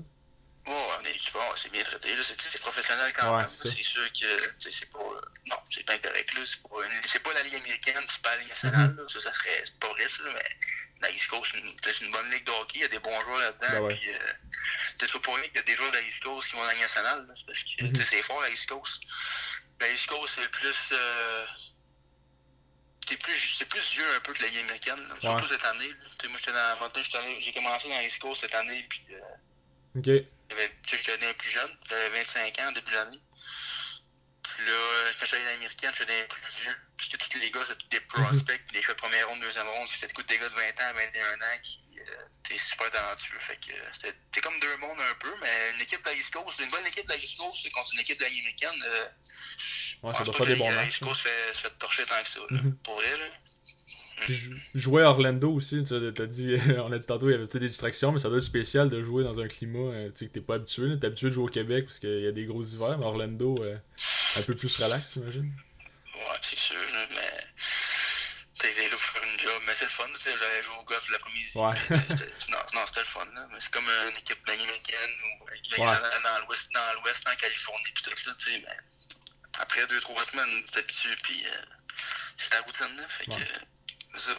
Oh, 0.66 0.92
on 1.00 1.04
est, 1.06 1.34
bon, 1.34 1.42
c'est 1.58 1.72
bien 1.72 1.84
traité, 1.84 2.16
là. 2.16 2.24
C'est, 2.24 2.40
c'est 2.42 2.62
professionnel 2.62 3.12
quand 3.14 3.34
Ouais, 3.36 3.42
même. 3.42 3.50
c'est 3.50 3.70
sûr 3.84 4.08
que, 4.14 4.48
tu 4.60 4.72
c'est 4.72 4.90
pas, 4.92 5.00
euh, 5.00 5.22
non, 5.48 5.58
c'est 5.70 5.84
pas 5.84 5.94
incorrect, 5.94 6.34
là. 6.36 6.42
C'est 6.46 6.62
pas, 6.62 7.30
pas 7.30 7.34
la 7.34 7.44
Ligue 7.44 7.56
américaine, 7.56 8.04
c'est 8.10 8.22
pas 8.22 8.32
la 8.36 8.38
Ligue 8.42 8.50
nationale, 8.50 8.96
là. 8.96 9.04
Ça, 9.10 9.20
ça 9.20 9.34
serait, 9.34 9.64
pas 9.82 9.90
vrai, 9.90 10.04
ça, 10.06 10.24
mais 10.34 10.44
la 11.02 11.12
East 11.12 11.28
Coast, 11.28 11.52
c'est 11.84 12.06
une, 12.06 12.12
bonne 12.14 12.32
ligue 12.32 12.46
de 12.46 12.52
hockey. 12.52 12.80
Il 12.80 12.82
y 12.82 12.86
a 12.86 12.88
des 12.88 13.00
bons 13.00 13.20
joueurs 13.22 13.40
là-dedans. 13.40 13.68
Ben 13.72 13.82
ouais. 13.82 13.96
Puis, 14.00 14.14
euh, 14.14 14.18
c'est 15.02 15.12
pas 15.12 15.20
pour 15.20 15.36
rien 15.36 15.44
qu'il 15.48 15.56
y 15.58 15.60
a 15.60 15.64
des 15.64 15.76
joueurs 15.76 15.92
de 15.92 15.98
la 15.98 16.02
East 16.04 16.24
Coast 16.24 16.48
qui 16.48 16.54
vont 16.56 16.62
dans 16.62 16.68
la 16.68 16.74
Ligue 16.74 16.82
nationale, 16.84 17.28
là. 17.28 17.34
C'est 17.36 17.46
parce 17.46 17.64
que, 17.64 17.84
Mhm. 17.84 17.94
tu 17.94 18.00
sais, 18.02 18.08
c'est 18.16 18.22
fort, 18.24 18.42
la 18.42 18.50
East 18.50 18.70
Coast. 18.70 19.04
La 19.82 19.90
East 19.92 20.08
Coast, 20.08 20.34
c'est 20.40 20.50
plus, 20.50 20.90
euh, 20.94 21.46
c'est 23.06 23.18
plus, 23.18 23.56
c'est 23.58 23.66
plus 23.66 23.92
vieux 23.92 24.16
un 24.16 24.20
peu 24.22 24.34
que 24.34 24.42
la 24.44 24.48
Ligue 24.48 24.60
américaine, 24.62 25.08
là. 25.10 25.16
Surtout 25.20 25.44
Ouais. 25.44 25.50
cette 25.50 25.66
année, 25.66 25.90
là. 25.90 25.96
Tu 26.20 26.28
moi, 26.30 26.38
j'étais 26.40 26.54
dans, 26.54 26.78
moi, 26.80 26.92
j'étais 26.96 27.18
allé- 27.18 27.42
j'ai 27.42 27.52
commencé 27.52 27.90
dans 27.90 27.96
la 27.96 28.04
East 28.04 28.22
Coast 28.22 28.40
cette 28.42 28.56
année, 28.56 28.86
puis, 28.90 29.04
euh, 29.12 29.20
Ok. 29.96 30.26
J'avais, 30.54 30.72
j'étais 30.86 31.26
un 31.26 31.34
plus 31.34 31.50
jeune, 31.50 31.78
j'avais 31.90 32.10
25 32.10 32.60
ans 32.60 32.70
au 32.70 32.74
début 32.74 32.92
de 32.92 32.96
l'année. 32.96 33.22
Puis 34.44 34.66
là, 34.66 34.72
euh, 34.72 35.12
quand 35.20 35.22
je 35.22 35.26
suis 35.26 35.36
allé 35.36 35.46
dans 35.46 35.52
l'américaine, 35.52 35.92
j'étais 35.98 36.22
un 36.22 36.26
plus 36.26 36.62
vieux. 36.62 36.76
Parce 36.98 37.10
que 37.10 37.18
tous 37.18 37.40
les 37.40 37.52
gars, 37.52 37.64
c'est 37.66 37.78
tous 37.78 37.88
des 37.88 38.00
prospects, 38.02 38.62
des 38.72 38.82
choix 38.82 38.94
de 38.94 39.00
première 39.00 39.28
ronde, 39.28 39.40
deuxième 39.42 39.68
ronde. 39.68 39.88
C'était 39.88 40.08
des 40.24 40.38
gars 40.38 40.50
de 40.50 40.54
20 40.54 40.62
ans, 40.62 40.94
21 40.96 41.34
ans 41.34 41.60
qui, 41.64 41.80
euh, 42.00 42.26
t'es 42.44 42.58
super 42.58 42.92
talentueux. 42.92 43.40
Fait 43.40 43.56
que 43.58 43.72
euh, 43.72 44.12
t'es 44.32 44.42
comme 44.42 44.60
deux 44.60 44.78
mondes 44.78 45.00
un 45.00 45.16
peu, 45.16 45.34
mais 45.42 45.72
une 45.76 45.82
équipe 45.82 46.04
de 46.04 46.10
la 46.10 46.16
East 46.16 46.32
Coast, 46.32 46.60
une 46.60 46.70
bonne 46.70 46.86
équipe 46.86 47.06
de 47.06 47.14
la 47.14 47.18
East 47.18 47.38
Coast, 47.38 47.62
c'est 47.64 47.72
contre 47.72 47.94
une 47.94 48.02
équipe 48.02 48.20
de 48.20 48.24
la 48.24 48.30
américaine. 48.30 48.84
Euh, 48.86 49.08
ouais, 50.04 50.14
ça 50.14 50.24
doit 50.24 50.34
faire 50.34 50.46
des 50.46 50.56
bons 50.56 50.72
matchs. 50.72 50.76
La 50.76 50.88
East 50.88 51.04
Coast 51.04 51.22
fait, 51.22 51.54
fait 51.54 51.80
torcher 51.80 52.06
tant 52.06 52.22
que 52.22 52.30
ça, 52.30 52.40
là, 52.40 52.58
mm-hmm. 52.60 52.78
pour 52.84 53.02
elle. 53.04 53.34
Puis 54.22 54.40
jouer 54.76 55.04
à 55.04 55.10
Orlando 55.10 55.52
aussi, 55.52 55.84
tu 55.84 55.94
as 55.96 56.26
dit, 56.26 56.56
on 56.78 56.92
a 56.92 56.98
dit 56.98 57.08
tantôt, 57.08 57.30
il 57.30 57.34
y 57.34 57.36
avait 57.36 57.46
peut-être 57.46 57.62
des 57.62 57.68
distractions, 57.68 58.12
mais 58.12 58.20
ça 58.20 58.30
doit 58.30 58.38
être 58.38 58.44
spécial 58.44 58.90
de 58.90 59.02
jouer 59.02 59.24
dans 59.24 59.40
un 59.40 59.48
climat 59.48 59.92
tu 60.10 60.12
sais, 60.16 60.28
que 60.28 60.32
t'es 60.32 60.42
pas 60.42 60.56
habitué. 60.56 60.98
T'es 61.00 61.08
habitué 61.08 61.28
de 61.28 61.34
jouer 61.34 61.44
au 61.46 61.48
Québec 61.48 61.86
parce 61.86 62.00
qu'il 62.00 62.22
y 62.22 62.28
a 62.28 62.32
des 62.32 62.46
gros 62.46 62.64
hivers, 62.64 62.98
mais 62.98 63.06
Orlando, 63.06 63.56
un 64.38 64.42
peu 64.44 64.56
plus 64.56 64.76
relax, 64.78 65.14
j'imagine. 65.14 65.52
Ouais, 66.16 66.38
c'est 66.42 66.58
sûr, 66.60 66.78
mais 67.12 67.44
t'es 68.60 68.90
là 68.90 68.90
pour 68.92 69.02
faire 69.02 69.24
une 69.24 69.40
job, 69.40 69.62
mais 69.68 69.76
c'est 69.76 69.86
le 69.86 69.90
fun, 69.90 70.08
tu 70.14 70.22
sais, 70.22 70.32
j'allais 70.40 70.64
jouer 70.64 70.76
au 70.80 70.84
golf 70.84 71.10
l'après-midi. 71.10 71.52
Ouais. 71.56 71.74
non, 72.50 72.60
non 72.74 72.86
c'était 72.88 73.02
le 73.02 73.06
fun, 73.06 73.26
là. 73.34 73.48
Mais 73.52 73.58
c'est 73.60 73.72
comme 73.74 73.88
une 73.88 74.18
équipe 74.18 74.48
américaine 74.48 75.12
ou 75.26 75.48
avec 75.48 75.62
ouais. 75.72 76.22
dans 76.24 76.46
l'ouest, 76.46 76.70
dans 76.74 77.02
l'ouest, 77.02 77.28
en 77.28 77.36
Californie, 77.36 77.92
pis 77.94 78.04
tout 78.04 78.12
ça, 78.16 78.32
tu 78.36 78.52
sais, 78.52 78.64
mais 78.66 78.78
après 79.60 79.86
deux, 79.88 80.00
trois 80.00 80.24
semaines, 80.24 80.64
tu 80.66 80.72
t'habitues, 80.72 81.18
pis 81.24 81.44
euh, 81.46 81.62
c'est 82.38 82.50
ta 82.52 82.62
routine, 82.62 82.96
là. 82.96 83.08
Fait 83.10 83.26
que, 83.26 83.32
c'est 84.16 84.32
ça. 84.32 84.38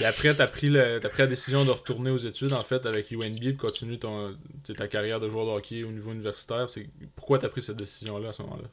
Et 0.00 0.06
après, 0.06 0.34
t'as 0.34 0.48
pris, 0.48 0.68
le, 0.68 1.04
as 1.04 1.08
pris 1.08 1.22
la 1.22 1.28
décision 1.28 1.64
de 1.64 1.70
retourner 1.70 2.10
aux 2.10 2.18
études, 2.18 2.52
en 2.52 2.64
fait, 2.64 2.84
avec 2.84 3.12
UNB, 3.12 3.38
de 3.38 3.52
continuer 3.52 3.98
ton, 3.98 4.36
ta 4.76 4.88
carrière 4.88 5.20
de 5.20 5.28
joueur 5.28 5.46
de 5.46 5.50
hockey 5.52 5.84
au 5.84 5.92
niveau 5.92 6.10
universitaire. 6.10 6.68
C'est, 6.68 6.88
pourquoi 7.14 7.38
t'as 7.38 7.48
pris 7.48 7.62
cette 7.62 7.76
décision-là 7.76 8.30
à 8.30 8.32
ce 8.32 8.42
moment-là? 8.42 8.68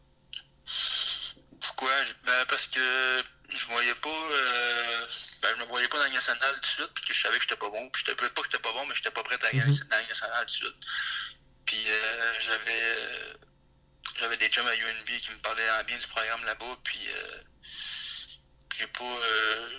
Pourquoi? 1.59 1.91
Ben, 2.25 2.45
parce 2.49 2.67
que 2.67 2.79
je 3.49 3.65
voyais 3.67 3.93
pas. 4.01 4.09
Euh, 4.09 5.05
ben, 5.43 5.49
je 5.55 5.61
me 5.61 5.67
voyais 5.67 5.87
pas 5.89 5.97
dans 5.97 6.05
la 6.05 6.09
nationale 6.09 6.55
tout 6.55 6.61
de 6.61 6.65
suite, 6.65 6.89
puis 6.95 7.05
que 7.05 7.13
je 7.13 7.21
savais 7.21 7.35
que 7.37 7.43
j'étais 7.43 7.55
pas 7.55 7.69
bon. 7.69 7.87
Puis 7.91 8.03
j'étais 8.03 8.15
pas 8.15 8.27
que 8.27 8.43
j'étais 8.43 8.63
pas 8.63 8.73
bon, 8.73 8.85
mais 8.87 8.95
j'étais 8.95 9.11
pas 9.11 9.21
prêt 9.21 9.35
à 9.35 9.51
gagner 9.51 9.61
mm-hmm. 9.61 9.89
dans 9.89 9.97
la 9.97 10.07
nationale 10.07 10.45
tout 10.45 10.45
de 10.45 10.51
suite. 10.51 10.75
Puis 11.67 11.83
euh, 11.87 12.33
j'avais. 12.39 12.81
Euh, 12.81 13.33
j'avais 14.17 14.37
des 14.37 14.49
chums 14.49 14.67
à 14.67 14.73
UNB 14.73 15.05
qui 15.05 15.31
me 15.31 15.41
parlaient 15.41 15.83
bien 15.87 15.97
du 15.97 16.07
programme 16.07 16.43
là-bas, 16.45 16.77
puis 16.83 16.99
euh, 17.09 17.37
j'ai 18.77 18.87
pas. 18.87 19.03
Euh, 19.03 19.69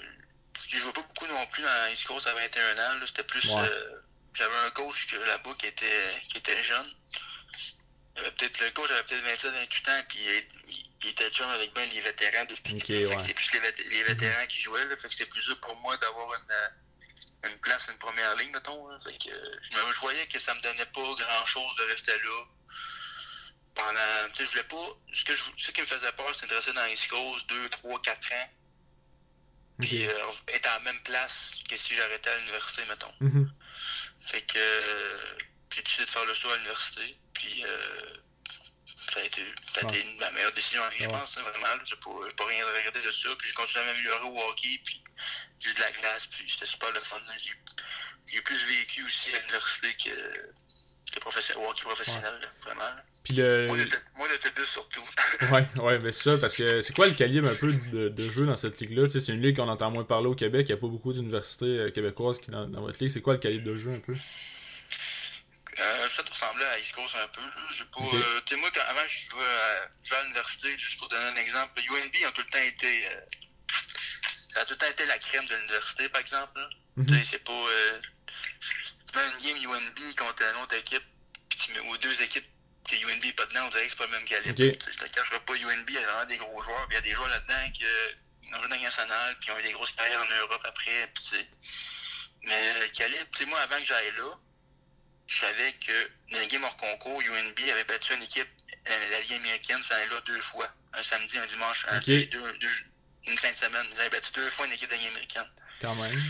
je 0.68 0.78
jouais 0.78 0.92
pas 0.92 1.02
beaucoup 1.02 1.26
non 1.26 1.41
plus 1.52 1.62
dans 1.62 1.92
East 1.92 2.06
Coast 2.06 2.26
à 2.26 2.34
21 2.34 2.78
ans. 2.78 3.06
C'était 3.06 3.24
plus. 3.24 3.46
j'avais 4.34 4.56
un 4.66 4.70
coach 4.70 5.12
là-bas 5.12 5.54
qui 5.58 5.66
était, 5.66 6.22
qui 6.28 6.38
était 6.38 6.62
jeune. 6.62 6.88
peut-être 8.14 8.60
le 8.60 8.70
coach 8.70 8.90
avait 8.90 9.02
peut-être 9.04 9.24
27, 9.24 9.52
28 9.52 9.88
ans, 9.88 10.02
puis 10.08 10.18
il, 10.18 10.82
il 11.04 11.10
était 11.10 11.30
chum 11.30 11.48
avec 11.50 11.72
ben 11.74 11.88
les 11.90 12.00
vétérans 12.00 12.44
de 12.44 12.54
cette. 12.54 12.68
C'est 12.68 13.34
plus 13.34 13.52
les, 13.90 14.02
vétérans 14.04 14.46
qui 14.48 14.60
jouaient. 14.60 14.84
Là, 14.86 14.96
fait 14.96 15.08
que 15.08 15.14
c'était 15.14 15.30
plus 15.30 15.42
dur 15.42 15.58
pour 15.60 15.76
moi 15.80 15.96
d'avoir 15.96 16.32
une, 16.34 16.50
euh, 16.50 17.48
une, 17.50 17.58
place, 17.60 17.88
une 17.90 17.98
première 17.98 18.36
ligne, 18.36 18.50
mettons. 18.52 19.00
Fait 19.00 19.16
que, 19.18 19.30
je, 19.62 20.00
voyais 20.00 20.26
que 20.26 20.38
ça 20.38 20.54
me 20.54 20.60
donnait 20.60 20.86
pas 20.86 21.14
grand-chose 21.18 21.76
de 21.78 21.84
rester 21.90 22.12
là. 22.12 22.44
Pendant. 23.74 24.32
Tu 24.34 24.36
sais, 24.36 24.44
je 24.44 24.50
voulais 24.50 24.62
pas. 24.64 24.96
Ce, 25.12 25.24
que 25.24 25.34
je, 25.34 25.42
ce 25.56 25.70
qui 25.72 25.80
me 25.80 25.86
faisait 25.86 26.12
peur, 26.12 26.34
c'était 26.34 26.48
de 26.48 26.54
rester 26.54 26.72
dans 26.72 26.84
les 26.84 26.96
Coast 27.08 27.48
2, 27.48 27.68
3, 27.68 28.02
4 28.02 28.32
ans. 28.32 28.50
Puis 29.82 30.06
euh, 30.06 30.12
être 30.48 30.66
à 30.66 30.78
la 30.78 30.80
même 30.80 31.00
place 31.02 31.50
que 31.68 31.76
si 31.76 31.94
j'arrêtais 31.94 32.30
à 32.30 32.38
l'université, 32.38 32.82
mettons. 32.86 33.12
Mm-hmm. 33.20 33.48
Fait 34.20 34.42
que 34.42 34.58
euh, 34.58 35.38
j'ai 35.70 35.82
décidé 35.82 36.04
de 36.04 36.10
faire 36.10 36.24
le 36.24 36.34
saut 36.34 36.50
à 36.50 36.56
l'université. 36.56 37.18
Puis 37.34 37.64
euh, 37.64 38.16
ça 39.12 39.20
a 39.20 39.24
été, 39.24 39.44
ça 39.74 39.86
a 39.86 39.90
été 39.90 40.04
ma 40.18 40.30
meilleure 40.30 40.52
décision 40.52 40.82
en 40.82 40.88
vie, 40.88 41.04
je 41.04 41.08
pense, 41.08 41.36
hein, 41.36 41.42
vraiment. 41.42 41.84
J'ai 41.84 41.96
pas, 41.96 42.10
pas 42.36 42.46
rien 42.46 42.66
à 42.66 42.72
regretter 42.72 43.02
de 43.02 43.12
ça. 43.12 43.28
Puis 43.38 43.48
j'ai 43.48 43.54
continué 43.54 43.84
à 43.84 43.86
m'améliorer 43.86 44.24
au 44.24 44.42
hockey, 44.48 44.80
puis 44.84 45.02
j'ai 45.60 45.70
eu 45.70 45.74
de 45.74 45.80
la 45.80 45.92
glace, 45.92 46.26
puis 46.26 46.48
c'était 46.48 46.66
super 46.66 46.92
le 46.92 47.00
fun. 47.00 47.20
J'ai 48.26 48.40
plus 48.42 48.64
vécu 48.66 49.04
aussi 49.04 49.34
à 49.34 49.38
l'université 49.40 49.94
que, 49.96 50.52
que 51.12 51.20
professionnel, 51.20 51.64
au 51.64 51.70
hockey 51.70 51.82
professionnel, 51.82 52.50
vraiment. 52.62 52.90
Puis 53.24 53.34
le... 53.36 53.66
Moi, 53.68 54.28
l'autobus 54.28 54.68
surtout. 54.68 55.04
ouais, 55.52 55.66
ouais, 55.80 55.98
mais 56.00 56.12
ça, 56.12 56.38
parce 56.38 56.54
que 56.54 56.80
c'est 56.80 56.94
quoi 56.94 57.06
le 57.06 57.14
calibre 57.14 57.48
un 57.48 57.54
peu 57.54 57.72
de, 57.72 58.08
de 58.08 58.30
jeu 58.30 58.46
dans 58.46 58.56
cette 58.56 58.80
ligue-là? 58.80 59.04
Tu 59.06 59.12
sais, 59.12 59.20
c'est 59.20 59.32
une 59.32 59.42
ligue 59.42 59.56
qu'on 59.56 59.68
entend 59.68 59.90
moins 59.90 60.04
parler 60.04 60.26
au 60.28 60.34
Québec, 60.34 60.66
il 60.68 60.72
n'y 60.72 60.78
a 60.78 60.80
pas 60.80 60.88
beaucoup 60.88 61.12
d'universités 61.12 61.78
euh, 61.78 61.90
québécoises 61.90 62.40
qui 62.40 62.50
dans, 62.50 62.66
dans 62.66 62.80
votre 62.80 62.98
ligue. 63.02 63.12
C'est 63.12 63.22
quoi 63.22 63.34
le 63.34 63.38
calibre 63.38 63.64
de 63.64 63.74
jeu 63.74 63.90
un 63.90 64.00
peu? 64.00 64.14
Euh, 65.78 66.08
ça 66.14 66.22
te 66.22 66.30
ressemblait 66.30 66.66
à 66.66 66.78
East 66.78 66.94
Coast 66.94 67.16
un 67.16 67.28
peu. 67.28 67.40
J'ai 67.72 67.84
pas. 67.84 68.00
Euh, 68.02 68.40
tu 68.44 68.54
sais, 68.54 68.60
moi, 68.60 68.70
quand, 68.74 68.82
avant, 68.88 69.06
je 69.06 69.30
jouais 69.30 69.40
à, 70.12 70.16
à 70.18 70.22
l'université, 70.22 70.76
juste 70.78 70.98
pour 70.98 71.08
donner 71.08 71.24
un 71.24 71.36
exemple, 71.36 71.80
le 71.80 71.96
UNB 71.96 72.28
a 72.28 72.32
tout 72.32 72.42
le 72.42 72.50
temps 72.50 72.64
été. 72.64 73.06
Euh, 73.06 73.20
ça 74.54 74.60
a 74.60 74.64
tout 74.64 74.74
le 74.74 74.78
temps 74.78 74.90
été 74.90 75.06
la 75.06 75.18
crème 75.18 75.44
de 75.46 75.54
l'université, 75.54 76.08
par 76.10 76.20
exemple. 76.20 76.60
Mm 76.96 77.02
-hmm. 77.02 77.06
Tu 77.08 77.14
sais, 77.14 77.24
c'est 77.24 77.44
pas. 77.44 77.52
Euh, 77.52 78.00
tu 79.06 79.16
mets 79.16 79.24
une 79.30 79.62
game 79.62 79.72
UNB 79.72 79.98
contre 80.18 80.42
une 80.42 80.62
autre 80.62 80.76
équipe, 80.76 81.04
puis 81.48 81.58
tu 81.58 81.72
mets, 81.72 81.80
ou 81.88 81.96
deux 81.98 82.20
équipes 82.22 82.51
que 82.88 82.96
UNB 82.96 83.32
pas 83.36 83.46
dedans, 83.46 83.66
on 83.66 83.68
dirait 83.68 83.84
que 83.84 83.90
c'est 83.90 83.98
pas 83.98 84.06
le 84.06 84.12
même 84.12 84.24
calibre. 84.24 84.52
Okay. 84.52 84.78
Je 84.90 84.98
te 84.98 85.06
cacherai 85.06 85.40
pas, 85.40 85.52
UNB, 85.54 85.88
il 85.88 85.94
y 85.94 85.98
a 85.98 86.00
vraiment 86.02 86.26
des 86.26 86.36
gros 86.36 86.62
joueurs, 86.62 86.86
puis 86.88 86.92
il 86.92 86.94
y 86.94 86.98
a 86.98 87.00
des 87.02 87.12
joueurs 87.12 87.28
là-dedans 87.28 87.70
qui 87.72 87.84
ont 87.84 88.58
joué 88.58 88.68
dans 88.68 88.74
la 88.74 88.82
nationale, 88.82 89.36
puis 89.40 89.50
ont 89.50 89.58
eu 89.58 89.62
des 89.62 89.72
grosses 89.72 89.92
carrières 89.92 90.20
en 90.20 90.36
Europe 90.40 90.62
après, 90.64 91.12
Mais 92.44 92.80
le 92.80 92.88
calibre, 92.88 93.26
tu 93.32 93.44
sais, 93.44 93.46
moi, 93.46 93.60
avant 93.60 93.78
que 93.78 93.84
j'aille 93.84 94.12
là, 94.16 94.36
je 95.26 95.38
savais 95.38 95.72
que 95.74 96.10
dans 96.32 96.38
les 96.38 96.46
games 96.48 96.64
hors 96.64 96.76
concours, 96.76 97.20
UNB 97.22 97.70
avait 97.70 97.84
battu 97.84 98.14
une 98.14 98.22
équipe, 98.22 98.48
euh, 98.90 99.10
la 99.10 99.20
Ligue 99.20 99.34
américaine, 99.34 99.82
ça 99.82 99.96
allait 99.96 100.08
là 100.08 100.20
deux 100.26 100.40
fois. 100.40 100.68
Un 100.94 101.02
samedi, 101.02 101.38
un 101.38 101.46
dimanche, 101.46 101.86
un, 101.88 102.00
deux, 102.00 102.26
deux, 102.26 102.70
une 103.26 103.38
fin 103.38 103.50
de 103.50 103.56
semaine. 103.56 103.86
Ils 103.92 104.00
avaient 104.00 104.10
battu 104.10 104.32
deux 104.32 104.50
fois 104.50 104.66
une 104.66 104.72
équipe 104.72 104.90
de 104.90 104.94
la 104.94 105.00
Ligue 105.00 105.10
américaine. 105.10 105.50
Quand 105.80 105.94
même. 105.94 106.22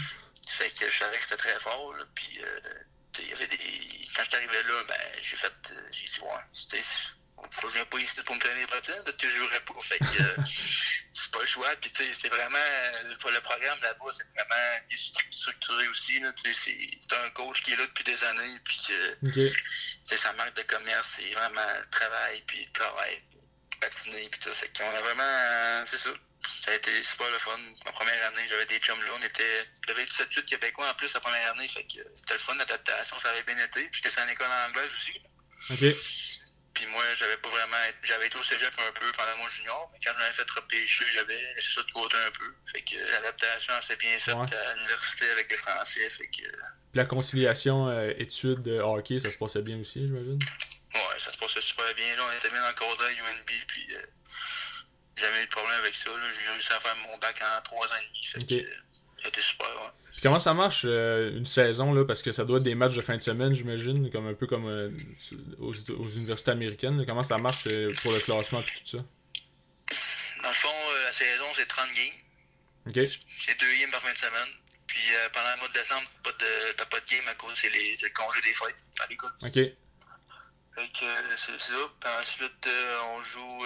Fait 0.49 0.71
que 0.71 0.88
je 0.88 0.99
savais 0.99 1.17
que 1.17 1.25
c'était 1.25 1.37
très 1.37 1.59
fort. 1.61 1.95
Là, 1.95 2.05
puis, 2.15 2.38
euh, 2.43 2.61
il 3.18 3.29
y 3.29 3.33
avait 3.33 3.46
des... 3.46 3.59
quand 4.14 4.25
je 4.31 4.37
arrivé 4.37 4.62
là, 4.62 4.85
ben, 4.88 4.96
j'ai 5.20 5.37
fait. 5.37 5.53
Euh, 5.72 5.88
j'ai 5.90 6.05
dit, 6.05 6.20
ouais, 6.20 6.81
faut 7.51 7.66
que 7.66 7.68
je 7.68 7.75
viens 7.75 7.85
pas 7.87 7.98
ici 7.98 8.14
pour 8.25 8.35
me 8.35 8.40
traîner 8.40 8.61
les 8.61 8.66
parce 8.66 9.16
que 9.16 9.29
je 9.29 9.37
jouerais 9.37 9.61
pas. 9.61 9.75
Fait 9.81 9.98
que 9.98 10.22
euh, 10.22 10.37
c'est 11.12 11.31
pas 11.31 11.40
le 11.40 11.46
choix. 11.46 11.68
Puis 11.81 11.90
tu 11.90 12.05
sais, 12.05 12.12
c'est 12.12 12.29
vraiment 12.29 12.59
le 13.05 13.40
programme 13.40 13.79
là-bas, 13.83 14.11
c'est 14.11 14.27
vraiment 14.35 15.07
structuré 15.31 15.88
aussi. 15.88 16.20
Là, 16.20 16.33
c'est 16.37 17.12
un 17.25 17.31
coach 17.31 17.62
qui 17.62 17.72
est 17.72 17.77
là 17.77 17.87
depuis 17.87 18.05
des 18.05 18.25
années, 18.25 18.59
puis 18.64 18.79
que 18.88 19.29
okay. 19.29 20.16
sa 20.16 20.33
marque 20.35 20.57
de 20.57 20.62
commerce, 20.62 21.14
c'est 21.16 21.31
vraiment 21.33 21.66
le 21.79 21.90
travail, 21.90 22.42
puis 22.46 22.64
le 22.64 22.72
travail, 22.72 23.22
patiner, 23.81 24.29
puis 24.31 24.40
tout. 24.40 24.51
C'est 24.55 24.77
qu'on 24.77 24.88
a 24.88 25.01
vraiment. 25.01 25.85
c'est 25.87 25.98
ça. 25.98 26.11
Ça 26.64 26.70
a 26.70 26.74
été 26.74 27.02
super 27.02 27.31
le 27.31 27.38
fun. 27.38 27.59
Ma 27.85 27.92
première 27.92 28.26
année, 28.26 28.46
j'avais 28.48 28.66
des 28.66 28.78
chums 28.78 29.00
là. 29.00 29.11
On 29.18 29.22
était. 29.22 29.64
J'avais 29.87 30.05
7-8 30.05 30.44
Québécois 30.44 30.88
en 30.90 30.94
plus 30.94 31.12
la 31.12 31.20
première 31.20 31.50
année. 31.52 31.68
Fait 31.68 31.85
que 31.85 31.98
c'était 32.16 32.35
le 32.35 32.38
fun, 32.38 32.55
l'adaptation, 32.55 33.18
ça 33.18 33.31
avait 33.31 33.42
bien 33.42 33.59
été. 33.59 33.83
Puis 33.88 34.02
j'étais 34.05 34.20
en 34.20 34.28
école 34.28 34.46
anglaise 34.68 34.90
aussi. 34.92 35.20
OK. 35.70 35.96
Puis 36.74 36.87
moi, 36.87 37.02
j'avais 37.16 37.37
pas 37.37 37.48
vraiment. 37.50 37.76
J'avais 38.02 38.26
été 38.26 38.38
au 38.38 38.42
cégep 38.42 38.72
un 38.78 38.92
peu 38.92 39.12
pendant 39.12 39.37
mon 39.38 39.48
junior, 39.48 39.90
mais 39.92 39.98
quand 40.05 40.12
je 40.14 40.18
m'avais 40.18 40.33
fait 40.33 40.50
repêcher, 40.50 41.05
j'avais 41.12 41.37
laissé 41.55 41.74
ça 41.74 41.83
de 41.83 41.90
côté 41.92 42.16
un 42.16 42.31
peu. 42.31 42.55
Fait 42.72 42.83
que 42.83 42.96
l'adaptation 43.12 43.74
s'est 43.83 43.96
bien 43.96 44.18
faite 44.18 44.35
ouais. 44.35 44.57
à 44.57 44.74
l'université 44.74 45.31
avec 45.31 45.50
les 45.50 45.57
Français. 45.59 46.09
Fait 46.09 46.28
que. 46.28 46.48
La 46.94 47.05
conciliation 47.05 47.88
euh, 47.88 48.12
études 48.18 48.62
de 48.62 48.78
hockey, 48.78 49.18
ça 49.18 49.31
se 49.31 49.37
passait 49.37 49.62
bien 49.62 49.78
aussi, 49.81 50.07
j'imagine? 50.07 50.38
Ouais, 50.94 51.18
ça 51.18 51.33
se 51.33 51.38
passait 51.38 51.61
super 51.61 51.94
bien. 51.94 52.16
Là, 52.16 52.22
on 52.28 52.37
était 52.38 52.50
bien 52.50 52.68
encadré 52.68 53.07
à 53.07 53.11
UNB, 53.11 53.50
puis 53.66 53.87
euh, 53.94 54.07
jamais 55.16 55.42
eu 55.42 55.46
de 55.46 55.51
problème 55.51 55.79
avec 55.81 55.94
ça. 55.94 56.11
J'ai 56.11 56.51
réussi 56.51 56.72
à 56.72 56.81
faire 56.81 56.96
mon 56.96 57.16
bac 57.18 57.40
en 57.42 57.62
trois 57.62 57.87
ans 57.87 57.96
et 58.01 58.38
demi. 58.38 58.44
Okay. 58.44 58.68
a 59.25 59.29
été 59.29 59.40
super, 59.40 59.68
ouais. 59.68 59.90
Comment 60.22 60.38
ça 60.38 60.55
marche 60.55 60.83
euh, 60.85 61.37
une 61.37 61.46
saison 61.46 61.92
là? 61.92 62.05
Parce 62.05 62.22
que 62.22 62.33
ça 62.33 62.44
doit 62.44 62.59
être 62.59 62.64
des 62.64 62.75
matchs 62.75 62.94
de 62.94 63.01
fin 63.01 63.16
de 63.16 63.22
semaine 63.22 63.55
j'imagine 63.55 64.11
comme 64.11 64.27
un 64.27 64.35
peu 64.35 64.46
comme 64.46 64.68
euh, 64.68 64.90
aux, 65.59 65.72
aux, 65.72 66.09
universités 66.09 66.51
américaines 66.51 66.98
là. 66.98 67.05
comment 67.07 67.22
ça 67.22 67.38
marche 67.38 67.66
euh, 67.66 67.92
pour 68.03 68.12
le 68.12 68.20
classement 68.20 68.61
et 68.61 68.64
tout 68.64 68.98
ça? 68.98 68.98
Dans 70.42 70.48
le 70.48 70.55
fond 70.55 70.75
la 71.05 71.12
saison 71.12 71.44
c'est 71.57 71.66
30 71.66 71.87
games. 71.92 72.14
OK. 72.88 73.11
C'est 73.46 73.61
deux 73.61 73.81
games 73.81 73.90
par 73.90 74.03
fin 74.03 74.12
de 74.12 74.18
semaine. 74.18 74.48
Puis 74.87 75.01
pendant 75.33 75.51
le 75.55 75.59
mois 75.59 75.68
de 75.68 75.75
décembre 75.75 76.09
t'as 76.22 76.31
pas 76.31 76.38
de 76.38 76.72
t'as 76.77 76.87
pas 76.87 77.01
de 77.01 77.11
game 77.11 77.29
à 77.29 77.35
cause 77.35 77.53
c'est 77.55 77.70
les 77.70 77.96
le 78.03 78.09
congé 78.11 78.40
des 78.42 78.55
fêtes 78.55 78.77
à 79.01 79.07
l'école. 79.09 79.33
OK. 79.42 79.82
Fait 80.75 80.89
que 80.89 81.07
c'est 81.37 81.61
ça. 81.61 81.79
Puis 82.01 82.11
ensuite 82.21 82.69
on 83.15 83.23
joue 83.23 83.65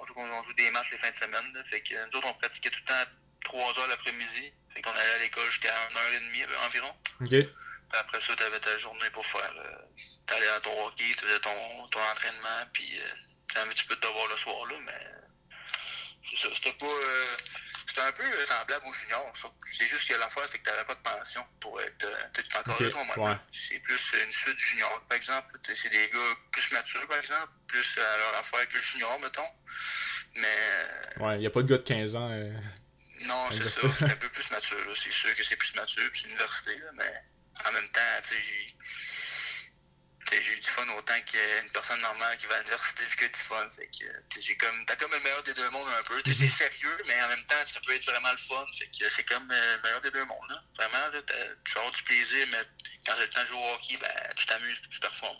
on 0.00 0.04
joue 0.06 0.14
on 0.16 0.44
joue 0.44 0.52
des 0.54 0.70
matchs 0.70 0.90
les 0.92 0.98
fins 0.98 1.10
de 1.10 1.16
semaine. 1.16 1.52
Là. 1.54 1.62
Fait 1.64 1.80
que 1.80 1.94
nous 1.94 2.18
autres 2.18 2.28
on 2.28 2.34
pratiquait 2.34 2.70
tout 2.70 2.80
le 2.80 2.88
temps 2.88 3.10
3 3.44 3.78
heures 3.78 3.88
l'après-midi. 3.88 4.52
Fait 4.74 4.82
qu'on 4.82 4.90
allait 4.90 5.14
à 5.14 5.18
l'école 5.18 5.46
jusqu'à 5.50 5.74
1h30 5.90 6.66
environ. 6.66 6.94
OK. 7.20 7.28
Puis 7.28 7.46
après 7.92 8.20
ça, 8.26 8.34
t'avais 8.36 8.60
ta 8.60 8.78
journée 8.78 9.10
pour 9.10 9.26
faire. 9.26 9.52
Euh, 9.56 9.76
T'allais 10.26 10.48
à 10.48 10.60
ton 10.60 10.86
hockey, 10.86 11.04
tu 11.18 11.24
faisais 11.26 11.40
ton, 11.40 11.88
ton 11.90 12.00
entraînement, 12.00 12.64
puis 12.72 12.98
euh, 12.98 13.04
t'avais 13.52 13.68
un 13.68 13.72
petit 13.72 13.84
peu 13.84 13.96
de 13.96 14.00
devoir 14.00 14.28
le 14.28 14.36
soir, 14.36 14.66
là, 14.66 14.76
mais. 14.86 15.06
C'est 16.30 16.38
ça. 16.38 16.48
C'était 16.54 16.72
pas. 16.74 16.86
Euh, 17.98 18.12
c'était 18.12 18.24
un 18.24 18.30
peu 18.30 18.46
semblable 18.46 18.86
au 18.86 18.92
junior. 18.92 19.32
C'est 19.76 19.86
juste 19.86 20.08
que 20.08 20.14
l'affaire, 20.14 20.44
c'est 20.48 20.58
que 20.58 20.64
t'avais 20.64 20.84
pas 20.84 20.94
de 20.94 21.00
pension 21.00 21.44
pour 21.60 21.80
être. 21.80 22.04
Euh, 22.04 22.14
tu 22.34 22.56
encore 22.56 22.74
okay. 22.74 22.90
là. 22.90 23.18
Ouais. 23.18 23.36
C'est 23.52 23.78
plus 23.80 24.14
une 24.24 24.32
suite 24.32 24.58
junior, 24.58 25.02
par 25.08 25.16
exemple. 25.16 25.58
C'est 25.62 25.90
des 25.90 26.08
gars 26.08 26.18
plus 26.50 26.72
matures, 26.72 27.06
par 27.06 27.18
exemple. 27.18 27.48
Plus 27.66 27.98
à 27.98 28.18
leur 28.18 28.40
affaire 28.40 28.68
que 28.68 28.74
le 28.74 28.80
junior, 28.80 29.18
mettons. 29.20 29.50
Mais. 30.34 31.22
Ouais, 31.24 31.40
y 31.40 31.46
a 31.46 31.50
pas 31.50 31.62
de 31.62 31.68
gars 31.68 31.78
de 31.78 31.82
15 31.82 32.16
ans. 32.16 32.30
Non, 33.22 33.50
c'est 33.50 33.64
ça. 33.64 33.88
C'est 33.98 34.04
un 34.04 34.16
peu 34.16 34.28
plus 34.28 34.50
mature. 34.50 34.96
C'est 34.96 35.12
sûr 35.12 35.34
que 35.34 35.42
c'est 35.42 35.56
plus 35.56 35.74
mature, 35.76 36.10
puis 36.10 36.22
c'est 36.22 36.28
une 36.28 36.34
université, 36.34 36.78
là, 36.78 36.90
mais 36.94 37.12
en 37.66 37.72
même 37.72 37.88
temps, 37.90 38.00
tu 38.28 38.34
sais, 38.34 38.74
j'ai 40.32 40.40
j'ai 40.40 40.52
eu 40.54 40.60
du 40.60 40.68
fun 40.68 40.88
autant 40.96 41.20
qu'une 41.26 41.70
personne 41.72 42.00
normale 42.00 42.36
qui 42.38 42.46
va 42.46 42.56
à 42.56 42.58
l'université 42.58 43.04
que 43.16 43.26
du 43.26 43.38
fun. 43.38 43.70
Fait 43.70 43.86
que 43.86 44.40
j'ai 44.40 44.56
comme 44.56 44.86
t'as 44.86 44.96
comme 44.96 45.12
le 45.12 45.20
meilleur 45.20 45.42
des 45.42 45.54
deux 45.54 45.68
mondes 45.70 45.88
un 45.88 46.02
peu. 46.04 46.20
C'est 46.24 46.46
sérieux, 46.46 46.96
mais 47.06 47.22
en 47.22 47.28
même 47.28 47.44
temps, 47.44 47.66
ça 47.66 47.80
peut 47.80 47.94
être 47.94 48.04
vraiment 48.04 48.30
le 48.30 48.38
fun. 48.38 48.64
Fait 48.78 48.86
que 48.86 49.08
c'est 49.10 49.24
comme 49.24 49.50
euh, 49.50 49.76
le 49.76 49.82
meilleur 49.82 50.00
des 50.00 50.10
deux 50.10 50.24
mondes. 50.24 50.48
Là. 50.48 50.62
Vraiment, 50.78 51.08
là, 51.12 51.22
tu 51.22 51.72
vas 51.74 51.80
avoir 51.80 51.92
du 51.92 52.02
plaisir, 52.02 52.46
mais 52.50 52.62
quand 53.06 53.14
j'ai 53.16 53.22
le 53.22 53.30
temps 53.30 53.40
de 53.40 53.46
jouer 53.46 53.58
au 53.58 53.74
hockey, 53.74 53.96
ben, 53.98 54.34
tu 54.36 54.46
t'amuses 54.46 54.82
tu 54.88 55.00
performes. 55.00 55.36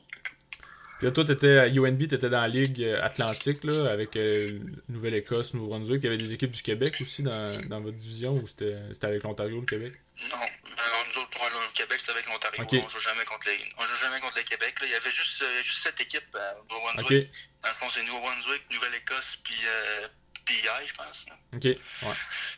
Puis 1.03 1.09
là, 1.09 1.15
toi, 1.15 1.25
t'étais 1.25 1.59
à 1.59 1.67
UNB, 1.67 2.07
t'étais 2.07 2.31
dans 2.31 2.43
la 2.43 2.47
Ligue 2.47 2.81
euh, 2.81 3.03
Atlantique, 3.03 3.65
là, 3.65 3.91
avec 3.91 4.15
euh, 4.15 4.61
Nouvelle-Écosse, 4.89 5.53
Nouveau-Brunswick. 5.53 5.99
Il 6.01 6.05
y 6.05 6.07
avait 6.07 6.17
des 6.17 6.33
équipes 6.33 6.53
du 6.53 6.63
Québec 6.63 6.95
aussi 7.01 7.25
dans, 7.25 7.61
dans 7.69 7.81
votre 7.81 7.97
division, 7.97 8.31
ou 8.31 8.47
c'était 8.47 8.77
avec 9.03 9.25
l'Ontario, 9.25 9.59
le 9.59 9.67
Québec? 9.67 9.95
Non, 10.31 10.37
alors 10.37 11.05
nous 11.09 11.23
autres, 11.23 11.37
le 11.43 11.73
Québec, 11.75 11.99
c'était 11.99 12.13
avec 12.13 12.27
l'Ontario. 12.27 12.85
On 12.85 12.89
joue 12.89 13.01
jamais 13.01 13.25
contre 13.25 13.49
les, 13.49 13.59
on 13.79 13.83
joue 13.83 13.97
jamais 13.97 14.21
contre 14.21 14.37
le 14.37 14.45
Québec. 14.45 14.79
Là. 14.81 14.87
Il 14.87 14.93
y 14.93 14.95
avait 14.95 15.11
juste, 15.11 15.43
euh, 15.43 15.63
juste 15.63 15.83
cette 15.83 16.01
équipe 16.01 16.37
à 16.37 16.55
Nouveau-Brunswick. 16.71 17.05
Okay. 17.05 17.31
Dans 17.65 17.69
le 17.71 17.75
fond, 17.75 17.91
c'est 17.91 18.05
Nouveau-Brunswick, 18.05 18.63
Nouvelle-Écosse, 18.71 19.41
puis 19.43 19.59
euh, 19.67 20.07
PI, 20.45 20.87
je 20.87 20.95
pense. 20.95 21.27
Là. 21.29 21.35
OK, 21.57 21.65
ouais. 21.65 21.79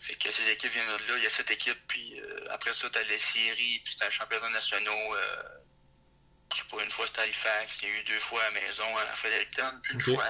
Fait 0.03 0.17
que 0.17 0.31
ces 0.31 0.51
équipes 0.51 0.71
viennent 0.71 0.99
de 0.99 1.13
là. 1.13 1.17
Il 1.17 1.23
y 1.23 1.27
a 1.27 1.31
cette 1.31 1.51
équipe, 1.51 1.81
puis 1.89 2.21
euh, 2.21 2.45
après 2.51 2.75
ça, 2.75 2.91
t'as 2.91 3.05
les 3.05 3.19
séries, 3.19 3.81
puis 3.83 3.97
t'as 3.99 4.05
les 4.05 4.11
championnats 4.11 4.51
nationaux. 4.51 5.15
Euh, 5.15 5.43
je 6.55 6.61
sais 6.61 6.67
pas, 6.71 6.83
une 6.83 6.90
fois 6.90 7.07
c'était 7.07 7.21
à 7.21 7.23
Halifax, 7.25 7.83
il 7.83 7.88
y 7.88 7.93
a 7.93 7.95
eu 8.01 8.05
deux 8.05 8.21
fois 8.21 8.40
à 8.43 8.51
la 8.51 8.61
maison 8.61 8.85
à 8.97 9.14
Fredericton, 9.14 9.73
puis 9.83 9.95
une 9.95 10.01
okay. 10.01 10.14
fois 10.14 10.25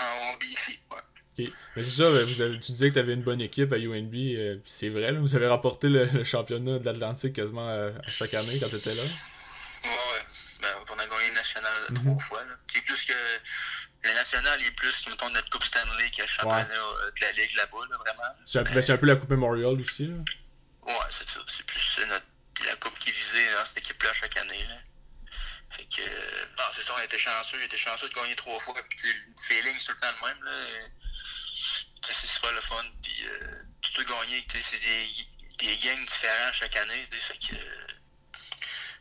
en 0.00 0.36
BC. 0.38 0.80
Ouais. 0.90 0.98
Okay. 1.34 1.52
C'est 1.76 1.84
ça, 1.84 2.10
vous 2.10 2.42
avez, 2.42 2.60
tu 2.60 2.72
disais 2.72 2.88
que 2.88 2.94
tu 2.94 2.98
avais 2.98 3.14
une 3.14 3.22
bonne 3.22 3.40
équipe 3.40 3.72
à 3.72 3.76
UNB. 3.76 4.14
Euh, 4.14 4.58
c'est 4.66 4.90
vrai, 4.90 5.12
là, 5.12 5.18
vous 5.18 5.34
avez 5.34 5.46
remporté 5.46 5.88
le, 5.88 6.04
le 6.04 6.24
championnat 6.24 6.78
de 6.78 6.84
l'Atlantique 6.84 7.34
quasiment 7.34 7.68
à, 7.68 7.88
à, 7.88 8.08
chaque 8.08 8.34
année 8.34 8.58
quand 8.60 8.68
tu 8.68 8.76
étais 8.76 8.94
là. 8.94 9.02
Ouais, 9.02 9.88
ouais. 9.88 10.22
Ben, 10.60 10.68
on 10.90 10.98
a 10.98 11.06
gagné 11.06 11.28
le 11.28 11.34
national 11.34 11.72
mm 11.88 11.94
-hmm. 11.94 12.00
trois 12.02 12.18
fois. 12.18 12.44
C'est 12.72 12.84
plus 12.84 13.04
que. 13.04 13.14
Le 14.04 14.12
national 14.14 14.60
est 14.60 14.72
plus, 14.72 15.08
mettons, 15.08 15.30
notre 15.30 15.48
Coupe 15.48 15.62
Stanley 15.62 16.10
que 16.10 16.22
le 16.22 16.26
championnat 16.26 16.66
ouais. 16.66 17.10
de 17.16 17.20
la 17.20 17.32
Ligue 17.32 17.54
là-bas, 17.56 17.84
là, 17.88 17.96
vraiment. 17.98 18.34
C'est 18.44 18.58
un, 18.58 18.62
ben, 18.64 18.90
un, 18.90 18.96
peu 18.98 19.06
la 19.06 19.16
Coupe 19.16 19.30
Memorial 19.30 19.80
aussi. 19.80 20.06
Là. 20.08 20.16
Ouais, 20.86 21.08
c'est 21.10 21.28
ça. 21.30 21.40
C'est 21.46 21.64
plus 21.64 22.00
notre, 22.08 22.26
la 22.66 22.76
Coupe 22.76 22.98
qui 22.98 23.12
visait 23.12 23.52
dans 23.54 23.64
cette 23.64 23.78
équipe-là 23.78 24.12
chaque 24.12 24.36
année. 24.36 24.64
Là. 24.68 24.78
Fait 25.82 26.02
que, 26.02 26.56
bon, 26.56 26.62
c'est 26.74 26.82
ça, 26.82 26.94
on 26.96 27.02
était 27.02 27.18
chanceux. 27.18 27.58
On 27.60 27.64
était 27.64 27.76
chanceux 27.76 28.08
de 28.08 28.14
gagner 28.14 28.36
trois 28.36 28.58
fois. 28.60 28.74
Puis, 28.88 29.08
le 29.08 29.42
feeling, 29.42 29.78
c'est 29.78 29.92
le 29.92 29.98
temps 29.98 30.12
le 30.20 30.28
même. 30.28 30.44
Là. 30.44 30.52
C'est 32.04 32.26
super 32.26 32.52
le 32.52 32.60
fun. 32.60 32.84
Puis, 33.02 33.26
euh, 33.26 33.62
tu 33.80 33.92
peux 33.92 34.04
gagner. 34.04 34.44
C'est 34.48 34.78
des, 34.78 35.08
des 35.58 35.78
gangs 35.78 36.04
différents 36.06 36.52
chaque 36.52 36.76
année. 36.76 37.04
Fait 37.10 37.38
que, 37.38 37.56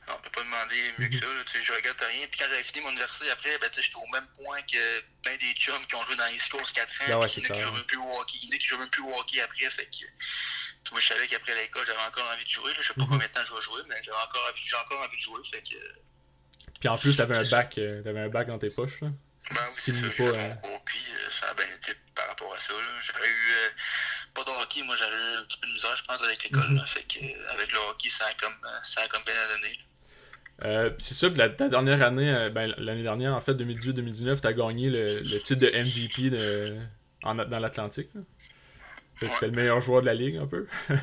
on 0.07 0.19
peut 0.21 0.29
pas 0.31 0.43
demander 0.43 0.93
mieux 0.97 1.09
que 1.09 1.17
ça. 1.17 1.25
Là, 1.25 1.43
je 1.45 1.73
regrette 1.73 2.01
rien. 2.01 2.27
Puis 2.27 2.39
quand 2.39 2.47
j'avais 2.49 2.63
fini 2.63 2.81
mon 2.81 2.89
université, 2.91 3.29
après, 3.29 3.57
ben, 3.59 3.69
j'étais 3.73 3.95
au 3.95 4.07
même 4.07 4.27
point 4.35 4.61
que 4.63 5.01
ben 5.23 5.37
des 5.37 5.53
chums 5.53 5.85
qui 5.85 5.95
ont 5.95 6.03
joué 6.03 6.15
dans 6.15 6.25
les 6.25 6.39
Coast 6.39 6.73
4 6.73 6.89
ans. 6.89 7.05
Ben 7.07 7.17
ouais, 7.19 7.27
il 7.27 7.43
y 7.43 7.47
en 7.47 7.49
a 7.49 7.53
qui 7.53 7.61
jouent 7.61 7.71
même 7.71 7.83
plus 7.83 7.97
au 7.97 8.19
hockey. 8.19 8.39
Il 8.41 8.49
y 8.49 8.53
en 8.53 8.55
a 8.55 8.57
qui 8.57 8.67
jouent 8.67 8.77
même 8.79 8.89
plus 8.89 9.03
au 9.03 9.19
hockey 9.19 9.41
après. 9.41 9.69
Fait 9.69 9.85
que, 9.85 10.91
moi, 10.91 10.99
je 10.99 11.07
savais 11.07 11.27
qu'après 11.27 11.53
l'école, 11.55 11.85
j'avais 11.85 12.01
encore 12.01 12.27
envie 12.33 12.43
de 12.43 12.49
jouer. 12.49 12.73
Là. 12.73 12.81
Je 12.81 12.87
sais 12.87 12.93
pas 12.95 13.01
mm 13.01 13.05
-hmm. 13.05 13.09
combien 13.09 13.27
de 13.27 13.33
temps 13.33 13.45
je 13.45 13.53
vais 13.53 13.61
jouer, 13.61 13.81
mais 13.87 14.01
j'avais 14.03 14.17
encore, 14.17 14.49
envie, 14.49 14.73
encore 14.73 15.01
envie 15.01 15.17
de 15.17 15.21
jouer. 15.21 15.41
Fait 15.51 15.61
que, 15.61 15.77
puis 16.81 16.89
en 16.89 16.97
plus, 16.97 17.15
t'avais 17.15 17.37
un 17.37 17.49
bac, 17.49 17.77
euh, 17.77 18.01
t'avais 18.01 18.21
un 18.21 18.29
bac 18.29 18.49
dans 18.49 18.57
tes 18.57 18.71
poches, 18.71 19.01
là. 19.01 19.09
Ben 19.49 19.61
oui, 19.69 19.79
c'est 19.79 19.93
ça. 19.93 20.07
Pas, 20.17 20.23
euh... 20.23 20.33
euh, 20.33 21.29
ça 21.29 21.49
a 21.49 21.53
bien 21.53 21.65
été 21.75 21.93
par 22.15 22.27
rapport 22.27 22.53
à 22.53 22.57
ça. 22.57 22.73
J'aurais 23.01 23.27
eu 23.27 23.31
euh, 23.31 23.69
pas 24.33 24.43
de 24.43 24.49
hockey, 24.61 24.81
moi 24.83 24.95
j'aurais 24.97 25.11
eu 25.11 25.37
un 25.39 25.43
petit 25.43 25.59
peu 25.59 25.67
de 25.67 25.73
misère, 25.73 25.95
je 25.95 26.03
pense, 26.03 26.21
avec 26.23 26.43
l'école. 26.43 26.69
Mm 26.69 26.77
-hmm. 26.77 26.87
Fait 26.87 27.03
que 27.03 27.53
avec 27.53 27.71
le 27.71 27.77
hockey, 27.89 28.09
ça 28.09 28.25
a 28.25 28.33
comme, 28.33 28.59
ça 28.83 29.01
a 29.01 29.07
comme 29.07 29.23
bien 29.23 29.33
donné. 29.55 29.79
Euh, 30.63 30.91
c'est 30.99 31.13
ça, 31.13 31.29
la, 31.29 31.49
ta 31.49 31.69
dernière 31.69 32.01
année, 32.03 32.49
ben, 32.51 32.73
l'année 32.77 33.03
dernière, 33.03 33.33
en 33.35 33.41
fait, 33.41 33.53
2018-2019, 33.53 34.41
t'as 34.41 34.53
gagné 34.53 34.89
le, 34.89 35.03
le, 35.05 35.39
titre 35.39 35.61
de 35.61 35.69
MVP 35.69 36.29
de, 36.29 36.77
en, 37.23 37.35
dans 37.35 37.59
l'Atlantique. 37.59 38.09
T'es 39.19 39.27
ouais. 39.27 39.41
le 39.41 39.51
meilleur 39.51 39.81
joueur 39.81 40.01
de 40.01 40.07
la 40.07 40.13
ligue, 40.13 40.37
un 40.37 40.47
peu. 40.47 40.67
ouais. 40.89 40.97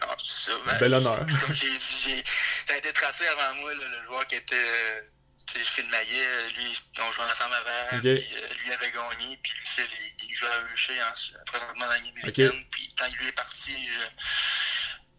Ah, 0.00 0.16
ça, 0.22 0.52
ben, 0.66 0.78
Bel 0.78 0.94
honneur. 0.94 1.26
Comme 1.26 1.54
j'ai 1.54 1.68
dit, 1.68 2.22
ça 2.68 2.74
a 2.74 2.76
été 2.76 2.92
tracé 2.92 3.26
avant 3.26 3.54
moi, 3.54 3.74
là, 3.74 3.84
le 3.88 4.04
joueur 4.04 4.26
qui 4.26 4.36
était. 4.36 5.10
Tu 5.46 5.58
sais, 5.58 5.64
Phil 5.64 5.88
Maillet, 5.88 6.50
lui, 6.56 6.78
on 7.00 7.12
jouait 7.12 7.24
ensemble 7.24 7.54
avant, 7.54 7.98
okay. 7.98 8.16
puis 8.16 8.36
euh, 8.36 8.54
lui 8.64 8.72
avait 8.72 8.90
gagné, 8.90 9.38
puis 9.42 9.52
Phil, 9.64 9.86
il, 9.98 10.28
il 10.28 10.34
jouait 10.34 10.50
à 10.50 10.60
Eucher 10.72 11.00
hein, 11.00 11.14
présentement 11.46 11.86
dans 11.86 11.92
la 11.92 11.98
Ligue 11.98 12.12
américaine, 12.18 12.48
okay. 12.48 12.66
puis 12.70 12.94
quand 12.98 13.06
il 13.06 13.16
lui 13.16 13.28
est 13.28 13.32
parti, 13.32 13.88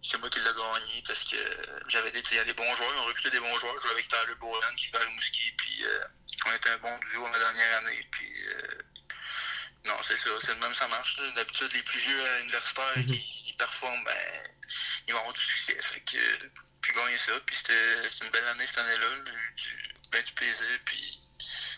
c'est 0.03 0.19
moi 0.19 0.29
qui 0.29 0.39
l'ai 0.39 0.45
gagné, 0.45 1.03
parce 1.07 1.23
que 1.23 1.37
j'avais 1.87 2.11
des, 2.11 2.21
il 2.31 2.35
y 2.35 2.39
a 2.39 2.43
des 2.43 2.53
bons 2.53 2.75
joueurs, 2.75 2.93
on 2.97 3.03
recruté 3.05 3.31
des 3.31 3.39
bons 3.39 3.57
joueurs, 3.57 3.73
je 3.77 3.83
jouais 3.87 3.91
avec 3.93 4.07
Tyler 4.07 4.35
Bowen, 4.39 4.75
qui 4.75 4.85
fait 4.85 4.99
le 4.99 5.07
Mouski, 5.07 5.51
puis 5.57 5.83
euh, 5.85 6.03
on 6.45 6.53
était 6.53 6.69
un 6.69 6.77
bon 6.77 6.95
duo 6.99 7.27
la 7.31 7.39
dernière 7.39 7.77
année, 7.79 8.07
puis 8.11 8.31
euh, 8.49 8.83
non, 9.85 9.95
c'est 10.03 10.19
ça, 10.19 10.29
c'est 10.41 10.53
le 10.53 10.59
même, 10.59 10.75
ça 10.75 10.87
marche. 10.87 11.17
D'habitude, 11.35 11.71
les 11.73 11.83
plus 11.83 11.99
vieux 11.99 12.23
universitaires 12.41 12.97
mm 12.97 13.01
-hmm. 13.01 13.11
qui, 13.11 13.43
qui 13.45 13.53
performent, 13.53 14.03
ben, 14.03 14.13
ils 15.07 15.13
vont 15.13 15.19
avoir 15.19 15.33
du 15.33 15.41
succès. 15.41 15.77
Fait 15.81 16.01
que, 16.01 16.17
puis 16.81 16.93
gagner 16.93 17.17
ça, 17.17 17.33
puis 17.45 17.55
c'était 17.55 18.25
une 18.25 18.31
belle 18.31 18.47
année 18.47 18.67
cette 18.67 18.77
année-là, 18.77 19.07
du, 19.55 19.93
ben, 20.11 20.23
du 20.23 20.33
plaisir, 20.33 20.79
puis 20.85 21.19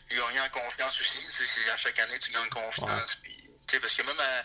gagner 0.09 0.39
en 0.41 0.49
confiance 0.49 0.99
aussi. 0.99 1.19
C'est 1.29 1.69
à 1.71 1.77
chaque 1.77 1.99
année, 1.99 2.19
tu 2.19 2.31
gagnes 2.31 2.49
confiance. 2.49 3.17
Ouais. 3.23 3.49
Puis, 3.67 3.79
parce 3.79 3.93
que 3.93 4.03
même 4.03 4.19
à, 4.19 4.43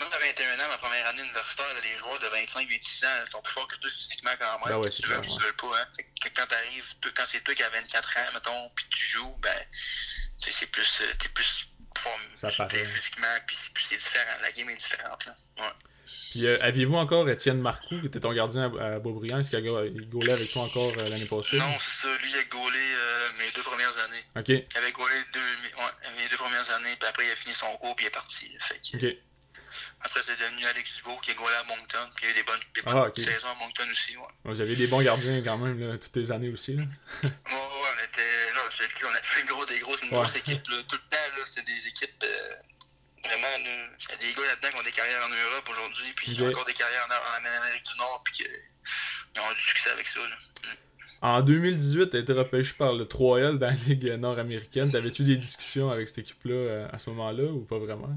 même 0.00 0.12
à 0.12 0.18
21 0.18 0.58
ans, 0.60 0.68
ma 0.68 0.78
première 0.78 1.06
année 1.06 1.22
universitaire, 1.22 1.66
les 1.82 1.98
joueurs 1.98 2.18
de 2.18 2.26
25-26 2.28 3.06
ans 3.06 3.26
sont 3.30 3.42
plus 3.42 3.52
forts 3.52 3.68
que 3.68 3.76
toi 3.76 3.90
physiquement 3.90 4.32
quand 4.38 4.58
même. 4.66 4.76
Ben 4.76 4.78
ouais, 4.78 4.90
tu 4.90 5.06
veux, 5.06 5.20
tu 5.20 5.40
veux 5.40 5.52
pas. 5.52 5.80
Hein? 5.80 5.86
Que 6.20 6.28
quand 6.34 6.46
t'arrives, 6.46 6.94
quand 7.14 7.24
c'est 7.26 7.40
toi 7.42 7.54
qui 7.54 7.62
as 7.62 7.70
24 7.70 8.16
ans, 8.18 8.32
mettons, 8.34 8.70
puis 8.70 8.86
tu 8.90 9.06
joues, 9.06 9.36
ben, 9.38 9.66
c'est 10.38 10.66
plus, 10.66 11.02
t'es 11.18 11.28
plus 11.28 11.68
fort 11.96 12.18
physiquement, 12.70 13.38
puis 13.46 13.56
c'est 13.56 13.96
différent. 13.96 14.38
La 14.42 14.52
game 14.52 14.68
est 14.70 14.76
différente. 14.76 15.26
Là. 15.26 15.36
Ouais. 15.58 15.72
Puis 16.30 16.46
euh, 16.46 16.58
aviez-vous 16.60 16.96
encore 16.96 17.28
Étienne 17.28 17.60
Marcoux, 17.60 18.00
qui 18.00 18.06
était 18.06 18.20
ton 18.20 18.32
gardien 18.32 18.72
à, 18.78 18.94
à 18.94 18.98
Beaubriand? 18.98 19.38
Est-ce 19.38 19.50
qu'il 19.50 19.58
a 19.58 19.62
gaulé 19.62 20.32
avec 20.32 20.52
toi 20.52 20.62
encore 20.62 20.92
euh, 20.98 21.08
l'année 21.08 21.26
passée? 21.26 21.58
Non, 21.58 21.74
c'est 21.78 22.06
ça. 22.06 22.18
Lui, 22.22 22.30
il 22.30 22.36
a 22.36 22.44
gaulé 22.44 22.78
euh, 22.78 23.28
mes 23.38 23.50
deux 23.54 23.62
premières 23.62 23.98
années. 23.98 24.24
OK. 24.36 24.48
Il 24.48 24.78
avait 24.78 24.92
gaulé 24.92 25.14
deux, 25.32 25.40
ouais, 25.40 26.12
mes 26.16 26.28
deux 26.28 26.36
premières 26.36 26.70
années, 26.74 26.94
puis 26.98 27.08
après, 27.08 27.26
il 27.26 27.30
a 27.30 27.36
fini 27.36 27.54
son 27.54 27.66
cours, 27.78 27.94
puis 27.96 28.04
il 28.04 28.08
est 28.08 28.10
parti. 28.10 28.50
Fait 28.60 28.80
que, 28.98 29.06
OK. 29.06 29.16
Après, 30.00 30.20
c'est 30.22 30.38
devenu 30.38 30.66
Alex 30.66 30.96
Dubois 30.96 31.18
qui 31.22 31.30
a 31.30 31.34
gaulé 31.34 31.54
à 31.54 31.64
Moncton, 31.64 32.10
puis 32.14 32.26
il 32.26 32.28
y 32.28 32.28
a 32.28 32.30
eu 32.32 32.34
des 32.34 32.42
bonnes, 32.42 32.60
des 32.74 32.82
bonnes 32.82 32.94
ah, 32.96 33.08
okay. 33.08 33.24
saisons 33.24 33.48
à 33.48 33.54
Moncton 33.54 33.84
aussi. 33.90 34.16
Ouais. 34.16 34.24
Vous 34.44 34.60
avez 34.60 34.76
des 34.76 34.86
bons 34.86 35.00
gardiens 35.00 35.40
quand 35.42 35.56
même, 35.56 35.80
là, 35.80 35.96
toutes 35.96 36.16
les 36.16 36.30
années 36.30 36.52
aussi. 36.52 36.76
Là. 36.76 36.82
ouais, 36.82 37.30
ouais, 37.30 37.30
on 37.52 38.04
était. 38.04 38.52
Là, 38.52 38.60
on 38.64 39.14
a 39.14 39.22
fait 39.22 39.44
gros, 39.44 39.64
des 39.64 39.78
grosses, 39.78 40.02
une 40.02 40.10
ouais. 40.10 40.16
grosse 40.16 40.36
équipe. 40.36 40.68
Là. 40.68 40.76
Tout 40.86 40.96
le 40.96 41.08
temps, 41.08 41.38
là, 41.38 41.42
c'était 41.46 41.62
des 41.62 41.88
équipes. 41.88 42.24
Euh, 43.24 43.28
vraiment, 43.28 43.46
il 43.58 44.10
y 44.10 44.12
a 44.12 44.16
des 44.16 44.32
gars 44.32 44.46
là-dedans 44.46 44.68
qui 44.68 44.76
ont 44.80 44.84
des 44.84 44.90
carrières 44.90 45.24
en 45.24 45.28
Europe 45.28 45.68
aujourd'hui, 45.70 46.12
puis 46.16 46.32
okay. 46.32 46.42
ont 46.42 46.48
encore 46.48 46.64
des 46.64 46.74
carrières 46.74 47.06
en, 47.08 47.42
en 47.42 47.56
Amérique 47.62 47.84
du 47.84 47.98
Nord, 47.98 48.22
puis 48.24 48.34
qui 48.34 49.40
ont 49.40 49.52
du 49.52 49.60
succès 49.60 49.90
avec 49.90 50.06
ça. 50.06 50.20
Là. 50.20 50.36
En 51.22 51.40
2018, 51.40 52.10
tu 52.10 52.16
as 52.18 52.20
été 52.20 52.32
repêché 52.34 52.74
par 52.74 52.92
le 52.92 53.04
3L 53.04 53.56
dans 53.56 53.68
la 53.68 53.72
Ligue 53.72 54.12
nord-américaine. 54.18 54.92
T'avais-tu 54.92 55.22
des 55.22 55.36
discussions 55.36 55.90
avec 55.90 56.08
cette 56.08 56.18
équipe-là 56.18 56.88
à 56.92 56.98
ce 56.98 57.08
moment-là 57.10 57.44
ou 57.44 57.64
pas 57.64 57.78
vraiment? 57.78 58.10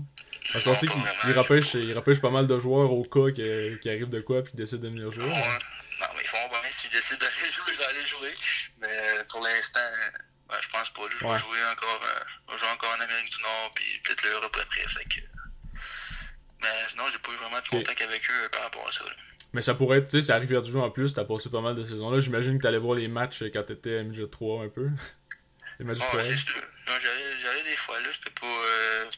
Parce 0.52 0.66
qu'on 0.66 0.76
sait 0.76 0.88
qu'il 0.88 1.32
repêche, 1.32 1.74
repêche 1.96 2.20
pas 2.20 2.30
mal 2.30 2.48
de 2.48 2.60
joueurs 2.60 2.92
au 2.92 3.04
cas 3.04 3.32
qui, 3.34 3.80
qui 3.80 3.90
arrive 3.90 4.10
de 4.10 4.20
quoi 4.20 4.44
puis 4.44 4.52
qui 4.52 4.58
décident 4.58 4.84
de 4.84 4.90
venir 4.90 5.12
jouer. 5.12 5.24
Ouais. 5.24 5.32
Non, 5.32 6.08
mais 6.16 6.22
ils 6.22 6.28
font 6.28 6.38
bien 6.50 6.70
s'ils 6.70 6.92
décident 6.92 7.20
d'aller 7.20 7.52
jouer, 7.52 7.74
je 7.74 7.78
vais 7.78 7.86
aller 7.86 8.06
jouer. 8.06 8.34
Mais 8.82 9.24
pour 9.30 9.42
l'instant, 9.42 9.80
ben, 10.48 10.56
je 10.62 10.70
pense 10.70 10.90
pas. 10.92 11.02
Là, 11.02 11.10
je 11.12 11.18
vais 11.18 11.32
ouais. 11.32 11.40
jouer 11.40 11.66
encore, 11.72 12.02
euh, 12.04 12.58
jouer 12.58 12.70
encore 12.70 12.96
en 12.98 13.02
Amérique 13.02 13.30
du 13.30 13.42
Nord 13.42 13.72
puis 13.76 13.86
peut-être 14.04 14.24
l'Europe 14.24 14.58
après. 14.62 14.84
Que... 14.84 15.22
Mais 16.62 16.68
sinon, 16.90 17.04
j'ai 17.12 17.20
pas 17.20 17.32
eu 17.32 17.36
vraiment 17.36 17.60
de 17.60 17.68
contact 17.68 18.02
okay. 18.02 18.04
avec 18.04 18.30
eux 18.30 18.50
par 18.50 18.64
rapport 18.64 18.88
à 18.88 18.92
ça. 18.92 19.04
Là. 19.04 19.12
Mais 19.54 19.62
ça 19.62 19.74
pourrait 19.74 20.00
être, 20.00 20.08
tu 20.08 20.20
sais, 20.20 20.28
c'est 20.28 20.34
arrivé 20.34 20.60
du 20.62 20.72
jour 20.72 20.84
en 20.84 20.92
plus, 20.92 21.14
t'as 21.14 21.26
passé 21.26 21.50
pas 21.50 21.62
mal 21.62 21.76
de 21.76 21.84
saisons 21.84 22.10
là. 22.12 22.20
J'imagine 22.20 22.58
que 22.58 22.64
t'allais 22.64 22.78
voir 22.78 22.96
les 22.96 23.08
matchs 23.08 23.44
quand 23.54 23.64
t'étais 23.64 24.04
MJ 24.04 24.30
3 24.30 24.66
un 24.66 24.70
peu. 24.70 24.90
les 25.80 25.86
matchs 25.86 25.98
sûr. 26.00 26.62
Non, 26.88 26.94
j'allais 27.02 27.64
des 27.64 27.76
fois 27.76 28.00
là, 28.00 28.08
c'était 28.14 28.40
pas. 28.40 28.48
Euh... 28.48 29.10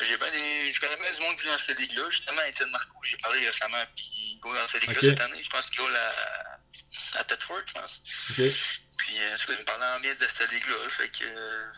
J'ai 0.00 0.16
bien 0.16 0.30
des. 0.30 0.72
Je 0.72 0.80
connais 0.80 0.96
bien 0.96 1.12
du 1.12 1.20
monde 1.20 1.36
qui 1.36 1.42
joue 1.42 1.50
dans 1.50 1.58
cette 1.58 1.80
ligue-là. 1.80 2.08
Justement, 2.08 2.40
Étienne 2.48 2.70
Marcoux, 2.70 3.00
j'ai 3.02 3.16
parlé 3.18 3.44
récemment, 3.44 3.84
puis 3.96 4.06
il 4.14 4.40
go 4.40 4.54
dans 4.54 4.68
cette 4.68 4.82
ligue-là 4.82 4.98
okay. 4.98 5.10
cette 5.10 5.20
année. 5.20 5.42
Je 5.42 5.50
pense 5.50 5.68
qu'il 5.68 5.78
go 5.78 5.86
à, 5.86 7.18
à 7.18 7.24
Thetford, 7.24 7.62
je 7.66 7.72
pense. 7.72 8.02
Okay. 8.30 8.54
Puis, 8.98 9.16
euh, 9.18 9.36
il 9.48 9.58
me 9.58 9.64
parlait 9.64 9.96
en 9.96 10.00
bien 10.00 10.14
de 10.14 10.26
cette 10.26 10.50
ligue-là. 10.50 10.88
Fait 10.90 11.08
que. 11.08 11.24
Euh, 11.24 11.72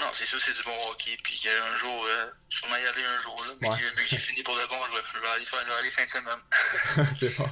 non, 0.00 0.06
c'est 0.12 0.24
sûr, 0.24 0.40
c'est 0.40 0.56
du 0.56 0.62
bon 0.62 0.74
hockey. 0.90 1.16
Puis 1.22 1.40
un 1.48 1.76
jour, 1.76 2.06
euh, 2.08 2.26
sûrement 2.48 2.76
y 2.76 2.86
aller 2.86 3.04
un 3.04 3.20
jour. 3.20 3.44
Là, 3.46 3.54
mais 3.60 3.68
ouais. 3.68 3.78
que, 3.78 4.04
j'ai 4.04 4.18
fini 4.18 4.42
pour 4.42 4.56
le 4.56 4.66
bon, 4.66 4.76
je 4.88 4.96
vais, 4.96 5.02
je 5.14 5.20
vais 5.20 5.28
aller 5.28 5.90
faire 5.90 5.92
fin 5.92 6.04
de 6.04 6.10
semaine. 6.10 7.08
c'est 7.18 7.36
bon. 7.36 7.48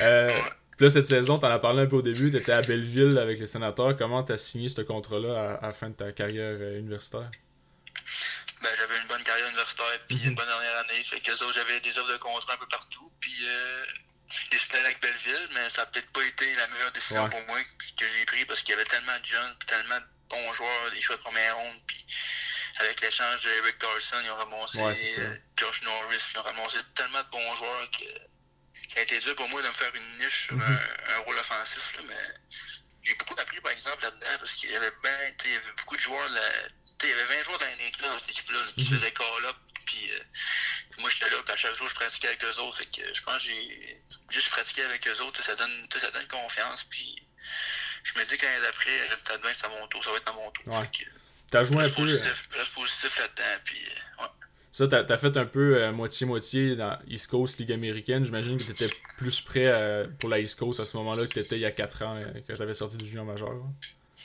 Euh, 0.00 0.28
ouais. 0.28 0.52
Puis 0.76 0.86
là, 0.86 0.90
cette 0.90 1.06
saison, 1.06 1.38
t'en 1.38 1.50
as 1.50 1.58
parlé 1.58 1.82
un 1.82 1.86
peu 1.86 1.96
au 1.96 2.02
début, 2.02 2.30
t'étais 2.30 2.52
à 2.52 2.62
Belleville 2.62 3.18
avec 3.18 3.38
les 3.38 3.46
sénateurs. 3.46 3.96
Comment 3.96 4.22
t'as 4.22 4.38
signé 4.38 4.68
ce 4.68 4.80
contrat-là 4.80 5.58
à, 5.60 5.64
à, 5.64 5.66
la 5.66 5.72
fin 5.72 5.90
de 5.90 5.94
ta 5.94 6.12
carrière 6.12 6.56
euh, 6.58 6.78
universitaire? 6.78 7.30
Ben, 8.62 8.70
j'avais 8.76 8.98
une 9.00 9.08
bonne 9.08 9.22
carrière 9.22 9.48
universitaire, 9.48 10.00
puis 10.08 10.18
une 10.24 10.34
bonne 10.34 10.46
dernière 10.46 10.78
année. 10.78 11.04
Fait 11.04 11.20
que 11.20 11.36
ça, 11.36 11.44
j'avais 11.54 11.80
des 11.80 11.98
offres 11.98 12.12
de 12.12 12.18
contrat 12.18 12.54
un 12.54 12.56
peu 12.56 12.68
partout. 12.68 13.10
Puis, 13.20 13.44
J'ai 14.52 14.58
super 14.58 14.80
avec 14.84 15.00
Belleville, 15.00 15.48
mais 15.52 15.68
ça 15.70 15.82
n'a 15.82 15.86
peut-être 15.86 16.10
pas 16.12 16.22
été 16.22 16.54
la 16.54 16.66
meilleure 16.68 16.92
décision 16.92 17.24
Ouais. 17.24 17.30
pour 17.30 17.44
moi 17.46 17.58
que 17.96 18.08
j'ai 18.08 18.24
pris 18.26 18.44
parce 18.46 18.60
qu'il 18.62 18.70
y 18.70 18.74
avait 18.74 18.84
tellement 18.84 19.18
de 19.18 19.24
jeunes, 19.24 19.56
tellement 19.66 19.98
de 19.98 20.04
bons 20.28 20.52
joueurs, 20.54 20.90
des 20.92 21.00
choix 21.02 21.16
de 21.16 21.20
première 21.22 21.56
ronde, 21.56 21.80
puis 21.86 22.06
avec 22.78 23.00
l'échange 23.00 23.42
de 23.42 23.50
Eric 23.50 23.78
Carlson, 23.78 24.16
ils 24.24 24.30
ont 24.30 24.36
ramassé 24.36 24.78
Ouais, 24.78 25.14
euh, 25.18 25.36
Josh 25.56 25.82
Norris, 25.82 26.22
ils 26.32 26.38
ont 26.38 26.42
ramassé 26.42 26.78
tellement 26.94 27.22
de 27.22 27.28
bons 27.30 27.52
joueurs 27.54 27.90
que 27.90 28.04
ça 28.94 29.00
a 29.00 29.02
été 29.02 29.18
dur 29.20 29.34
pour 29.36 29.48
moi 29.48 29.62
de 29.62 29.68
me 29.68 29.72
faire 29.72 29.94
une 29.94 30.18
niche 30.18 30.46
sur 30.46 30.54
Mhm. 30.54 30.62
un, 30.62 31.14
un 31.14 31.18
rôle 31.18 31.38
offensif, 31.38 31.92
là, 31.96 32.02
mais 32.06 32.16
j'ai 33.02 33.14
beaucoup 33.14 33.34
appris 33.40 33.60
par 33.60 33.72
exemple 33.72 34.02
là-dedans 34.02 34.38
parce 34.38 34.54
qu'il 34.54 34.70
y 34.70 34.76
avait 34.76 34.92
ben, 35.02 35.34
il 35.44 35.50
y 35.52 35.56
avait 35.56 35.72
beaucoup 35.76 35.96
de 35.96 36.00
joueurs 36.02 36.28
là, 36.28 36.40
il 37.02 37.08
y 37.08 37.12
avait 37.12 37.24
20 37.36 37.42
joueurs 37.44 37.58
dans 37.58 37.66
l'équipe 37.78 38.02
dans 38.02 38.18
cette 38.18 38.30
équipe-là 38.30 38.58
qui 38.76 38.84
Mhm. 38.84 38.90
faisaient 38.98 39.12
call-up 39.12 39.56
puis 39.86 40.10
euh, 40.12 40.20
moi 40.98 41.08
j'étais 41.10 41.30
là 41.30 41.36
puis 41.44 41.52
à 41.52 41.56
chaque 41.56 41.74
jour 41.76 41.88
je 41.88 41.94
pratiquais 41.94 42.28
avec 42.28 42.44
eux 42.44 42.60
autres 42.60 42.76
fait 42.78 42.86
que 42.86 43.14
je 43.14 43.22
pense 43.22 43.36
que 43.36 43.42
j'ai 43.50 44.02
juste 44.30 44.50
pratiqué 44.50 44.82
avec 44.82 45.06
eux 45.06 45.22
autres 45.22 45.44
ça 45.44 45.54
donne 45.54 45.86
ça 45.96 46.10
donne 46.10 46.26
confiance 46.28 46.84
puis 46.84 47.22
je 48.04 48.18
me 48.18 48.24
dis 48.26 48.36
que 48.36 48.44
l'année 48.44 48.60
d'après 48.62 48.90
peut-être 49.24 49.42
bien 49.42 49.50
c'est 49.52 49.66
à 49.66 49.68
mon 49.68 49.86
tour 49.88 50.02
ça 50.04 50.10
va 50.10 50.16
être 50.16 50.30
à 50.30 50.34
mon 50.34 50.50
tour 50.50 50.64
Ouais. 50.74 50.82
fait 50.92 51.04
que 51.04 51.10
T'as 51.50 51.64
joué 51.64 51.78
un 51.78 51.80
peu. 51.82 51.86
euh, 51.88 51.94
positif, 51.94 52.48
reste 52.52 52.72
positif 52.74 53.18
là-dedans 53.18 53.60
puis 53.64 53.78
euh, 53.84 54.22
ouais. 54.22 54.28
Ça, 54.72 54.86
t'as 54.86 55.02
as 55.02 55.16
fait 55.18 55.36
un 55.36 55.46
peu 55.46 55.82
euh, 55.82 55.90
moitié-moitié 55.90 56.76
dans 56.76 56.96
East 57.08 57.26
Coast 57.26 57.58
Ligue 57.58 57.72
américaine. 57.72 58.24
J'imagine 58.24 58.56
que 58.56 58.62
t'étais 58.70 58.86
plus 59.18 59.40
prêt 59.40 59.66
euh, 59.66 60.06
pour 60.20 60.28
la 60.28 60.38
East 60.38 60.56
Coast 60.60 60.78
à 60.78 60.86
ce 60.86 60.96
moment-là 60.98 61.26
que 61.26 61.32
t'étais 61.34 61.56
il 61.56 61.62
y 61.62 61.66
a 61.66 61.72
4 61.72 62.02
ans, 62.02 62.16
euh, 62.16 62.24
quand 62.46 62.56
t'avais 62.56 62.74
sorti 62.74 62.96
du 62.96 63.04
junior 63.04 63.24
majeur. 63.24 63.50
hein. 63.50 63.72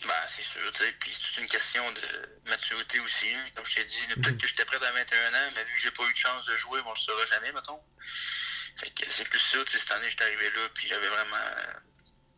Ben, 0.07 0.13
c'est 0.27 0.43
sûr, 0.43 0.71
tu 0.73 0.83
sais, 0.83 0.91
puis 0.93 1.11
c'est 1.13 1.41
une 1.41 1.47
question 1.47 1.91
de 1.91 2.39
maturité 2.45 2.99
aussi. 2.99 3.33
Comme 3.55 3.65
je 3.65 3.75
t'ai 3.75 3.83
dit, 3.85 4.07
peut-être 4.07 4.31
Mhm. 4.33 4.37
que 4.37 4.47
j'étais 4.47 4.65
prêt 4.65 4.83
à 4.85 4.91
21 4.91 5.33
ans, 5.33 5.51
mais 5.55 5.63
vu 5.63 5.75
que 5.75 5.81
j'ai 5.81 5.91
pas 5.91 6.03
eu 6.03 6.11
de 6.13 6.17
chance 6.17 6.45
de 6.45 6.57
jouer, 6.57 6.81
bon, 6.83 6.93
je 6.95 7.01
le 7.01 7.05
saurai 7.05 7.27
jamais, 7.27 7.51
mettons. 7.51 7.81
Fait 8.77 8.91
que 8.91 9.03
c'est 9.09 9.27
plus 9.27 9.39
ça, 9.39 9.63
tu 9.65 9.71
sais, 9.71 9.79
cette 9.79 9.91
année, 9.91 10.09
j'étais 10.09 10.25
arrivé 10.25 10.49
là, 10.51 10.69
puis 10.75 10.87
j'avais 10.87 11.07
vraiment. 11.07 11.37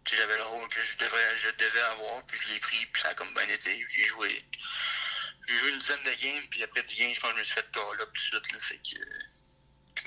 Tu 0.06 0.16
sais, 0.16 0.22
j'avais 0.22 0.38
le 0.38 0.44
rôle 0.44 0.70
que 0.70 0.82
je 0.82 0.96
devais, 0.98 1.36
je 1.38 1.50
devais 1.50 1.82
avoir, 1.82 2.26
puis 2.26 2.40
je 2.42 2.54
l'ai 2.54 2.60
pris, 2.60 2.86
puis 2.86 3.02
ça 3.02 3.10
a 3.10 3.14
comme 3.16 3.34
bien 3.34 3.50
été. 3.50 3.86
J'ai 3.90 4.04
joué. 4.06 4.46
J'ai 5.50 5.58
joué 5.58 5.70
une 5.70 5.80
dizaine 5.80 6.04
de 6.04 6.12
games, 6.12 6.48
puis 6.50 6.64
après 6.64 6.84
10 6.84 6.96
games, 7.00 7.14
je 7.14 7.20
pense 7.20 7.32
que 7.32 7.36
je 7.36 7.40
me 7.40 7.44
suis 7.44 7.56
fait 7.56 7.72
call 7.74 8.02
up 8.02 8.10
tout 8.14 8.14
de 8.14 8.20
suite, 8.20 8.52
là. 8.54 8.60
Fait 8.62 8.78
que. 8.78 8.98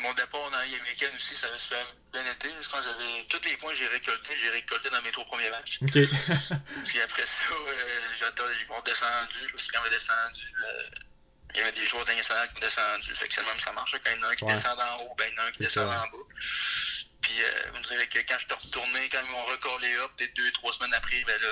Mon 0.00 0.12
départ 0.14 0.50
Ligue 0.64 0.80
américaine 0.80 1.12
aussi, 1.16 1.36
ça 1.36 1.46
avait 1.48 1.58
super 1.58 1.78
bien 2.12 2.24
été. 2.32 2.48
Je 2.60 2.68
pense 2.68 2.80
que 2.80 2.86
j'avais. 2.90 3.24
Tous 3.28 3.40
les 3.48 3.56
points 3.58 3.70
que 3.72 3.78
j'ai 3.78 3.86
récoltés, 3.86 4.36
j'ai 4.36 4.50
récolté 4.50 4.90
dans 4.90 5.02
mes 5.02 5.10
trois 5.12 5.24
premiers 5.26 5.50
matchs. 5.50 5.78
Puis 6.86 7.00
après 7.00 7.26
ça, 7.26 7.54
euh, 7.54 8.52
ils 8.60 8.66
m'ont 8.68 8.80
descendu, 8.82 9.52
qu'ils 9.56 9.76
avaient 9.76 9.90
descendu. 9.90 10.46
il 11.54 11.58
y 11.58 11.60
avait 11.62 11.72
des 11.72 11.84
joueurs 11.86 12.04
d'international 12.04 12.48
qui 12.50 12.56
ont 12.56 12.60
descendu. 12.60 13.14
Fait 13.14 13.28
que 13.28 13.34
c'est 13.34 13.40
le 13.42 13.46
même, 13.46 13.58
ça 13.60 13.72
marche. 13.72 13.92
Quand 13.92 14.10
il 14.10 14.16
y 14.20 14.24
en 14.24 14.26
a 14.28 14.30
un 14.30 14.34
qui 14.36 14.44
Ouais. 14.44 14.54
descend 14.54 14.78
en 14.80 14.96
haut, 15.04 15.14
ben 15.18 15.28
il 15.30 15.34
y 15.36 15.38
en 15.38 15.42
a 15.42 15.46
un 15.46 15.52
qui 15.52 15.58
descend 15.60 15.88
en 15.88 15.94
bas. 15.94 16.24
Puis 17.22 17.42
euh, 17.42 17.72
on 17.74 17.80
dirait 17.80 18.06
que 18.08 18.18
quand 18.20 18.38
je 18.38 18.46
suis 18.46 18.54
retourné, 18.68 19.08
quand 19.10 19.20
ils 19.24 19.30
m'ont 19.30 19.44
recollé 19.44 19.94
up, 19.96 20.10
peut-être 20.16 20.34
deux, 20.36 20.50
trois 20.52 20.72
semaines 20.72 20.94
après, 20.94 21.22
ben 21.24 21.40
là, 21.40 21.48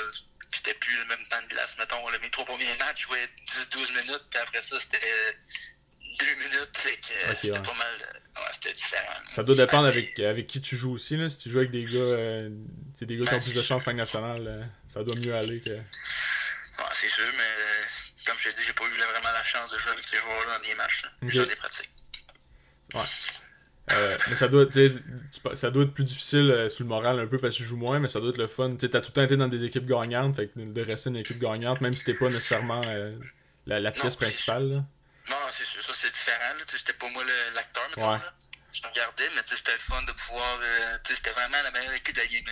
c'était 0.53 0.75
plus 0.75 0.97
le 0.97 1.05
même 1.05 1.29
temps 1.29 1.43
de 1.43 1.49
glace. 1.49 1.77
Mettons, 1.79 2.09
là, 2.09 2.19
mes 2.21 2.31
trois 2.31 2.47
premiers 2.47 2.75
matchs, 2.79 3.03
je 3.03 3.07
jouais 3.09 3.29
10-12 3.71 3.93
minutes, 3.93 4.25
puis 4.31 4.41
après 4.41 4.63
ça, 4.63 4.81
c'était 4.81 5.39
deux 6.19 6.35
minutes. 6.37 6.77
Fait 6.77 6.99
euh, 7.49 7.53
ouais. 7.53 7.59
pas 7.63 7.75
mal. 7.75 7.97
euh, 8.01 8.41
ouais, 8.41 8.47
c'était 8.53 8.73
différent. 8.75 9.15
Ça 9.33 9.43
doit 9.43 9.57
dépendre 9.57 9.89
avec, 9.89 10.19
avec 10.21 10.47
qui 10.47 10.61
tu 10.61 10.77
joues 10.77 10.93
aussi. 10.95 11.17
Là. 11.17 11.29
Si 11.29 11.39
tu 11.39 11.51
joues 11.51 11.59
avec 11.59 11.71
des 11.71 11.85
gars, 11.85 11.99
euh, 11.99 12.51
des 13.01 13.17
gars 13.17 13.25
qui 13.27 13.35
ont 13.35 13.41
plus 13.41 13.55
de 13.55 13.63
chance 13.63 13.87
en 13.87 13.93
nationale, 13.95 14.45
euh, 14.47 14.63
ça 14.87 15.03
doit 15.05 15.17
mieux 15.17 15.35
aller 15.35 15.61
que. 15.61 15.71
Ouais, 15.71 16.85
c'est 16.95 17.09
sûr, 17.09 17.25
mais 17.37 17.43
euh, 17.43 17.85
comme 18.27 18.37
je 18.39 18.49
t'ai 18.49 18.55
dit, 18.55 18.63
j'ai 18.67 18.73
pas 18.73 18.85
eu 18.85 18.91
vraiment 18.91 19.33
la 19.33 19.45
chance 19.45 19.71
de 19.71 19.79
jouer 19.79 19.93
avec 19.93 20.05
ces 20.07 20.17
joueurs-là 20.19 20.59
dans 20.59 20.65
des 20.69 20.75
matchs. 20.75 21.03
Là. 21.03 21.11
Ok. 21.23 21.29
Juste 21.31 21.43
dans 21.43 21.49
des 21.49 21.57
pratiques. 21.57 21.91
Euh, 23.91 24.19
mais 24.29 24.37
ça 24.37 24.49
doit, 24.49 24.67
ça 25.55 25.71
doit 25.71 25.85
être 25.85 25.95
plus 25.95 26.05
difficile 26.05 26.51
euh, 26.51 26.69
sur 26.69 26.85
le 26.85 26.91
moral 26.91 27.19
un 27.19 27.27
peu 27.27 27.39
parce 27.39 27.55
que 27.55 27.63
tu 27.63 27.65
joues 27.65 27.79
moins, 27.79 27.99
mais 28.01 28.09
ça 28.09 28.21
doit 28.21 28.31
être 28.31 28.37
le 28.39 28.47
fun. 28.47 28.77
Tu 28.77 28.91
t'as 28.91 29.01
tout 29.01 29.09
le 29.09 29.13
temps 29.15 29.23
été 29.23 29.37
dans 29.39 29.49
des 29.49 29.65
équipes 29.65 29.87
gagnantes, 29.87 30.37
fait 30.37 30.49
que 30.49 30.61
de 30.61 30.81
rester 30.83 31.09
une 31.09 31.17
équipe 31.17 31.39
gagnante, 31.39 31.81
même 31.81 31.95
si 31.95 32.05
t'es 32.05 32.13
pas 32.13 32.29
nécessairement 32.29 32.83
euh, 32.87 33.17
la, 33.67 33.81
la 33.81 33.91
pièce 33.91 34.15
Non, 34.21 34.27
principale. 34.27 34.85
Non, 35.31 35.37
c'est 35.51 35.65
sûr, 35.65 35.85
ça 35.85 35.93
c'est 35.95 36.11
différent. 36.11 36.55
là. 36.55 36.65
C'était 36.67 36.93
pas 36.95 37.09
moi 37.09 37.25
l'acteur, 37.55 37.89
mettons. 37.91 38.13
Ouais. 38.13 38.19
Là. 38.19 38.35
Je 38.73 38.83
regardais, 38.87 39.31
mais 39.35 39.43
c'était 39.47 39.73
le 39.73 39.79
fun 39.79 40.03
de 40.03 40.13
pouvoir. 40.13 40.59
euh, 40.61 40.99
c'était 41.07 41.31
vraiment 41.33 41.61
la 41.63 41.71
meilleure 41.71 41.93
équipe 41.95 42.15
de 42.15 42.21
la 42.21 42.27
Game. 42.27 42.45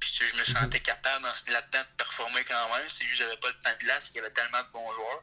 Puis 0.00 0.14
je 0.20 0.34
me 0.36 0.40
Mhm. 0.40 0.44
sentais 0.46 0.80
capable 0.80 1.22
dans- 1.24 1.52
là-dedans 1.52 1.80
de 1.80 1.96
performer 1.96 2.44
quand 2.44 2.76
même. 2.76 2.88
C'est 2.90 3.04
juste 3.04 3.18
que 3.20 3.24
j'avais 3.24 3.36
pas 3.38 3.48
le 3.48 3.54
temps 3.60 3.70
de 3.72 3.78
glace, 3.84 4.06
il 4.10 4.16
y 4.16 4.18
avait 4.18 4.30
tellement 4.30 4.62
de 4.62 4.68
bons 4.68 4.92
joueurs. 4.94 5.22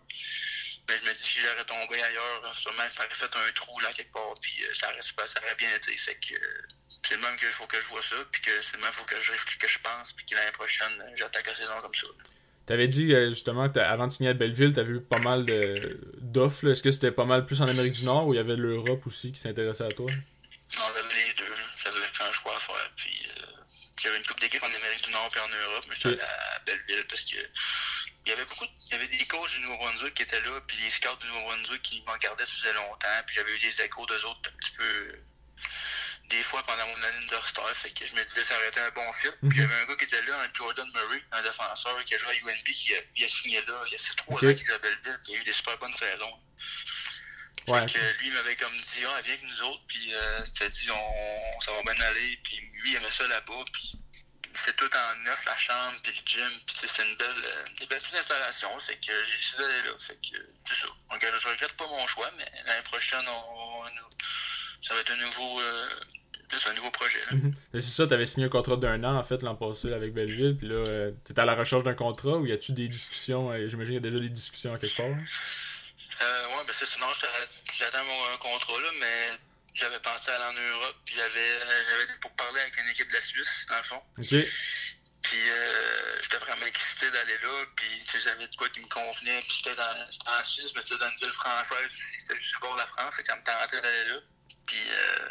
Mais 0.87 0.97
je 0.97 1.03
me 1.03 1.13
dis, 1.13 1.23
si 1.23 1.41
j'aurais 1.41 1.65
tombé 1.65 2.01
ailleurs, 2.01 2.55
sûrement, 2.55 2.83
ça 2.95 3.03
aurait 3.05 3.13
fait 3.13 3.35
un 3.35 3.51
trou 3.51 3.79
là 3.81 3.93
quelque 3.93 4.11
part, 4.11 4.33
puis 4.41 4.63
euh, 4.65 4.73
ça, 4.73 4.89
aurait, 4.89 5.01
ça 5.03 5.39
aurait 5.43 5.55
bien 5.55 5.73
été. 5.75 5.95
Fait 5.97 6.15
que 6.15 6.33
euh, 6.33 6.67
c'est 7.05 7.15
le 7.15 7.21
même 7.21 7.37
qu'il 7.37 7.51
faut 7.51 7.67
que 7.67 7.79
je 7.79 7.87
vois 7.87 8.01
ça, 8.01 8.15
puis 8.31 8.41
que 8.41 8.61
c'est 8.61 8.73
le 8.77 8.79
même 8.79 8.89
qu'il 8.91 8.99
faut 8.99 9.05
que 9.05 9.21
je, 9.21 9.33
que 9.57 9.67
je 9.67 9.79
pense, 9.79 10.13
puis 10.13 10.25
que 10.25 10.35
l'année 10.35 10.51
prochaine, 10.51 11.13
j'attaque 11.15 11.45
la 11.45 11.55
saison 11.55 11.79
comme 11.81 11.93
ça. 11.93 12.07
là. 12.07 12.23
T'avais 12.69 12.87
dit 12.87 13.13
euh, 13.15 13.29
justement 13.29 13.67
que 13.67 13.79
avant 13.79 14.05
de 14.05 14.11
signer 14.11 14.29
à 14.29 14.33
Belleville, 14.33 14.73
t'avais 14.73 14.93
eu 14.93 15.01
pas 15.01 15.17
mal 15.19 15.43
de- 15.43 15.99
d'offres. 16.21 16.69
Est-ce 16.69 16.83
que 16.83 16.91
c'était 16.91 17.11
pas 17.11 17.25
mal 17.25 17.47
plus 17.47 17.61
en 17.63 17.67
Amérique 17.67 17.93
du 17.93 18.05
Nord 18.05 18.27
ou 18.27 18.33
il 18.35 18.37
y 18.37 18.39
avait 18.39 18.55
l'Europe 18.55 19.07
aussi 19.07 19.31
qui 19.31 19.39
s'intéressait 19.41 19.85
à 19.85 19.89
toi? 19.89 20.05
On 20.77 20.81
avait 20.83 21.01
les 21.15 21.33
deux, 21.33 21.45
j'avais 21.83 21.97
un 21.97 22.31
choix 22.31 22.55
à 22.55 22.59
faire, 22.59 22.91
puis 22.95 23.11
euh, 23.25 23.41
il 23.99 24.05
y 24.05 24.07
avait 24.09 24.17
une 24.19 24.23
coupe 24.23 24.39
d'équipes 24.39 24.61
en 24.61 24.67
Amérique 24.67 25.03
du 25.03 25.11
Nord 25.11 25.29
puis 25.31 25.41
en 25.41 25.47
Europe, 25.49 25.85
mais 25.89 25.95
j'étais 25.95 26.09
allé 26.09 26.21
à 26.21 26.59
Belleville 26.63 27.05
parce 27.09 27.21
que 27.25 27.37
il 28.27 28.29
y 28.29 28.33
avait 28.33 28.45
beaucoup, 28.45 28.65
de- 28.65 28.71
il 28.85 28.91
y 28.91 28.95
avait 28.95 29.07
des 29.07 29.25
coachs 29.25 29.49
du 29.49 29.61
Nouveau-Brunswick 29.65 30.13
qui 30.13 30.21
étaient 30.23 30.41
là, 30.41 30.61
puis 30.67 30.77
les 30.83 30.91
scouts 30.91 31.17
du 31.21 31.27
Nouveau-Brunswick 31.27 31.81
qui 31.81 32.03
m'en 32.05 32.17
gardaient 32.17 32.45
ça 32.45 32.53
faisait 32.53 32.73
longtemps, 32.73 33.17
puis 33.25 33.33
j'avais 33.35 33.49
eu 33.55 33.59
des 33.59 33.81
échos 33.81 34.05
d'eux 34.05 34.23
autres 34.29 34.41
un 34.45 34.55
petit 34.59 34.71
peu 34.77 35.17
des 36.29 36.43
fois 36.43 36.61
pendant 36.63 36.85
mon 36.87 37.03
année 37.03 37.17
universitaire, 37.17 37.75
fait 37.75 37.91
que 37.91 38.05
je 38.05 38.13
me 38.15 38.23
disais 38.23 38.43
ça 38.43 38.55
aurait 38.55 38.67
été 38.69 38.79
un 38.79 38.91
bon 38.91 39.11
fit. 39.13 39.27
Mhm. 39.41 39.49
Puis 39.49 39.57
j'avais 39.61 39.75
un 39.75 39.85
gars 39.85 39.95
qui 39.95 40.05
était 40.05 40.21
là, 40.23 40.39
un 40.41 40.53
Jordan 40.53 40.89
Murray, 40.93 41.23
un 41.31 41.41
défenseur 41.41 42.03
qui 42.05 42.15
a 42.15 42.17
joué 42.17 42.29
à 42.31 42.33
UNB, 42.51 42.63
qui 42.63 42.95
a, 42.95 42.99
il 43.15 43.25
a 43.25 43.29
signé 43.29 43.61
là, 43.65 43.83
il 43.87 43.91
y 43.91 43.95
a 43.95 43.97
6-3 43.97 44.23
Ok. 44.27 44.43
ans 44.43 44.53
qu'il 44.53 44.67
Belleville, 44.81 45.19
il 45.27 45.35
a 45.35 45.37
eu 45.39 45.43
des 45.43 45.53
super 45.53 45.77
bonnes 45.79 45.95
saisons. 45.95 46.39
Ouais. 47.67 47.87
Fait 47.87 47.93
que 47.93 48.17
lui, 48.19 48.27
il 48.27 48.33
m'avait 48.33 48.55
comme 48.55 48.73
dit, 48.73 49.03
ah, 49.05 49.21
viens 49.21 49.33
avec 49.33 49.43
nous 49.43 49.61
autres, 49.63 49.83
puis 49.87 50.13
euh, 50.13 50.45
t'a 50.57 50.69
dit, 50.69 50.89
on, 50.91 51.61
ça 51.61 51.71
va 51.73 51.81
bien 51.93 52.01
aller, 52.05 52.39
puis 52.43 52.57
lui, 52.57 52.91
il 52.91 52.95
aimait 52.95 53.11
ça 53.11 53.27
là-bas, 53.27 53.65
puis 53.71 53.93
c'est 54.53 54.75
tout 54.75 54.89
en 54.95 55.15
neuf, 55.23 55.45
la 55.45 55.55
chambre, 55.57 55.99
puis 56.01 56.11
le 56.13 56.21
gym, 56.25 56.49
puis 56.65 56.75
tu 56.79 56.87
c'est 56.87 57.03
une 57.07 57.15
belle, 57.17 57.43
euh, 57.45 57.65
des 57.79 57.85
belles 57.85 57.99
petites 58.01 58.15
installations, 58.15 58.79
fait 58.79 58.95
que 58.97 59.11
j'ai 59.25 59.35
décidé 59.37 59.61
d'aller 59.63 59.81
là, 59.83 59.91
fait 59.99 60.15
que 60.15 60.37
c'est 60.67 60.75
ça. 60.75 60.87
Donc, 61.11 61.21
je 61.39 61.47
regrette 61.47 61.73
pas 61.73 61.85
mon 61.87 62.07
choix, 62.07 62.31
mais 62.37 62.51
l'année 62.65 62.83
prochaine, 62.83 63.27
on, 63.27 63.83
on- 63.83 63.89
ça 64.81 64.93
va 64.95 65.01
être 65.01 65.11
un 65.11 65.17
nouveau, 65.17 65.59
euh, 65.61 65.89
c'est 66.57 66.69
un 66.69 66.73
nouveau 66.73 66.89
projet, 66.91 67.19
là. 67.29 67.37
Mhm. 67.37 67.53
C'est 67.73 67.81
ça, 67.81 68.07
t'avais 68.07 68.25
signé 68.25 68.45
un 68.45 68.49
contrat 68.49 68.75
d'un 68.77 69.03
an 69.03 69.15
en 69.17 69.23
fait 69.23 69.41
l'an 69.43 69.55
passé 69.55 69.93
avec 69.93 70.13
Belleville, 70.13 70.55
puis 70.57 70.67
là, 70.67 70.75
euh, 70.87 71.11
t'es 71.25 71.37
à 71.39 71.45
la 71.45 71.55
recherche 71.55 71.83
d'un 71.83 71.93
contrat 71.93 72.37
ou 72.37 72.45
y 72.45 72.51
a-tu 72.51 72.71
des 72.71 72.87
discussions 72.87 73.51
euh, 73.51 73.67
J'imagine 73.67 73.95
qu'il 73.95 74.05
y 74.05 74.07
a 74.07 74.11
déjà 74.11 74.23
des 74.23 74.29
discussions 74.29 74.73
à 74.73 74.77
quelque 74.79 74.97
part? 74.97 75.05
Euh, 75.07 76.47
ouais, 76.47 76.63
ben 76.67 76.73
c'est 76.73 76.85
sinon, 76.85 77.07
j'étais- 77.13 77.27
j'attends 77.77 78.03
mon 78.03 78.23
euh, 78.33 78.37
contrat, 78.39 78.81
là, 78.81 78.89
mais 78.99 79.37
j'avais 79.73 79.99
pensé 79.99 80.31
à 80.31 80.35
aller 80.35 80.57
en 80.57 80.61
Europe, 80.61 80.95
puis 81.05 81.15
j'avais, 81.15 81.39
euh, 81.39 81.83
j'avais 81.89 82.19
pour 82.19 82.31
parler 82.35 82.59
avec 82.61 82.77
une 82.81 82.89
équipe 82.89 83.07
de 83.09 83.13
la 83.13 83.21
Suisse, 83.21 83.65
dans 83.69 83.77
le 83.77 83.83
fond. 83.83 84.01
Ok. 84.17 84.35
Puis 85.21 85.37
euh, 85.49 86.15
j'étais 86.23 86.37
vraiment 86.37 86.65
excité 86.65 87.11
d'aller 87.11 87.37
là. 87.43 87.65
Puis 87.75 87.87
tu 88.05 88.11
sais, 88.11 88.29
j'avais 88.29 88.47
de 88.47 88.55
quoi 88.55 88.69
qui 88.69 88.79
me 88.79 88.87
convenait. 88.87 89.39
Puis 89.41 89.61
j'étais 89.63 89.75
j'étais 90.09 90.29
en 90.29 90.43
Suisse, 90.43 90.71
mais 90.75 90.81
c'était 90.85 90.97
dans 90.97 91.09
une 91.11 91.19
ville 91.19 91.29
française. 91.33 91.89
C'était 92.19 92.39
juste 92.39 92.59
bord 92.61 92.73
de 92.75 92.79
la 92.79 92.87
France. 92.87 93.15
Que 93.17 93.25
ça 93.25 93.35
me 93.35 93.43
tentait 93.43 93.81
d'aller 93.81 94.09
là. 94.11 94.19
Puis 94.65 94.77
euh, 94.89 95.27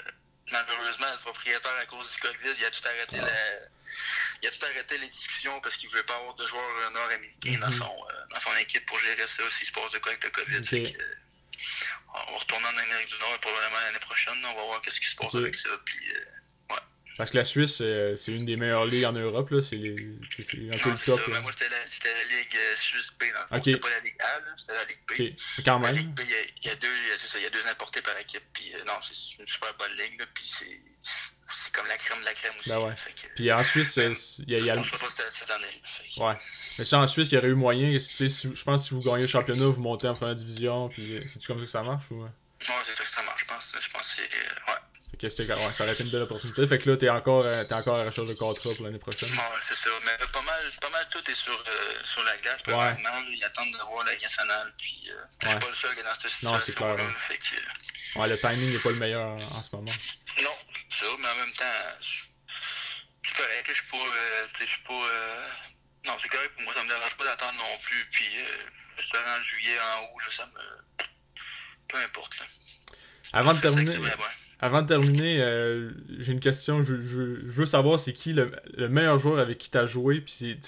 malheureusement, 0.52 1.10
le 1.12 1.18
propriétaire, 1.18 1.72
à 1.80 1.86
cause 1.86 2.12
du 2.14 2.20
COVID, 2.20 2.54
il 2.58 2.64
a 2.64 2.70
tout 2.70 2.86
arrêté 2.86 3.16
Ah. 3.20 3.26
la- 3.26 3.68
Il 4.42 4.46
a 4.48 4.50
tout 4.52 4.64
arrêté 4.66 4.98
les 4.98 5.08
discussions 5.08 5.60
parce 5.62 5.76
qu'il 5.76 5.86
ne 5.86 5.92
voulait 5.92 6.02
pas 6.04 6.14
avoir 6.16 6.34
de 6.34 6.46
joueurs 6.46 6.62
euh, 6.86 6.90
nord-américains 6.90 7.58
dans, 7.58 7.70
Mhm. 7.70 7.78
son, 7.78 8.06
euh, 8.10 8.26
dans 8.30 8.38
son 8.40 8.54
équipe 8.58 8.84
pour 8.86 8.98
gérer 9.00 9.26
ça 9.26 9.42
s'il 9.58 9.66
se 9.66 9.72
passe 9.72 9.90
de 9.90 9.98
quoi 9.98 10.12
avec 10.12 10.22
le 10.24 10.30
COVID. 10.30 10.60
Que, 10.60 10.76
euh, 11.02 11.14
on 12.14 12.32
va 12.32 12.38
retourner 12.38 12.66
en 12.66 12.76
Amérique 12.78 13.08
du 13.08 13.18
Nord 13.18 13.34
et 13.34 13.38
probablement 13.38 13.80
l'année 13.80 13.98
prochaine. 14.00 14.44
On 14.44 14.54
va 14.54 14.62
voir 14.64 14.82
qu'est-ce 14.82 15.00
qui 15.00 15.08
se 15.08 15.16
passe 15.16 15.34
avec 15.34 15.56
ça. 15.56 15.70
Puis, 15.84 16.12
euh, 16.14 16.24
Parce 17.18 17.30
que 17.32 17.36
la 17.36 17.44
Suisse, 17.44 17.80
euh, 17.82 18.14
c'est 18.16 18.32
une 18.32 18.46
des 18.46 18.56
meilleures 18.56 18.86
ligues 18.86 19.04
en 19.04 19.12
Europe, 19.12 19.50
là. 19.50 19.60
C'est 19.60 19.76
les- 19.76 19.96
c'est- 20.30 20.42
c'est 20.44 20.56
un 20.72 20.78
peu 20.78 20.90
le 20.90 20.96
c'est 20.96 21.04
top. 21.06 21.20
ça. 21.20 21.30
Ben, 21.32 21.40
moi, 21.42 21.50
c'était 21.52 21.68
la, 21.68 21.84
Ligue 21.84 22.54
euh, 22.56 22.76
Suisse 22.76 23.12
B. 23.18 23.24
C'était 23.24 23.78
pas 23.78 23.90
la 23.90 24.00
Ligue 24.00 24.16
A, 24.20 24.40
c'était 24.56 24.72
la 24.74 24.84
Ligue 24.84 25.34
B. 25.36 25.62
Quand 25.64 25.78
La 25.80 25.88
même. 25.92 25.96
Ligue 25.96 26.14
B, 26.14 26.20
il 26.24 26.30
y 26.30 26.68
a, 26.68 26.70
y 26.70 26.72
a 26.72 26.76
deux, 26.76 26.88
c'est 27.18 27.26
ça, 27.28 27.38
il 27.38 27.42
y 27.42 27.46
a 27.46 27.50
deux 27.50 27.66
importés 27.66 28.00
par 28.02 28.16
équipe. 28.18 28.42
Puis, 28.54 28.72
euh, 28.74 28.84
non, 28.86 28.94
c'est 29.02 29.38
une 29.40 29.46
super 29.46 29.74
bonne 29.78 29.92
ligue. 29.98 30.18
Là, 30.20 30.26
puis 30.32 30.44
c'est, 30.46 30.80
c'est 31.50 31.72
comme 31.74 31.86
la 31.88 31.96
crème 31.96 32.20
de 32.20 32.24
la 32.24 32.34
crème 32.34 32.52
aussi. 32.60 32.68
Ben 32.70 32.78
ouais. 32.80 32.94
Que, 32.94 33.34
Puis 33.34 33.52
en 33.52 33.64
Suisse, 33.64 33.98
euh, 33.98 34.14
il 34.46 34.50
y 34.52 34.54
a, 34.54 34.58
y 34.58 34.70
a- 34.70 34.74
Je 34.82 34.90
pense 34.90 35.00
pas 35.00 35.08
cette, 35.30 35.50
année. 35.50 35.82
Ouais. 36.18 36.36
Mais 36.78 36.84
ça, 36.84 36.98
en 37.00 37.06
Suisse, 37.08 37.28
il 37.32 37.34
y 37.34 37.38
aurait 37.38 37.48
eu 37.48 37.54
moyen. 37.54 37.98
si- 37.98 38.28
Je 38.28 38.64
pense 38.64 38.82
que 38.82 38.88
si 38.88 38.94
vous 38.94 39.02
gagnez 39.02 39.22
le 39.22 39.26
championnat, 39.26 39.66
vous 39.66 39.80
montez 39.82 40.06
en 40.06 40.12
première 40.14 40.36
division. 40.36 40.88
Puis 40.88 41.20
c'est-tu 41.26 41.48
comme 41.48 41.58
ça 41.58 41.64
que 41.64 41.70
ça 41.70 41.82
marche 41.82 42.10
ou. 42.12 42.16
Non, 42.22 42.74
c'est 42.84 42.96
ça 42.96 43.02
que 43.04 43.10
ça 43.10 43.22
marche, 43.22 43.40
je 43.42 43.46
pense. 43.46 43.72
Je 43.80 43.90
pense 43.90 44.02
que 44.02 44.22
c'est. 44.22 44.22
euh, 44.22 44.72
ouais. 44.72 44.78
Fait 45.10 45.16
que 45.16 45.28
c'était- 45.28 45.52
ouais, 45.52 45.72
ça 45.72 45.84
aurait 45.84 45.92
été 45.94 46.02
une 46.04 46.10
belle 46.10 46.22
opportunité. 46.22 46.66
Fait 46.66 46.78
que 46.78 46.90
là, 46.90 46.96
t'es 46.96 47.08
encore, 47.08 47.42
euh, 47.44 47.64
t'es 47.64 47.74
encore 47.74 47.96
à 47.96 48.04
la 48.04 48.10
recherche 48.10 48.28
de 48.28 48.34
contrat 48.34 48.70
pour 48.74 48.84
l'année 48.84 48.98
prochaine. 48.98 49.30
Ouais, 49.30 49.60
c'est 49.60 49.74
ça. 49.74 49.90
Mais 50.04 50.16
pas 50.32 50.42
mal, 50.42 50.60
pas 50.80 50.90
mal 50.90 51.06
tout 51.10 51.30
est 51.30 51.34
sur, 51.34 51.52
euh, 51.66 51.94
sur 52.04 52.22
la 52.24 52.36
glace. 52.38 52.62
Ouais. 52.68 52.96
Ils 53.32 53.44
attendent 53.44 53.72
de 53.72 53.78
voir 53.90 54.04
la 54.04 54.12
Ligue 54.12 54.22
nationale. 54.22 54.72
Puis, 54.78 55.10
euh, 55.10 55.14
je 55.42 55.48
suis 55.48 55.58
pas 55.58 55.66
le 55.66 55.72
seul 55.74 55.94
dans 55.96 56.14
cette 56.14 56.42
Non, 56.42 56.58
situation. 56.60 56.60
c'est 56.66 56.74
clair, 56.74 56.94
ouais. 56.94 57.14
Fait 57.18 57.38
que, 57.38 57.54
euh, 57.56 58.20
Ouais, 58.20 58.28
le 58.28 58.38
timing 58.38 58.72
n'est 58.72 58.78
pas 58.78 58.90
le 58.90 58.96
meilleur 58.96 59.28
en, 59.28 59.34
en 59.34 59.62
ce 59.62 59.76
moment. 59.76 59.90
Non, 60.42 60.50
c'est 60.90 61.04
ça, 61.04 61.06
mais 61.18 61.28
en 61.28 61.34
même 61.36 61.52
temps, 61.54 61.64
je 62.00 62.24
correct, 63.34 63.66
je 63.68 63.74
suis 63.74 63.90
pas. 63.90 63.96
Euh, 63.98 64.46
je 64.60 64.64
suis 64.66 64.82
pas. 64.82 64.92
Euh... 64.94 65.46
Non, 66.06 66.16
c'est 66.22 66.28
correct 66.28 66.52
pour 66.54 66.62
moi, 66.64 66.74
ça 66.74 66.82
me 66.82 66.88
dérange 66.88 67.14
pas 67.16 67.24
d'attendre 67.24 67.58
non 67.58 67.78
plus. 67.82 68.08
Puis, 68.12 68.26
euh, 68.38 69.24
en 69.38 69.42
juillet, 69.44 69.78
en 69.80 70.02
août, 70.04 70.20
là, 70.26 70.32
ça 70.36 70.46
me. 70.46 71.06
Peu 71.88 71.98
importe. 71.98 72.38
Là. 72.38 72.46
Avant 73.32 73.54
de 73.54 73.60
terminer. 73.60 73.96
Avant 74.60 74.82
de 74.82 74.88
terminer, 74.88 75.40
euh, 75.40 75.90
j'ai 76.18 76.32
une 76.32 76.40
question. 76.40 76.82
Je, 76.82 77.00
je, 77.00 77.20
veux 77.46 77.66
savoir 77.66 78.00
c'est 78.00 78.12
qui 78.12 78.32
le, 78.32 78.50
le, 78.76 78.88
meilleur 78.88 79.16
joueur 79.16 79.38
avec 79.38 79.58
qui 79.58 79.70
tu 79.70 79.78
as 79.78 79.86
joué. 79.86 80.20
Puis 80.20 80.58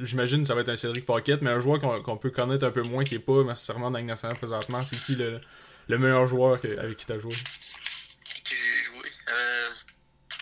j'imagine 0.00 0.42
que 0.42 0.48
ça 0.48 0.54
va 0.56 0.62
être 0.62 0.68
un 0.68 0.76
Cédric 0.76 1.06
Paquette, 1.06 1.40
mais 1.40 1.50
un 1.50 1.60
joueur 1.60 1.78
qu'on 1.78 2.16
peut 2.16 2.30
connaître 2.30 2.66
un 2.66 2.72
peu 2.72 2.82
moins, 2.82 3.04
qui 3.04 3.14
n'est 3.14 3.20
pas 3.20 3.44
nécessairement 3.44 3.92
dans 3.92 3.98
la 3.98 4.04
nationale 4.04 4.36
présentement, 4.36 4.80
c'est 4.82 5.00
qui 5.00 5.14
le, 5.14 5.40
le 5.88 5.98
meilleur 5.98 6.26
joueur 6.26 6.60
que, 6.60 6.76
avec 6.76 6.96
qui 6.96 7.06
tu 7.06 7.12
as 7.12 7.20
joué? 7.20 7.30
Qui 7.30 8.54
j'ai 8.56 8.84
joué? 8.84 9.06
Euh, 9.28 9.68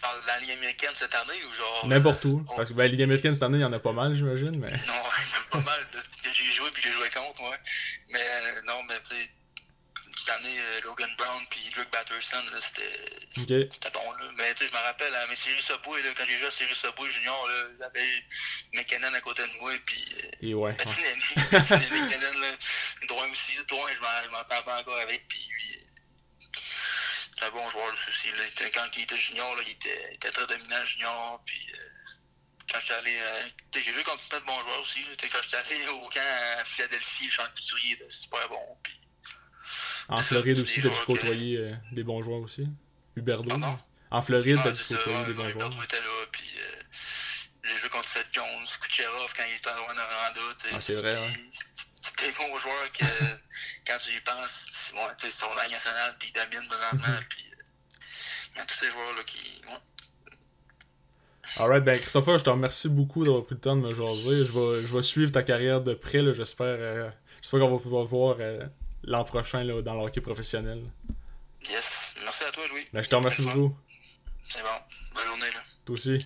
dans 0.01 0.27
la 0.27 0.41
Ligue 0.41 0.53
américaine 0.53 0.93
cette 0.95 1.15
année 1.15 1.41
ou 1.47 1.55
genre. 1.55 1.87
N'importe 1.89 2.25
où. 2.25 2.43
Oh. 2.49 2.53
Parce 2.57 2.71
que 2.71 2.75
ben, 2.75 2.85
la 2.85 2.89
Ligue 2.89 3.03
américaine 3.03 3.35
cette 3.35 3.43
année, 3.43 3.59
il 3.59 3.63
y 3.63 3.65
en 3.67 3.73
a 3.75 3.81
pas 3.81 3.93
mal, 3.93 4.15
j'imagine. 4.15 4.59
Mais... 4.59 4.71
Non, 4.71 4.79
il 4.79 4.89
y 4.89 4.95
en 4.95 5.03
a 5.03 5.51
pas 5.51 5.61
mal 5.61 5.81
que 6.25 6.31
j'ai 6.33 6.53
joué 6.53 6.71
puis 6.73 6.83
que 6.83 6.89
j'ai 6.89 6.95
joué 6.95 7.11
contre, 7.11 7.43
ouais. 7.43 7.59
Mais 8.13 8.21
euh, 8.21 8.63
non, 8.67 8.81
mais 8.89 8.95
tu 9.07 9.15
sais 9.15 9.31
cette 10.19 10.31
année, 10.31 10.59
euh, 10.59 10.68
Logan 10.85 11.15
Brown 11.17 11.45
puis 11.51 11.71
Drake 11.75 11.91
Batterson, 11.91 12.43
c'était 12.61 13.09
c'était 13.35 13.91
bon. 13.93 14.13
Là. 14.13 14.31
Mais 14.37 14.55
tu 14.55 14.65
sais, 14.65 14.71
je 14.71 14.77
me 14.77 14.83
rappelle, 14.83 15.15
hein, 15.15 15.27
mes 15.29 15.37
séries 15.37 15.61
Subway, 15.61 16.03
là, 16.03 16.11
quand 16.17 16.25
j'ai 16.27 16.39
joué 16.39 16.47
à 16.47 16.51
séries 16.51 16.75
Subway 16.75 17.11
Junior, 17.11 17.49
j'avais 17.79 18.25
McKinnon 18.75 19.15
à 19.15 19.21
côté 19.21 19.43
de 19.43 19.61
moi, 19.61 19.73
puis. 19.87 20.05
Euh, 20.25 20.31
Et 20.43 20.55
ouais. 20.55 20.73
McKinnon, 21.53 22.41
là, 22.41 22.57
droit 23.09 23.27
aussi, 23.29 23.55
droit, 23.69 23.89
je 23.93 24.31
m'en 24.31 24.45
pas 24.45 24.81
encore 24.81 24.99
avec, 24.99 25.27
puis 25.29 25.49
lui. 25.51 25.87
C'est 27.39 27.45
un 27.45 27.51
bon 27.51 27.69
joueur 27.71 27.93
aussi. 27.93 28.33
Là. 28.33 28.69
Quand 28.75 28.97
il 28.97 29.03
était 29.03 29.17
junior, 29.17 29.55
là, 29.55 29.63
il, 29.65 29.73
était, 29.73 30.09
il 30.11 30.15
était 30.17 30.31
très 30.31 30.47
dominant 30.47 30.85
junior, 30.85 31.43
puis. 31.47 31.67
Euh, 31.75 31.89
quand 32.71 32.81
j'étais 32.81 32.95
allé. 32.95 33.19
Euh, 33.19 33.49
j'ai 33.75 33.93
joué 33.93 34.03
contre 34.03 34.23
plein 34.29 34.41
de 34.41 34.45
bons 34.45 34.61
joueurs 34.61 34.81
aussi. 34.81 35.03
Là. 35.03 35.11
Quand 35.21 35.43
j'étais 35.43 35.57
allé 35.57 35.89
au 35.89 36.09
camp 36.09 36.21
à 36.59 36.65
Philadelphie, 36.65 37.27
le 37.27 37.31
champ 37.31 37.45
de 37.45 37.49
couturier, 37.49 37.99
c'est 38.11 38.23
super 38.23 38.49
bon. 38.49 38.79
Puis, 38.83 38.98
en 40.09 40.21
Floride 40.21 40.59
aussi, 40.59 40.81
t'as 40.81 40.89
dû 40.89 41.05
côtoyer 41.07 41.59
euh, 41.59 41.75
des 41.93 42.03
bons 42.03 42.23
joueurs 42.23 42.41
aussi. 42.41 42.67
Huberdo. 43.17 43.55
En 44.11 44.23
Floride, 44.23 44.59
t'as 44.63 44.71
dû 44.71 44.83
côtoyer 44.83 45.25
des 45.27 45.35
bons 45.35 45.49
joueurs. 45.51 45.85
était 45.85 45.97
là, 45.97 46.27
puis 46.33 46.51
euh, 46.59 46.83
j'ai 47.63 47.77
joué 47.79 47.89
contre 47.91 48.09
Seth 48.09 48.29
Jones, 48.33 48.67
Kucherov 48.81 49.33
quand 49.37 49.43
il 49.51 49.57
était 49.57 49.71
en 49.71 49.85
Rwanda. 49.85 50.03
Ah, 50.73 50.81
c'est 50.81 50.95
vrai, 50.95 51.15
ouais. 51.15 51.51
C'était 52.01 52.27
des 52.27 52.33
bons 52.33 52.59
joueurs 52.59 52.93
que 52.93 53.05
quand 53.87 53.99
tu 54.03 54.17
y 54.17 54.21
penses, 54.21 54.93
bon, 54.95 55.07
c'est 55.19 55.39
ton 55.39 55.55
langue 55.55 55.71
nationale, 55.71 56.17
puis 56.19 56.33
ils 56.35 56.39
dominent 56.39 56.69
présentement, 56.69 57.21
puis 57.29 57.45
il 58.55 58.59
y 58.59 58.61
a 58.61 58.65
tous 58.65 58.77
ces 58.77 58.91
joueurs-là 58.91 59.23
qui. 59.27 59.63
Ouais. 59.67 59.79
Alright, 61.57 61.83
ben 61.83 61.99
Christopher, 61.99 62.39
je 62.39 62.45
te 62.45 62.51
remercie 62.51 62.89
beaucoup 62.89 63.25
d'avoir 63.25 63.45
pris 63.45 63.55
le 63.55 63.61
temps 63.61 63.77
de 63.77 63.81
me 63.81 63.95
jaser. 63.95 64.45
Je 64.45 64.53
vais, 64.53 64.83
je 64.83 64.95
vais 64.95 65.03
suivre 65.03 65.33
ta 65.33 65.43
carrière 65.43 65.81
de 65.81 65.95
près, 65.95 66.23
j'espère. 66.35 66.77
Euh, 66.79 67.11
j'espère 67.41 67.61
qu'on 67.61 67.77
va 67.77 67.83
pouvoir 67.83 68.05
voir 68.05 68.37
euh, 68.41 68.65
l'an 69.09 69.25
prochain 69.25 69.65
là, 69.65 69.83
dans 69.83 69.95
le 69.95 70.01
hockey 70.01 70.21
professionnel. 70.21 70.83
Yes. 71.69 72.15
Merci 72.23 72.45
à 72.45 72.53
toi, 72.53 72.63
Louis. 72.71 72.87
Ben, 72.93 73.03
je 73.03 73.09
te 73.09 73.17
remercie 73.17 73.43
beaucoup. 73.43 73.75
C'est 74.49 74.63
bon. 74.63 74.69
Bonne 75.15 75.25
journée. 75.25 75.51
Là. 75.53 75.61
Toi 75.85 75.95
aussi. 75.95 76.19